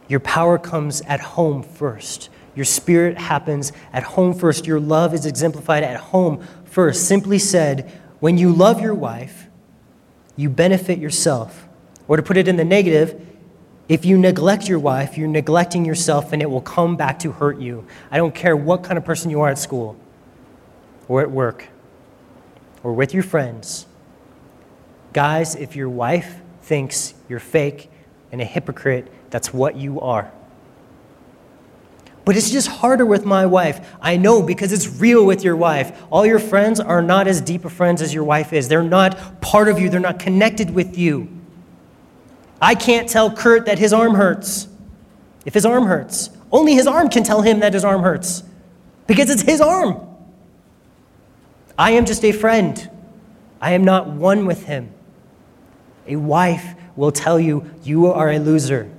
Your 0.09 0.21
power 0.21 0.59
comes 0.59 1.01
at 1.03 1.21
home 1.21 1.63
first. 1.63 2.29
Your 2.55 2.65
spirit 2.65 3.19
happens 3.19 3.73
at 3.93 4.03
home 4.03 4.35
first. 4.35 4.67
Your 4.67 4.81
love 4.81 5.15
is 5.15 5.27
exemplified 5.27 5.83
at 5.83 5.97
home 5.97 6.47
first. 6.65 7.07
Simply 7.07 7.39
said, 7.39 7.91
when 8.21 8.39
you 8.39 8.53
love 8.53 8.81
your 8.81 8.95
wife, 8.95 9.49
you 10.37 10.49
benefit 10.49 10.99
yourself. 10.99 11.67
Or 12.09 12.17
to 12.17 12.23
put 12.23 12.37
it 12.37 12.49
in 12.49 12.57
the 12.57 12.65
negative, 12.65 13.21
if 13.89 14.05
you 14.05 14.17
neglect 14.19 14.69
your 14.69 14.79
wife, 14.79 15.19
you're 15.19 15.29
neglecting 15.29 15.85
yourself 15.85 16.33
and 16.33 16.43
it 16.43 16.51
will 16.51 16.61
come 16.61 16.97
back 16.97 17.19
to 17.21 17.33
hurt 17.33 17.61
you. 17.61 17.87
I 18.11 18.17
don't 18.17 18.35
care 18.35 18.57
what 18.57 18.83
kind 18.83 18.97
of 18.97 19.05
person 19.05 19.31
you 19.31 19.41
are 19.41 19.49
at 19.49 19.59
school 19.59 19.97
or 21.09 21.21
at 21.21 21.31
work 21.31 21.69
or 22.83 22.93
with 22.93 23.15
your 23.15 23.23
friends. 23.23 23.87
Guys, 25.13 25.57
if 25.57 25.77
your 25.77 25.89
wife 25.89 26.37
thinks 26.63 27.15
you're 27.29 27.39
fake 27.39 27.91
and 28.31 28.41
a 28.41 28.45
hypocrite, 28.45 29.09
that's 29.31 29.53
what 29.53 29.77
you 29.77 30.01
are. 30.01 30.33
But 32.25 32.37
it's 32.37 32.51
just 32.51 32.68
harder 32.68 33.05
with 33.05 33.25
my 33.25 33.47
wife. 33.47 33.95
I 34.01 34.16
know 34.16 34.43
because 34.43 34.73
it's 34.73 34.89
real 35.01 35.27
with 35.27 35.43
your 35.43 35.57
wife. 35.57 36.01
All 36.11 36.25
your 36.25 36.39
friends 36.39 36.79
are 36.79 37.03
not 37.03 37.27
as 37.27 37.41
deep 37.41 37.64
of 37.64 37.73
friends 37.73 38.01
as 38.01 38.14
your 38.14 38.25
wife 38.25 38.53
is. 38.53 38.68
They're 38.68 38.83
not 38.83 39.41
part 39.41 39.68
of 39.68 39.81
you, 39.81 39.89
they're 39.89 40.01
not 40.01 40.18
connected 40.18 40.70
with 40.70 40.97
you. 40.97 41.29
I 42.61 42.77
can't 42.77 43.09
tell 43.09 43.35
Kurt 43.35 43.66
that 43.66 43.81
his 43.81 43.93
arm 43.93 44.14
hurts 44.14 44.68
if 45.45 45.55
his 45.55 45.66
arm 45.66 45.87
hurts. 45.87 46.31
Only 46.53 46.75
his 46.75 46.87
arm 46.87 47.09
can 47.09 47.25
tell 47.25 47.43
him 47.43 47.61
that 47.61 47.75
his 47.75 47.85
arm 47.85 48.03
hurts 48.03 48.45
because 49.09 49.31
it's 49.31 49.43
his 49.43 49.61
arm. 49.61 50.01
I 51.77 51.93
am 51.93 52.05
just 52.05 52.25
a 52.25 52.31
friend. 52.31 52.89
I 53.61 53.73
am 53.73 53.83
not 53.83 54.09
one 54.09 54.47
with 54.47 54.66
him. 54.66 54.93
A 56.07 56.16
wife 56.16 56.75
will 56.95 57.11
tell 57.11 57.41
you, 57.41 57.68
you 57.83 58.07
are 58.07 58.31
a 58.31 58.39
loser. 58.39 58.91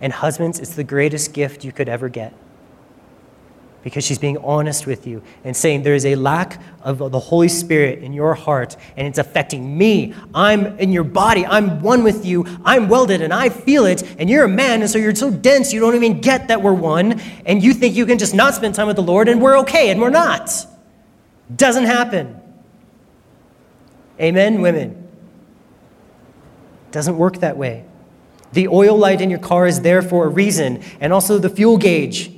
And 0.00 0.12
husbands, 0.12 0.60
it's 0.60 0.74
the 0.74 0.84
greatest 0.84 1.32
gift 1.32 1.64
you 1.64 1.72
could 1.72 1.88
ever 1.88 2.08
get. 2.08 2.32
Because 3.82 4.04
she's 4.04 4.18
being 4.18 4.36
honest 4.38 4.86
with 4.86 5.06
you 5.06 5.22
and 5.44 5.56
saying 5.56 5.82
there 5.82 5.94
is 5.94 6.04
a 6.04 6.16
lack 6.16 6.60
of 6.82 6.98
the 6.98 7.18
Holy 7.18 7.48
Spirit 7.48 8.00
in 8.00 8.12
your 8.12 8.34
heart 8.34 8.76
and 8.96 9.06
it's 9.06 9.18
affecting 9.18 9.78
me. 9.78 10.14
I'm 10.34 10.78
in 10.78 10.92
your 10.92 11.04
body. 11.04 11.46
I'm 11.46 11.80
one 11.80 12.02
with 12.02 12.26
you. 12.26 12.44
I'm 12.64 12.88
welded 12.88 13.22
and 13.22 13.32
I 13.32 13.48
feel 13.48 13.86
it. 13.86 14.02
And 14.18 14.28
you're 14.28 14.44
a 14.44 14.48
man, 14.48 14.82
and 14.82 14.90
so 14.90 14.98
you're 14.98 15.14
so 15.14 15.30
dense 15.30 15.72
you 15.72 15.80
don't 15.80 15.94
even 15.94 16.20
get 16.20 16.48
that 16.48 16.60
we're 16.60 16.74
one. 16.74 17.20
And 17.46 17.62
you 17.62 17.72
think 17.72 17.94
you 17.94 18.04
can 18.04 18.18
just 18.18 18.34
not 18.34 18.54
spend 18.54 18.74
time 18.74 18.88
with 18.88 18.96
the 18.96 19.02
Lord 19.02 19.28
and 19.28 19.40
we're 19.40 19.58
okay, 19.60 19.90
and 19.90 20.00
we're 20.00 20.10
not. 20.10 20.50
Doesn't 21.54 21.84
happen. 21.84 22.40
Amen, 24.20 24.60
women. 24.60 25.08
Doesn't 26.90 27.16
work 27.16 27.38
that 27.38 27.56
way. 27.56 27.84
The 28.52 28.68
oil 28.68 28.96
light 28.96 29.20
in 29.20 29.30
your 29.30 29.38
car 29.38 29.66
is 29.66 29.82
there 29.82 30.02
for 30.02 30.26
a 30.26 30.28
reason, 30.28 30.82
and 31.00 31.12
also 31.12 31.38
the 31.38 31.50
fuel 31.50 31.76
gauge. 31.76 32.32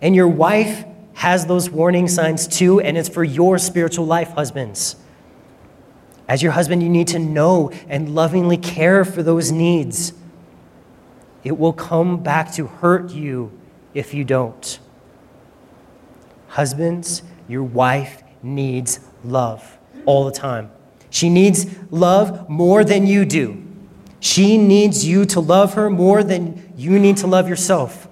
And 0.00 0.14
your 0.14 0.28
wife 0.28 0.84
has 1.14 1.46
those 1.46 1.70
warning 1.70 2.08
signs 2.08 2.46
too, 2.46 2.80
and 2.80 2.96
it's 2.96 3.08
for 3.08 3.24
your 3.24 3.58
spiritual 3.58 4.06
life, 4.06 4.30
husbands. 4.30 4.96
As 6.28 6.42
your 6.42 6.52
husband, 6.52 6.82
you 6.82 6.88
need 6.88 7.08
to 7.08 7.18
know 7.18 7.70
and 7.88 8.14
lovingly 8.14 8.56
care 8.56 9.04
for 9.04 9.22
those 9.22 9.52
needs. 9.52 10.12
It 11.42 11.58
will 11.58 11.72
come 11.72 12.22
back 12.22 12.52
to 12.54 12.66
hurt 12.66 13.10
you 13.10 13.52
if 13.92 14.14
you 14.14 14.24
don't. 14.24 14.78
Husbands, 16.48 17.22
your 17.48 17.62
wife 17.62 18.22
needs 18.42 19.00
love 19.22 19.78
all 20.06 20.24
the 20.24 20.32
time. 20.32 20.70
She 21.10 21.28
needs 21.28 21.66
love 21.90 22.48
more 22.48 22.84
than 22.84 23.06
you 23.06 23.24
do. 23.24 23.62
She 24.24 24.56
needs 24.56 25.06
you 25.06 25.26
to 25.26 25.40
love 25.40 25.74
her 25.74 25.90
more 25.90 26.24
than 26.24 26.72
you 26.78 26.98
need 26.98 27.18
to 27.18 27.26
love 27.26 27.46
yourself. 27.46 28.08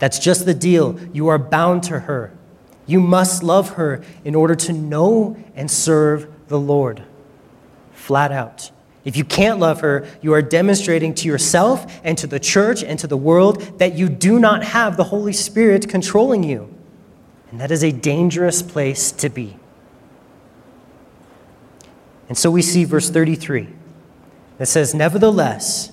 That's 0.00 0.18
just 0.18 0.46
the 0.46 0.52
deal. 0.52 0.98
You 1.12 1.28
are 1.28 1.38
bound 1.38 1.84
to 1.84 2.00
her. 2.00 2.36
You 2.86 2.98
must 2.98 3.44
love 3.44 3.74
her 3.74 4.02
in 4.24 4.34
order 4.34 4.56
to 4.56 4.72
know 4.72 5.36
and 5.54 5.70
serve 5.70 6.26
the 6.48 6.58
Lord. 6.58 7.04
Flat 7.92 8.32
out. 8.32 8.72
If 9.04 9.16
you 9.16 9.24
can't 9.24 9.60
love 9.60 9.80
her, 9.80 10.08
you 10.22 10.32
are 10.32 10.42
demonstrating 10.42 11.14
to 11.14 11.28
yourself 11.28 12.00
and 12.02 12.18
to 12.18 12.26
the 12.26 12.40
church 12.40 12.82
and 12.82 12.98
to 12.98 13.06
the 13.06 13.16
world 13.16 13.78
that 13.78 13.94
you 13.94 14.08
do 14.08 14.40
not 14.40 14.64
have 14.64 14.96
the 14.96 15.04
Holy 15.04 15.32
Spirit 15.32 15.88
controlling 15.88 16.42
you. 16.42 16.74
And 17.52 17.60
that 17.60 17.70
is 17.70 17.84
a 17.84 17.92
dangerous 17.92 18.60
place 18.60 19.12
to 19.12 19.28
be. 19.28 19.56
And 22.28 22.36
so 22.36 22.50
we 22.50 22.60
see 22.60 22.82
verse 22.82 23.08
33 23.08 23.68
that 24.58 24.66
says, 24.66 24.94
Nevertheless, 24.94 25.92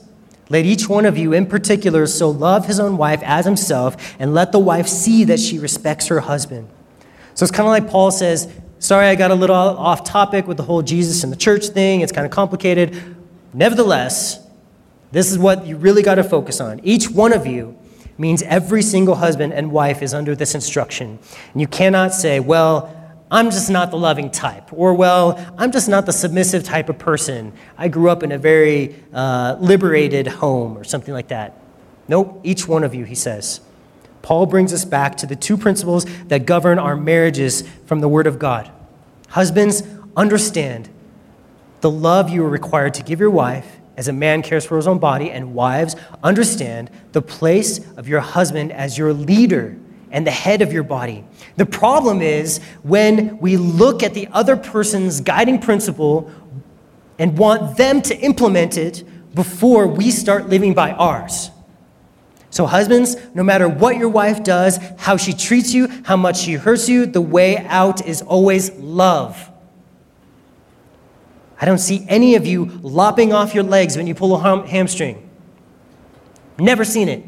let 0.49 0.65
each 0.65 0.87
one 0.89 1.05
of 1.05 1.17
you 1.17 1.33
in 1.33 1.45
particular 1.45 2.05
so 2.05 2.29
love 2.29 2.65
his 2.67 2.79
own 2.79 2.97
wife 2.97 3.21
as 3.23 3.45
himself, 3.45 4.15
and 4.19 4.33
let 4.33 4.51
the 4.51 4.59
wife 4.59 4.87
see 4.87 5.23
that 5.25 5.39
she 5.39 5.59
respects 5.59 6.07
her 6.07 6.19
husband. 6.21 6.69
So 7.33 7.43
it's 7.43 7.51
kind 7.51 7.67
of 7.67 7.71
like 7.71 7.89
Paul 7.91 8.11
says, 8.11 8.51
Sorry, 8.79 9.07
I 9.07 9.15
got 9.15 9.31
a 9.31 9.35
little 9.35 9.55
off 9.55 10.03
topic 10.03 10.45
with 10.45 10.57
the 10.57 10.63
whole 10.63 10.81
Jesus 10.81 11.23
and 11.23 11.31
the 11.31 11.37
church 11.37 11.67
thing. 11.67 12.01
It's 12.01 12.11
kind 12.11 12.25
of 12.25 12.31
complicated. 12.31 13.01
Nevertheless, 13.53 14.45
This 15.11 15.31
is 15.31 15.37
what 15.37 15.67
you 15.67 15.77
really 15.77 16.01
got 16.01 16.15
to 16.15 16.23
focus 16.23 16.59
on. 16.59 16.81
Each 16.83 17.07
one 17.07 17.33
of 17.33 17.45
you 17.45 17.77
means 18.17 18.41
every 18.43 18.81
single 18.81 19.15
husband 19.15 19.53
and 19.53 19.71
wife 19.71 20.01
is 20.01 20.13
under 20.13 20.35
this 20.35 20.55
instruction. 20.55 21.19
And 21.53 21.61
you 21.61 21.67
cannot 21.67 22.13
say, 22.13 22.39
well, 22.39 23.02
I'm 23.33 23.49
just 23.49 23.71
not 23.71 23.89
the 23.89 23.97
loving 23.97 24.29
type, 24.29 24.71
or 24.71 24.93
well, 24.93 25.43
I'm 25.57 25.71
just 25.71 25.89
not 25.89 26.05
the 26.05 26.13
submissive 26.13 26.63
type 26.63 26.87
of 26.87 26.99
person. 26.99 27.51
I 27.79 27.87
grew 27.87 28.09
up 28.11 28.21
in 28.21 28.31
a 28.31 28.37
very 28.37 28.95
uh, 29.11 29.57
liberated 29.59 30.27
home, 30.27 30.77
or 30.77 30.83
something 30.83 31.15
like 31.15 31.29
that. 31.29 31.57
Nope, 32.07 32.41
each 32.43 32.67
one 32.67 32.83
of 32.83 32.93
you, 32.93 33.05
he 33.05 33.15
says. 33.15 33.59
Paul 34.21 34.45
brings 34.45 34.71
us 34.71 34.85
back 34.85 35.17
to 35.17 35.25
the 35.25 35.35
two 35.35 35.57
principles 35.57 36.05
that 36.27 36.45
govern 36.45 36.77
our 36.77 36.95
marriages 36.95 37.63
from 37.87 38.01
the 38.01 38.07
Word 38.07 38.27
of 38.27 38.37
God. 38.37 38.69
Husbands, 39.29 39.81
understand 40.15 40.89
the 41.81 41.89
love 41.89 42.29
you 42.29 42.45
are 42.45 42.49
required 42.49 42.93
to 42.93 43.03
give 43.03 43.19
your 43.19 43.31
wife 43.31 43.79
as 43.97 44.07
a 44.07 44.13
man 44.13 44.43
cares 44.43 44.63
for 44.63 44.75
his 44.75 44.87
own 44.87 44.99
body, 44.99 45.31
and 45.31 45.53
wives, 45.53 45.95
understand 46.23 46.89
the 47.11 47.21
place 47.21 47.79
of 47.97 48.07
your 48.07 48.21
husband 48.21 48.71
as 48.71 48.97
your 48.97 49.11
leader 49.11 49.75
and 50.13 50.25
the 50.25 50.31
head 50.31 50.61
of 50.61 50.71
your 50.71 50.83
body. 50.83 51.25
The 51.57 51.65
problem 51.65 52.21
is 52.21 52.59
when 52.83 53.39
we 53.39 53.57
look 53.57 54.03
at 54.03 54.13
the 54.13 54.29
other 54.31 54.55
person's 54.55 55.19
guiding 55.19 55.59
principle 55.59 56.31
and 57.19 57.37
want 57.37 57.77
them 57.77 58.01
to 58.03 58.17
implement 58.19 58.77
it 58.77 59.03
before 59.33 59.87
we 59.87 60.11
start 60.11 60.47
living 60.47 60.75
by 60.75 60.91
ours. 60.91 61.49
So, 62.51 62.67
husbands, 62.67 63.17
no 63.33 63.41
matter 63.41 63.67
what 63.67 63.97
your 63.97 64.09
wife 64.09 64.43
does, 64.43 64.77
how 64.99 65.17
she 65.17 65.33
treats 65.33 65.73
you, 65.73 65.87
how 66.03 66.15
much 66.15 66.37
she 66.37 66.53
hurts 66.53 66.87
you, 66.87 67.07
the 67.07 67.21
way 67.21 67.57
out 67.57 68.05
is 68.05 68.21
always 68.21 68.71
love. 68.73 69.49
I 71.59 71.65
don't 71.65 71.79
see 71.79 72.05
any 72.07 72.35
of 72.35 72.45
you 72.45 72.65
lopping 72.83 73.33
off 73.33 73.55
your 73.55 73.63
legs 73.63 73.97
when 73.97 74.05
you 74.05 74.13
pull 74.13 74.35
a 74.35 74.39
ham- 74.39 74.67
hamstring. 74.67 75.27
Never 76.59 76.85
seen 76.85 77.09
it. 77.09 77.25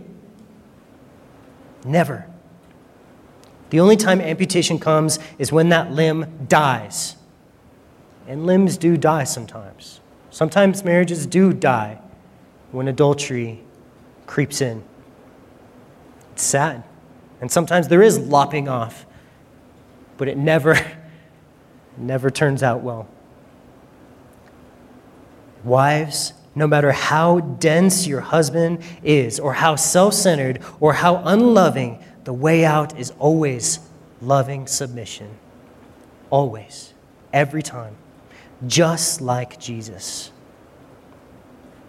Never. 1.83 2.27
The 3.69 3.79
only 3.79 3.95
time 3.95 4.21
amputation 4.21 4.79
comes 4.79 5.19
is 5.37 5.51
when 5.51 5.69
that 5.69 5.91
limb 5.91 6.45
dies. 6.47 7.15
And 8.27 8.45
limbs 8.45 8.77
do 8.77 8.97
die 8.97 9.23
sometimes. 9.23 9.99
Sometimes 10.29 10.83
marriages 10.83 11.25
do 11.25 11.53
die 11.53 11.99
when 12.71 12.87
adultery 12.87 13.63
creeps 14.25 14.61
in. 14.61 14.83
It's 16.33 16.43
sad. 16.43 16.83
And 17.41 17.51
sometimes 17.51 17.87
there 17.87 18.01
is 18.01 18.17
lopping 18.17 18.67
off, 18.67 19.05
but 20.17 20.27
it 20.27 20.37
never, 20.37 20.77
never 21.97 22.29
turns 22.29 22.63
out 22.63 22.81
well. 22.81 23.07
Wives, 25.63 26.33
no 26.53 26.67
matter 26.67 26.91
how 26.91 27.39
dense 27.39 28.07
your 28.07 28.21
husband 28.21 28.79
is, 29.03 29.39
or 29.39 29.53
how 29.53 29.75
self 29.75 30.13
centered, 30.13 30.61
or 30.79 30.93
how 30.93 31.17
unloving, 31.25 32.03
the 32.25 32.33
way 32.33 32.65
out 32.65 32.99
is 32.99 33.11
always 33.19 33.79
loving 34.21 34.67
submission. 34.67 35.29
Always. 36.29 36.93
Every 37.31 37.63
time. 37.63 37.95
Just 38.67 39.21
like 39.21 39.59
Jesus. 39.59 40.31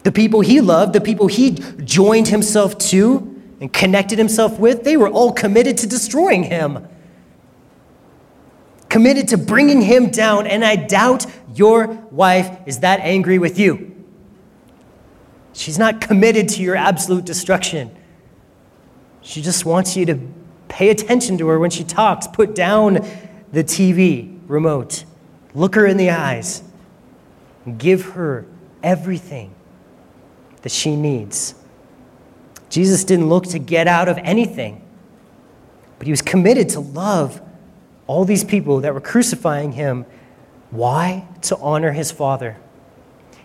The 0.02 0.12
people 0.12 0.42
he 0.42 0.60
loved, 0.60 0.92
the 0.92 1.00
people 1.00 1.26
he 1.26 1.52
joined 1.52 2.28
himself 2.28 2.78
to 2.78 3.42
and 3.60 3.72
connected 3.72 4.18
himself 4.18 4.58
with, 4.58 4.84
they 4.84 4.96
were 4.96 5.08
all 5.08 5.32
committed 5.32 5.78
to 5.78 5.86
destroying 5.86 6.44
him. 6.44 6.86
Committed 8.90 9.28
to 9.28 9.38
bringing 9.38 9.80
him 9.80 10.10
down. 10.10 10.46
And 10.46 10.64
I 10.64 10.76
doubt 10.76 11.26
your 11.54 11.86
wife 12.10 12.58
is 12.66 12.80
that 12.80 13.00
angry 13.00 13.38
with 13.38 13.58
you. 13.58 13.94
She's 15.54 15.78
not 15.78 16.02
committed 16.02 16.50
to 16.50 16.62
your 16.62 16.76
absolute 16.76 17.24
destruction. 17.24 17.95
She 19.26 19.42
just 19.42 19.66
wants 19.66 19.96
you 19.96 20.06
to 20.06 20.20
pay 20.68 20.88
attention 20.88 21.36
to 21.38 21.48
her 21.48 21.58
when 21.58 21.70
she 21.70 21.82
talks. 21.82 22.28
Put 22.28 22.54
down 22.54 23.04
the 23.50 23.64
TV 23.64 24.38
remote. 24.46 25.04
Look 25.52 25.74
her 25.74 25.84
in 25.84 25.96
the 25.96 26.10
eyes. 26.10 26.62
Give 27.76 28.02
her 28.10 28.46
everything 28.84 29.52
that 30.62 30.70
she 30.70 30.94
needs. 30.94 31.56
Jesus 32.70 33.02
didn't 33.02 33.28
look 33.28 33.46
to 33.46 33.58
get 33.58 33.88
out 33.88 34.08
of 34.08 34.16
anything, 34.18 34.80
but 35.98 36.06
he 36.06 36.12
was 36.12 36.22
committed 36.22 36.68
to 36.70 36.80
love 36.80 37.42
all 38.06 38.24
these 38.24 38.44
people 38.44 38.82
that 38.82 38.94
were 38.94 39.00
crucifying 39.00 39.72
him. 39.72 40.06
Why? 40.70 41.26
To 41.42 41.56
honor 41.58 41.90
his 41.90 42.12
Father. 42.12 42.58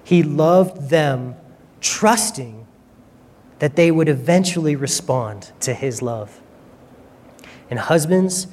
He 0.03 0.21
loved 0.21 0.91
them, 0.91 1.35
trusting 1.79 2.60
that 3.61 3.75
they 3.75 3.91
would 3.91 4.09
eventually 4.09 4.75
respond 4.75 5.51
to 5.59 5.71
his 5.71 6.01
love. 6.01 6.41
And 7.69 7.77
husbands, 7.77 8.47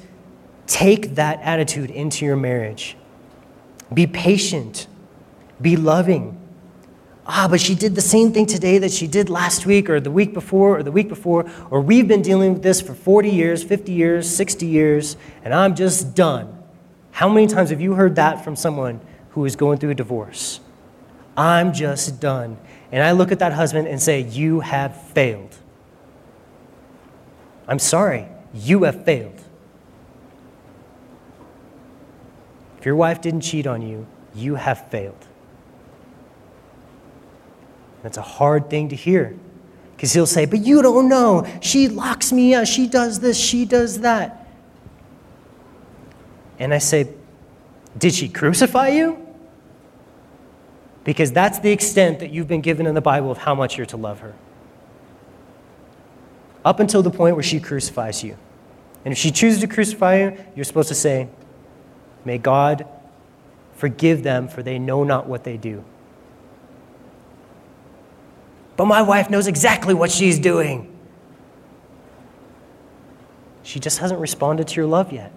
take 0.67 1.15
that 1.15 1.41
attitude 1.41 1.89
into 1.89 2.25
your 2.25 2.35
marriage. 2.35 2.95
Be 3.91 4.05
patient, 4.05 4.85
be 5.59 5.75
loving. 5.75 6.39
Ah, 7.25 7.47
but 7.49 7.59
she 7.59 7.73
did 7.73 7.95
the 7.95 8.01
same 8.01 8.31
thing 8.31 8.45
today 8.45 8.77
that 8.77 8.91
she 8.91 9.07
did 9.07 9.29
last 9.31 9.65
week 9.65 9.89
or 9.89 9.99
the 9.99 10.11
week 10.11 10.31
before 10.31 10.77
or 10.77 10.83
the 10.83 10.91
week 10.91 11.09
before, 11.09 11.49
or 11.71 11.81
we've 11.81 12.07
been 12.07 12.21
dealing 12.21 12.53
with 12.53 12.61
this 12.61 12.79
for 12.79 12.93
40 12.93 13.31
years, 13.31 13.63
50 13.63 13.91
years, 13.91 14.29
60 14.29 14.67
years, 14.67 15.17
and 15.43 15.55
I'm 15.55 15.73
just 15.73 16.13
done. 16.13 16.55
How 17.09 17.27
many 17.27 17.47
times 17.47 17.71
have 17.71 17.81
you 17.81 17.95
heard 17.95 18.15
that 18.17 18.43
from 18.43 18.55
someone 18.55 19.01
who 19.31 19.43
is 19.45 19.55
going 19.55 19.79
through 19.79 19.89
a 19.89 19.95
divorce? 19.95 20.59
I'm 21.35 21.73
just 21.73 22.19
done. 22.19 22.59
And 22.91 23.03
I 23.03 23.11
look 23.11 23.31
at 23.31 23.39
that 23.39 23.53
husband 23.53 23.87
and 23.87 24.01
say, 24.01 24.21
You 24.21 24.61
have 24.61 24.99
failed. 25.11 25.55
I'm 27.67 27.79
sorry, 27.79 28.27
you 28.53 28.83
have 28.83 29.05
failed. 29.05 29.39
If 32.79 32.85
your 32.85 32.95
wife 32.95 33.21
didn't 33.21 33.41
cheat 33.41 33.67
on 33.67 33.81
you, 33.81 34.07
you 34.33 34.55
have 34.55 34.89
failed. 34.89 35.27
That's 38.01 38.17
a 38.17 38.21
hard 38.21 38.69
thing 38.69 38.89
to 38.89 38.95
hear 38.95 39.35
because 39.95 40.13
he'll 40.13 40.25
say, 40.25 40.45
But 40.45 40.59
you 40.59 40.81
don't 40.81 41.09
know. 41.09 41.45
She 41.61 41.89
locks 41.89 42.31
me 42.31 42.55
up. 42.55 42.65
She 42.65 42.87
does 42.87 43.19
this. 43.19 43.37
She 43.37 43.65
does 43.65 43.99
that. 43.99 44.47
And 46.57 46.73
I 46.73 46.79
say, 46.79 47.09
Did 47.97 48.13
she 48.15 48.29
crucify 48.29 48.89
you? 48.89 49.28
Because 51.09 51.31
that's 51.31 51.57
the 51.57 51.71
extent 51.71 52.19
that 52.19 52.29
you've 52.29 52.47
been 52.47 52.61
given 52.61 52.85
in 52.85 52.93
the 52.93 53.01
Bible 53.01 53.31
of 53.31 53.39
how 53.39 53.55
much 53.55 53.77
you're 53.77 53.85
to 53.87 53.97
love 53.97 54.19
her. 54.19 54.35
Up 56.63 56.79
until 56.79 57.01
the 57.01 57.09
point 57.09 57.35
where 57.35 57.41
she 57.41 57.59
crucifies 57.59 58.23
you. 58.23 58.37
And 59.03 59.11
if 59.11 59.17
she 59.17 59.31
chooses 59.31 59.61
to 59.61 59.67
crucify 59.67 60.19
you, 60.19 60.37
you're 60.55 60.65
supposed 60.65 60.89
to 60.89 60.93
say, 60.93 61.27
May 62.25 62.37
God 62.37 62.87
forgive 63.73 64.21
them, 64.21 64.47
for 64.47 64.61
they 64.61 64.77
know 64.77 65.03
not 65.03 65.25
what 65.25 65.43
they 65.43 65.57
do. 65.57 65.83
But 68.77 68.85
my 68.85 69.01
wife 69.01 69.31
knows 69.31 69.47
exactly 69.47 69.95
what 69.95 70.11
she's 70.11 70.37
doing. 70.37 70.95
She 73.63 73.79
just 73.79 73.97
hasn't 73.97 74.19
responded 74.19 74.67
to 74.67 74.75
your 74.75 74.85
love 74.85 75.11
yet. 75.11 75.31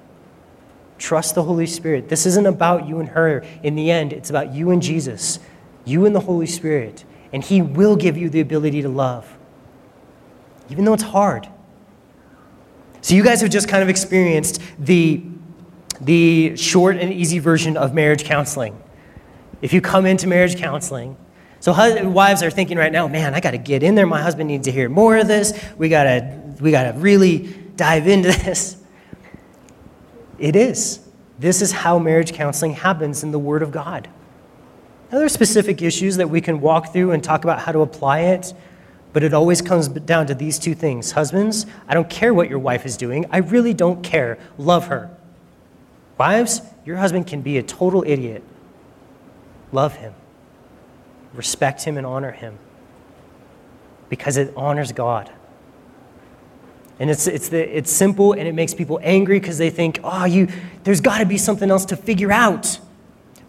Trust 0.99 1.35
the 1.35 1.45
Holy 1.45 1.67
Spirit. 1.67 2.11
This 2.11 2.27
isn't 2.27 2.45
about 2.45 2.87
you 2.87 3.01
and 3.01 3.09
her 3.09 3.43
in 3.63 3.75
the 3.75 3.91
end, 3.91 4.13
it's 4.13 4.29
about 4.29 4.53
you 4.53 4.71
and 4.71 4.83
Jesus 4.83 5.39
you 5.85 6.07
and 6.07 6.15
the 6.15 6.21
Holy 6.21 6.47
Spirit, 6.47 7.05
and 7.33 7.43
He 7.43 7.63
will 7.63 7.97
give 7.97 8.17
you 8.17 8.29
the 8.29 8.41
ability 8.41 8.83
to 8.83 8.89
love, 8.89 9.37
even 10.71 10.85
though 10.85 10.95
it's 10.95 11.03
hard. 11.03 11.49
So, 13.01 13.15
you 13.15 13.25
guys 13.25 13.41
have 13.41 13.51
just 13.51 13.69
kind 13.69 13.83
of 13.83 13.89
experienced 13.89 14.61
the, 14.79 15.23
the 16.01 16.57
short 16.57 16.97
and 16.97 17.13
easy 17.13 17.41
version 17.41 17.77
of 17.77 17.93
marriage 17.95 18.25
counseling. 18.25 18.81
If 19.61 19.73
you 19.73 19.81
come 19.81 20.07
into 20.07 20.27
marriage 20.27 20.57
counseling, 20.57 21.17
so 21.63 21.73
wives 22.09 22.43
are 22.43 22.51
thinking 22.51 22.77
right 22.77 22.91
now, 22.91 23.07
man, 23.07 23.35
I 23.35 23.41
got 23.41 23.53
to 23.53 23.59
get 23.59 23.85
in 23.85 23.95
there. 23.95 24.07
My 24.07 24.21
husband 24.21 24.49
needs 24.49 24.67
to 24.67 24.73
hear 24.73 24.89
more 24.89 25.17
of 25.17 25.29
this. 25.29 25.53
We 25.79 25.89
got 25.89 26.05
to 26.05 26.43
we 26.61 26.73
got 26.73 26.93
to 26.93 26.99
really 26.99 27.55
dive 27.77 28.09
into 28.09 28.29
this. 28.45 28.77
It 30.39 30.57
is. 30.57 31.01
This 31.39 31.63
is 31.63 31.71
how 31.71 31.99
marriage 32.01 32.33
counseling 32.33 32.75
happens 32.75 33.23
in 33.23 33.31
the 33.31 33.39
Word 33.39 33.63
of 33.63 33.71
God. 33.71 34.09
Now, 35.13 35.19
there 35.19 35.27
are 35.27 35.29
specific 35.29 35.83
issues 35.83 36.17
that 36.17 36.31
we 36.31 36.41
can 36.41 36.63
walk 36.63 36.95
through 36.95 37.11
and 37.11 37.23
talk 37.23 37.45
about 37.45 37.59
how 37.59 37.73
to 37.73 37.81
apply 37.81 38.21
it, 38.21 38.55
but 39.13 39.23
it 39.23 39.35
always 39.35 39.61
comes 39.61 39.89
down 39.89 40.27
to 40.29 40.35
these 40.35 40.59
two 40.59 40.75
things. 40.75 41.13
Husbands, 41.13 41.67
I 41.87 41.93
don't 41.93 42.09
care 42.09 42.33
what 42.33 42.49
your 42.49 42.59
wife 42.59 42.87
is 42.87 42.97
doing. 42.97 43.27
I 43.31 43.39
really 43.39 43.75
don't 43.75 44.03
care. 44.03 44.39
Love 44.57 44.87
her. 44.87 45.15
Wives, 46.17 46.63
your 46.87 46.97
husband 46.97 47.27
can 47.27 47.43
be 47.43 47.59
a 47.59 47.63
total 47.63 48.03
idiot. 48.07 48.43
Love 49.71 49.97
him. 49.97 50.15
Respect 51.35 51.83
him 51.85 51.99
and 51.99 52.07
honor 52.07 52.31
him 52.31 52.59
because 54.09 54.39
it 54.39 54.55
honors 54.57 54.93
God. 54.93 55.31
And 56.99 57.11
it's, 57.11 57.27
it's, 57.27 57.51
the, 57.51 57.77
it's 57.77 57.93
simple 57.93 58.33
and 58.33 58.49
it 58.49 58.55
makes 58.55 58.73
people 58.73 58.99
angry 59.03 59.41
because 59.41 59.59
they 59.59 59.71
think, 59.71 60.01
oh, 60.05 60.25
you, 60.25 60.49
there's 60.85 61.03
got 61.03 61.19
to 61.19 61.27
be 61.27 61.37
something 61.37 61.71
else 61.71 61.85
to 61.87 61.97
figure 61.97 62.33
out. 62.33 62.79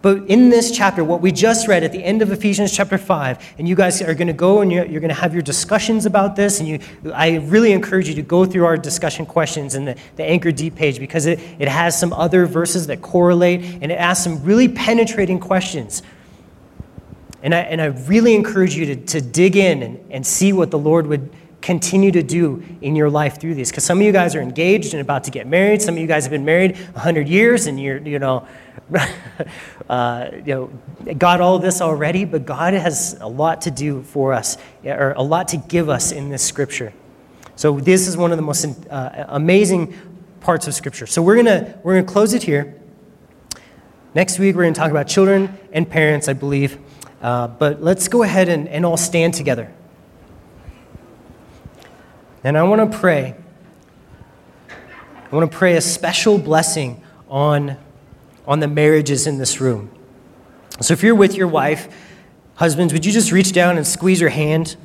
But 0.04 0.26
in 0.26 0.50
this 0.50 0.70
chapter, 0.70 1.02
what 1.02 1.22
we 1.22 1.32
just 1.32 1.66
read 1.66 1.82
at 1.82 1.90
the 1.90 2.04
end 2.04 2.20
of 2.20 2.30
Ephesians 2.30 2.70
chapter 2.70 2.98
5, 2.98 3.54
and 3.56 3.66
you 3.66 3.74
guys 3.74 4.02
are 4.02 4.12
going 4.12 4.26
to 4.26 4.34
go 4.34 4.60
and 4.60 4.70
you're, 4.70 4.84
you're 4.84 5.00
going 5.00 5.08
to 5.08 5.18
have 5.18 5.32
your 5.32 5.40
discussions 5.40 6.04
about 6.04 6.36
this, 6.36 6.60
and 6.60 6.68
you, 6.68 6.78
I 7.14 7.36
really 7.36 7.72
encourage 7.72 8.06
you 8.06 8.14
to 8.16 8.22
go 8.22 8.44
through 8.44 8.66
our 8.66 8.76
discussion 8.76 9.24
questions 9.24 9.74
in 9.74 9.86
the, 9.86 9.96
the 10.16 10.22
Anchor 10.22 10.52
Deep 10.52 10.74
page 10.74 10.98
because 10.98 11.24
it, 11.24 11.40
it 11.58 11.68
has 11.68 11.98
some 11.98 12.12
other 12.12 12.44
verses 12.44 12.86
that 12.88 13.00
correlate, 13.00 13.64
and 13.80 13.90
it 13.90 13.94
asks 13.94 14.24
some 14.24 14.44
really 14.44 14.68
penetrating 14.68 15.40
questions. 15.40 16.02
And 17.42 17.54
I, 17.54 17.60
and 17.60 17.80
I 17.80 17.86
really 17.86 18.34
encourage 18.34 18.76
you 18.76 18.84
to, 18.84 18.96
to 18.96 19.22
dig 19.22 19.56
in 19.56 19.82
and, 19.82 20.12
and 20.12 20.26
see 20.26 20.52
what 20.52 20.70
the 20.70 20.78
Lord 20.78 21.06
would 21.06 21.30
continue 21.64 22.12
to 22.12 22.22
do 22.22 22.62
in 22.82 22.94
your 22.94 23.08
life 23.08 23.40
through 23.40 23.54
these. 23.54 23.70
Because 23.70 23.84
some 23.84 23.98
of 23.98 24.04
you 24.04 24.12
guys 24.12 24.34
are 24.34 24.42
engaged 24.42 24.92
and 24.92 25.00
about 25.00 25.24
to 25.24 25.30
get 25.30 25.46
married. 25.46 25.80
Some 25.80 25.94
of 25.94 26.00
you 26.00 26.06
guys 26.06 26.24
have 26.24 26.30
been 26.30 26.44
married 26.44 26.76
100 26.76 27.26
years 27.26 27.66
and 27.66 27.80
you're, 27.80 27.96
you 27.96 28.18
know, 28.18 28.46
uh, 29.88 30.28
you 30.44 30.70
know, 31.06 31.14
got 31.14 31.40
all 31.40 31.58
this 31.58 31.80
already, 31.80 32.26
but 32.26 32.44
God 32.44 32.74
has 32.74 33.16
a 33.18 33.26
lot 33.26 33.62
to 33.62 33.70
do 33.70 34.02
for 34.02 34.34
us, 34.34 34.58
or 34.84 35.12
a 35.12 35.22
lot 35.22 35.48
to 35.48 35.56
give 35.56 35.88
us 35.88 36.12
in 36.12 36.28
this 36.28 36.42
scripture. 36.42 36.92
So 37.56 37.80
this 37.80 38.06
is 38.08 38.14
one 38.14 38.30
of 38.30 38.36
the 38.36 38.42
most 38.42 38.66
uh, 38.90 39.24
amazing 39.28 39.94
parts 40.40 40.68
of 40.68 40.74
scripture. 40.74 41.06
So 41.06 41.22
we're 41.22 41.36
gonna 41.36 41.78
we're 41.82 41.94
gonna 41.94 42.12
close 42.12 42.34
it 42.34 42.42
here. 42.42 42.78
Next 44.14 44.38
week 44.38 44.54
we're 44.54 44.64
gonna 44.64 44.74
talk 44.74 44.90
about 44.90 45.08
children 45.08 45.56
and 45.72 45.88
parents, 45.88 46.28
I 46.28 46.34
believe. 46.34 46.78
Uh, 47.22 47.48
but 47.48 47.82
let's 47.82 48.08
go 48.08 48.22
ahead 48.22 48.50
and, 48.50 48.68
and 48.68 48.84
all 48.84 48.98
stand 48.98 49.32
together. 49.32 49.72
And 52.44 52.58
I 52.58 52.62
want 52.62 52.92
to 52.92 52.98
pray. 52.98 53.34
I 54.68 55.34
want 55.34 55.50
to 55.50 55.56
pray 55.56 55.76
a 55.76 55.80
special 55.80 56.36
blessing 56.38 57.02
on 57.28 57.78
on 58.46 58.60
the 58.60 58.68
marriages 58.68 59.26
in 59.26 59.38
this 59.38 59.62
room. 59.62 59.90
So 60.80 60.92
if 60.92 61.02
you're 61.02 61.14
with 61.14 61.34
your 61.34 61.48
wife, 61.48 61.88
husbands, 62.56 62.92
would 62.92 63.06
you 63.06 63.12
just 63.12 63.32
reach 63.32 63.52
down 63.52 63.78
and 63.78 63.86
squeeze 63.86 64.20
her 64.20 64.28
hand? 64.28 64.76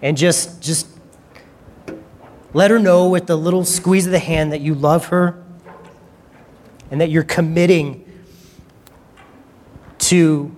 And 0.00 0.16
just 0.16 0.62
just 0.62 0.86
let 2.54 2.70
her 2.70 2.78
know 2.78 3.10
with 3.10 3.26
the 3.26 3.36
little 3.36 3.66
squeeze 3.66 4.06
of 4.06 4.12
the 4.12 4.18
hand 4.18 4.52
that 4.52 4.62
you 4.62 4.74
love 4.74 5.06
her 5.08 5.44
and 6.90 7.02
that 7.02 7.10
you're 7.10 7.22
committing 7.22 8.10
to 9.98 10.56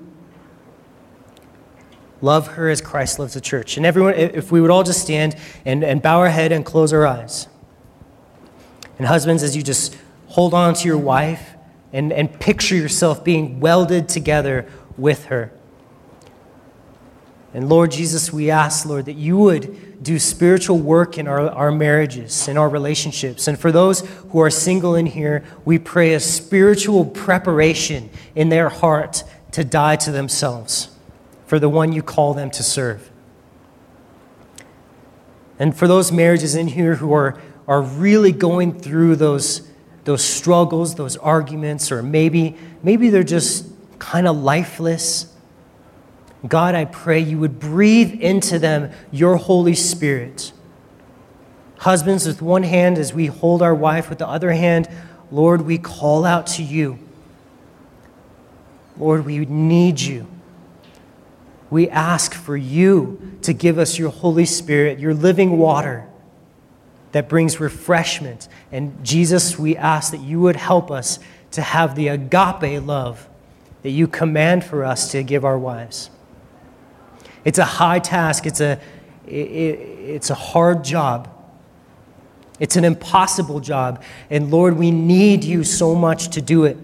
love 2.23 2.49
her 2.49 2.69
as 2.69 2.81
Christ 2.81 3.19
loves 3.19 3.35
the 3.35 3.41
church. 3.41 3.77
And 3.77 3.87
everyone, 3.87 4.15
if 4.15 4.53
we 4.53 4.61
would 4.61 4.71
all 4.71 4.83
just 4.83 5.03
stand 5.03 5.37
and, 5.65 5.83
and 5.83 6.03
bow 6.03 6.19
our 6.19 6.29
head 6.29 6.53
and 6.53 6.65
close 6.65 6.93
our 6.93 7.07
eyes. 7.07 7.49
And 8.99 9.07
husbands, 9.07 9.43
as 9.43 9.57
you 9.57 9.63
just 9.63 9.97
hold 10.27 10.55
on 10.55 10.75
to 10.75 10.87
your 10.87 10.99
wife 10.99 11.55
and, 11.93 12.13
and 12.13 12.39
picture 12.39 12.77
yourself 12.77 13.25
being 13.25 13.59
welded 13.59 14.09
together 14.09 14.67
with 14.97 15.27
her. 15.27 15.53
And 17.53 17.69
Lord 17.69 17.91
Jesus, 17.91 18.33
we 18.33 18.51
ask, 18.51 18.87
Lord, 18.87 19.07
that 19.07 19.15
you 19.15 19.37
would 19.39 20.03
do 20.05 20.19
spiritual 20.21 20.79
work 20.79 21.19
in 21.19 21.27
our, 21.27 21.51
our 21.51 21.73
marriages, 21.73 22.47
in 22.47 22.57
our 22.57 22.69
relationships. 22.69 23.49
And 23.49 23.59
for 23.59 23.73
those 23.73 24.01
who 24.31 24.41
are 24.41 24.51
single 24.51 24.95
in 24.95 25.07
here, 25.07 25.45
we 25.65 25.79
pray 25.79 26.15
a 26.15 26.21
spiritual 26.21 27.05
preparation 27.05 28.09
in 28.37 28.51
their 28.51 28.69
heart 28.69 29.25
to 29.53 29.65
die 29.65 29.97
to 29.97 30.13
themselves 30.13 30.90
for 31.51 31.59
the 31.59 31.69
one 31.69 31.91
you 31.91 32.01
call 32.01 32.33
them 32.33 32.49
to 32.49 32.63
serve. 32.63 33.11
And 35.59 35.77
for 35.77 35.89
those 35.89 36.13
marriages 36.13 36.55
in 36.55 36.69
here 36.69 36.95
who 36.95 37.13
are, 37.13 37.41
are 37.67 37.83
really 37.83 38.31
going 38.31 38.79
through 38.79 39.17
those 39.17 39.69
those 40.05 40.23
struggles, 40.23 40.95
those 40.95 41.17
arguments, 41.17 41.91
or 41.91 42.05
maybe, 42.05 42.57
maybe 42.85 43.11
they're 43.11 43.25
just 43.25 43.67
kind 43.99 44.29
of 44.29 44.37
lifeless. 44.37 45.35
God, 46.47 46.77
I 46.77 46.85
pray 46.85 47.19
you 47.19 47.41
would 47.41 47.59
breathe 47.59 48.21
into 48.21 48.61
them 48.61 48.93
your 49.11 49.35
Holy 49.35 49.75
Spirit. 49.75 50.53
Husbands, 51.79 52.29
with 52.29 52.41
one 52.41 52.63
hand, 52.63 52.97
as 52.97 53.13
we 53.13 53.27
hold 53.27 53.61
our 53.61 53.75
wife, 53.75 54.09
with 54.09 54.19
the 54.19 54.29
other 54.29 54.53
hand, 54.53 54.89
Lord, 55.33 55.63
we 55.63 55.79
call 55.79 56.25
out 56.25 56.47
to 56.47 56.63
you. 56.63 57.01
Lord, 58.97 59.27
we 59.27 59.45
need 59.47 60.01
you. 60.01 60.29
We 61.71 61.89
ask 61.89 62.35
for 62.35 62.57
you 62.57 63.39
to 63.43 63.53
give 63.53 63.79
us 63.79 63.99
your 63.99 64.11
Holy 64.11 64.45
Spirit, 64.45 64.99
your 64.99 65.15
living 65.15 65.57
water 65.57 66.07
that 67.13 67.29
brings 67.29 67.61
refreshment. 67.61 68.49
And 68.73 69.05
Jesus, 69.05 69.59
we 69.59 69.77
ask 69.77 70.11
that 70.11 70.21
you 70.21 70.41
would 70.41 70.57
help 70.57 70.91
us 70.91 71.19
to 71.53 71.63
have 71.63 71.95
the 71.95 72.09
agape 72.09 72.85
love 72.85 73.29
that 73.83 73.91
you 73.91 74.07
command 74.07 74.65
for 74.65 74.85
us 74.85 75.11
to 75.13 75.23
give 75.23 75.45
our 75.45 75.59
wives. 75.59 76.11
It's 77.45 77.59
a 77.59 77.65
high 77.65 77.99
task, 77.99 78.47
it's 78.47 78.61
a, 78.61 78.79
it, 79.27 79.31
it's 79.31 80.31
a 80.31 80.35
hard 80.35 80.85
job. 80.85 81.29
It's 82.59 82.77
an 82.77 82.85
impossible 82.85 83.61
job. 83.61 84.03
And 84.29 84.51
Lord, 84.51 84.77
we 84.77 84.91
need 84.91 85.45
you 85.45 85.65
so 85.65 85.95
much 85.95 86.29
to 86.31 86.43
do 86.43 86.65
it. 86.65 86.77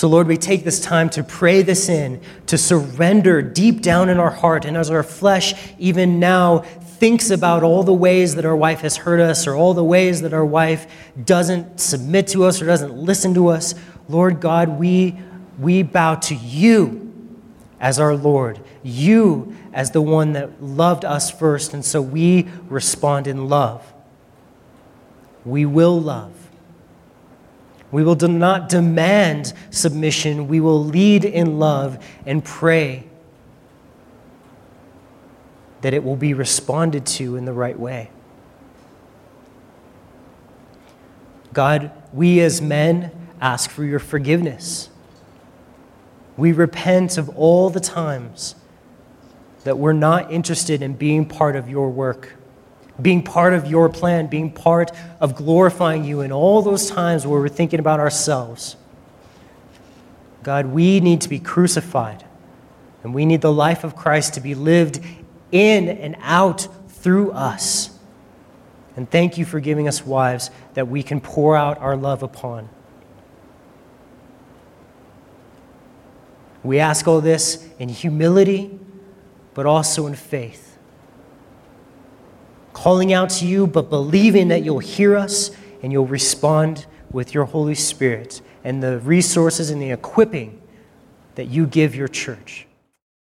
So, 0.00 0.08
Lord, 0.08 0.28
we 0.28 0.38
take 0.38 0.64
this 0.64 0.80
time 0.80 1.10
to 1.10 1.22
pray 1.22 1.60
this 1.60 1.90
in, 1.90 2.22
to 2.46 2.56
surrender 2.56 3.42
deep 3.42 3.82
down 3.82 4.08
in 4.08 4.16
our 4.16 4.30
heart. 4.30 4.64
And 4.64 4.74
as 4.74 4.88
our 4.88 5.02
flesh, 5.02 5.52
even 5.78 6.18
now, 6.18 6.60
thinks 6.60 7.28
about 7.28 7.62
all 7.62 7.82
the 7.82 7.92
ways 7.92 8.36
that 8.36 8.46
our 8.46 8.56
wife 8.56 8.80
has 8.80 8.96
hurt 8.96 9.20
us 9.20 9.46
or 9.46 9.54
all 9.54 9.74
the 9.74 9.84
ways 9.84 10.22
that 10.22 10.32
our 10.32 10.42
wife 10.42 10.90
doesn't 11.22 11.78
submit 11.78 12.28
to 12.28 12.44
us 12.44 12.62
or 12.62 12.64
doesn't 12.64 12.94
listen 12.94 13.34
to 13.34 13.48
us, 13.48 13.74
Lord 14.08 14.40
God, 14.40 14.70
we, 14.70 15.18
we 15.58 15.82
bow 15.82 16.14
to 16.14 16.34
you 16.34 17.36
as 17.78 18.00
our 18.00 18.16
Lord, 18.16 18.58
you 18.82 19.54
as 19.74 19.90
the 19.90 20.00
one 20.00 20.32
that 20.32 20.62
loved 20.62 21.04
us 21.04 21.30
first, 21.30 21.74
and 21.74 21.84
so 21.84 22.00
we 22.00 22.48
respond 22.70 23.26
in 23.26 23.50
love. 23.50 23.92
We 25.44 25.66
will 25.66 26.00
love. 26.00 26.39
We 27.92 28.04
will 28.04 28.16
not 28.16 28.68
demand 28.68 29.52
submission. 29.70 30.48
We 30.48 30.60
will 30.60 30.84
lead 30.84 31.24
in 31.24 31.58
love 31.58 32.04
and 32.24 32.44
pray 32.44 33.04
that 35.80 35.94
it 35.94 36.04
will 36.04 36.16
be 36.16 36.34
responded 36.34 37.06
to 37.06 37.36
in 37.36 37.44
the 37.44 37.52
right 37.52 37.78
way. 37.78 38.10
God, 41.52 41.90
we 42.12 42.40
as 42.40 42.62
men 42.62 43.10
ask 43.40 43.70
for 43.70 43.84
your 43.84 43.98
forgiveness. 43.98 44.88
We 46.36 46.52
repent 46.52 47.18
of 47.18 47.28
all 47.30 47.70
the 47.70 47.80
times 47.80 48.54
that 49.64 49.78
we're 49.78 49.92
not 49.92 50.30
interested 50.32 50.80
in 50.80 50.94
being 50.94 51.26
part 51.26 51.56
of 51.56 51.68
your 51.68 51.90
work, 51.90 52.34
being 53.02 53.22
part 53.22 53.52
of 53.54 53.66
your 53.66 53.88
plan, 53.88 54.26
being 54.26 54.50
part 54.50 54.92
of 55.20 55.34
glorifying 55.36 56.04
you 56.04 56.20
in 56.20 56.32
all 56.32 56.62
those 56.62 56.90
times 56.90 57.26
where 57.26 57.40
we're 57.40 57.48
thinking 57.48 57.80
about 57.80 58.00
ourselves. 58.00 58.76
God, 60.42 60.66
we 60.66 61.00
need 61.00 61.20
to 61.22 61.28
be 61.28 61.38
crucified, 61.38 62.24
and 63.02 63.14
we 63.14 63.26
need 63.26 63.40
the 63.40 63.52
life 63.52 63.84
of 63.84 63.94
Christ 63.94 64.34
to 64.34 64.40
be 64.40 64.54
lived 64.54 65.00
in 65.52 65.88
and 65.88 66.16
out 66.20 66.68
through 66.88 67.32
us. 67.32 67.98
And 68.96 69.10
thank 69.10 69.38
you 69.38 69.44
for 69.44 69.60
giving 69.60 69.88
us 69.88 70.04
wives 70.04 70.50
that 70.74 70.88
we 70.88 71.02
can 71.02 71.20
pour 71.20 71.56
out 71.56 71.78
our 71.78 71.96
love 71.96 72.22
upon. 72.22 72.68
We 76.62 76.78
ask 76.78 77.08
all 77.08 77.20
this 77.20 77.66
in 77.78 77.88
humility, 77.88 78.78
but 79.54 79.64
also 79.66 80.06
in 80.06 80.14
faith. 80.14 80.69
Calling 82.80 83.12
out 83.12 83.28
to 83.28 83.46
you, 83.46 83.66
but 83.66 83.90
believing 83.90 84.48
that 84.48 84.64
you'll 84.64 84.78
hear 84.78 85.14
us 85.14 85.50
and 85.82 85.92
you'll 85.92 86.06
respond 86.06 86.86
with 87.12 87.34
your 87.34 87.44
Holy 87.44 87.74
Spirit 87.74 88.40
and 88.64 88.82
the 88.82 89.00
resources 89.00 89.68
and 89.68 89.82
the 89.82 89.90
equipping 89.90 90.58
that 91.34 91.48
you 91.48 91.66
give 91.66 91.94
your 91.94 92.08
church. 92.08 92.66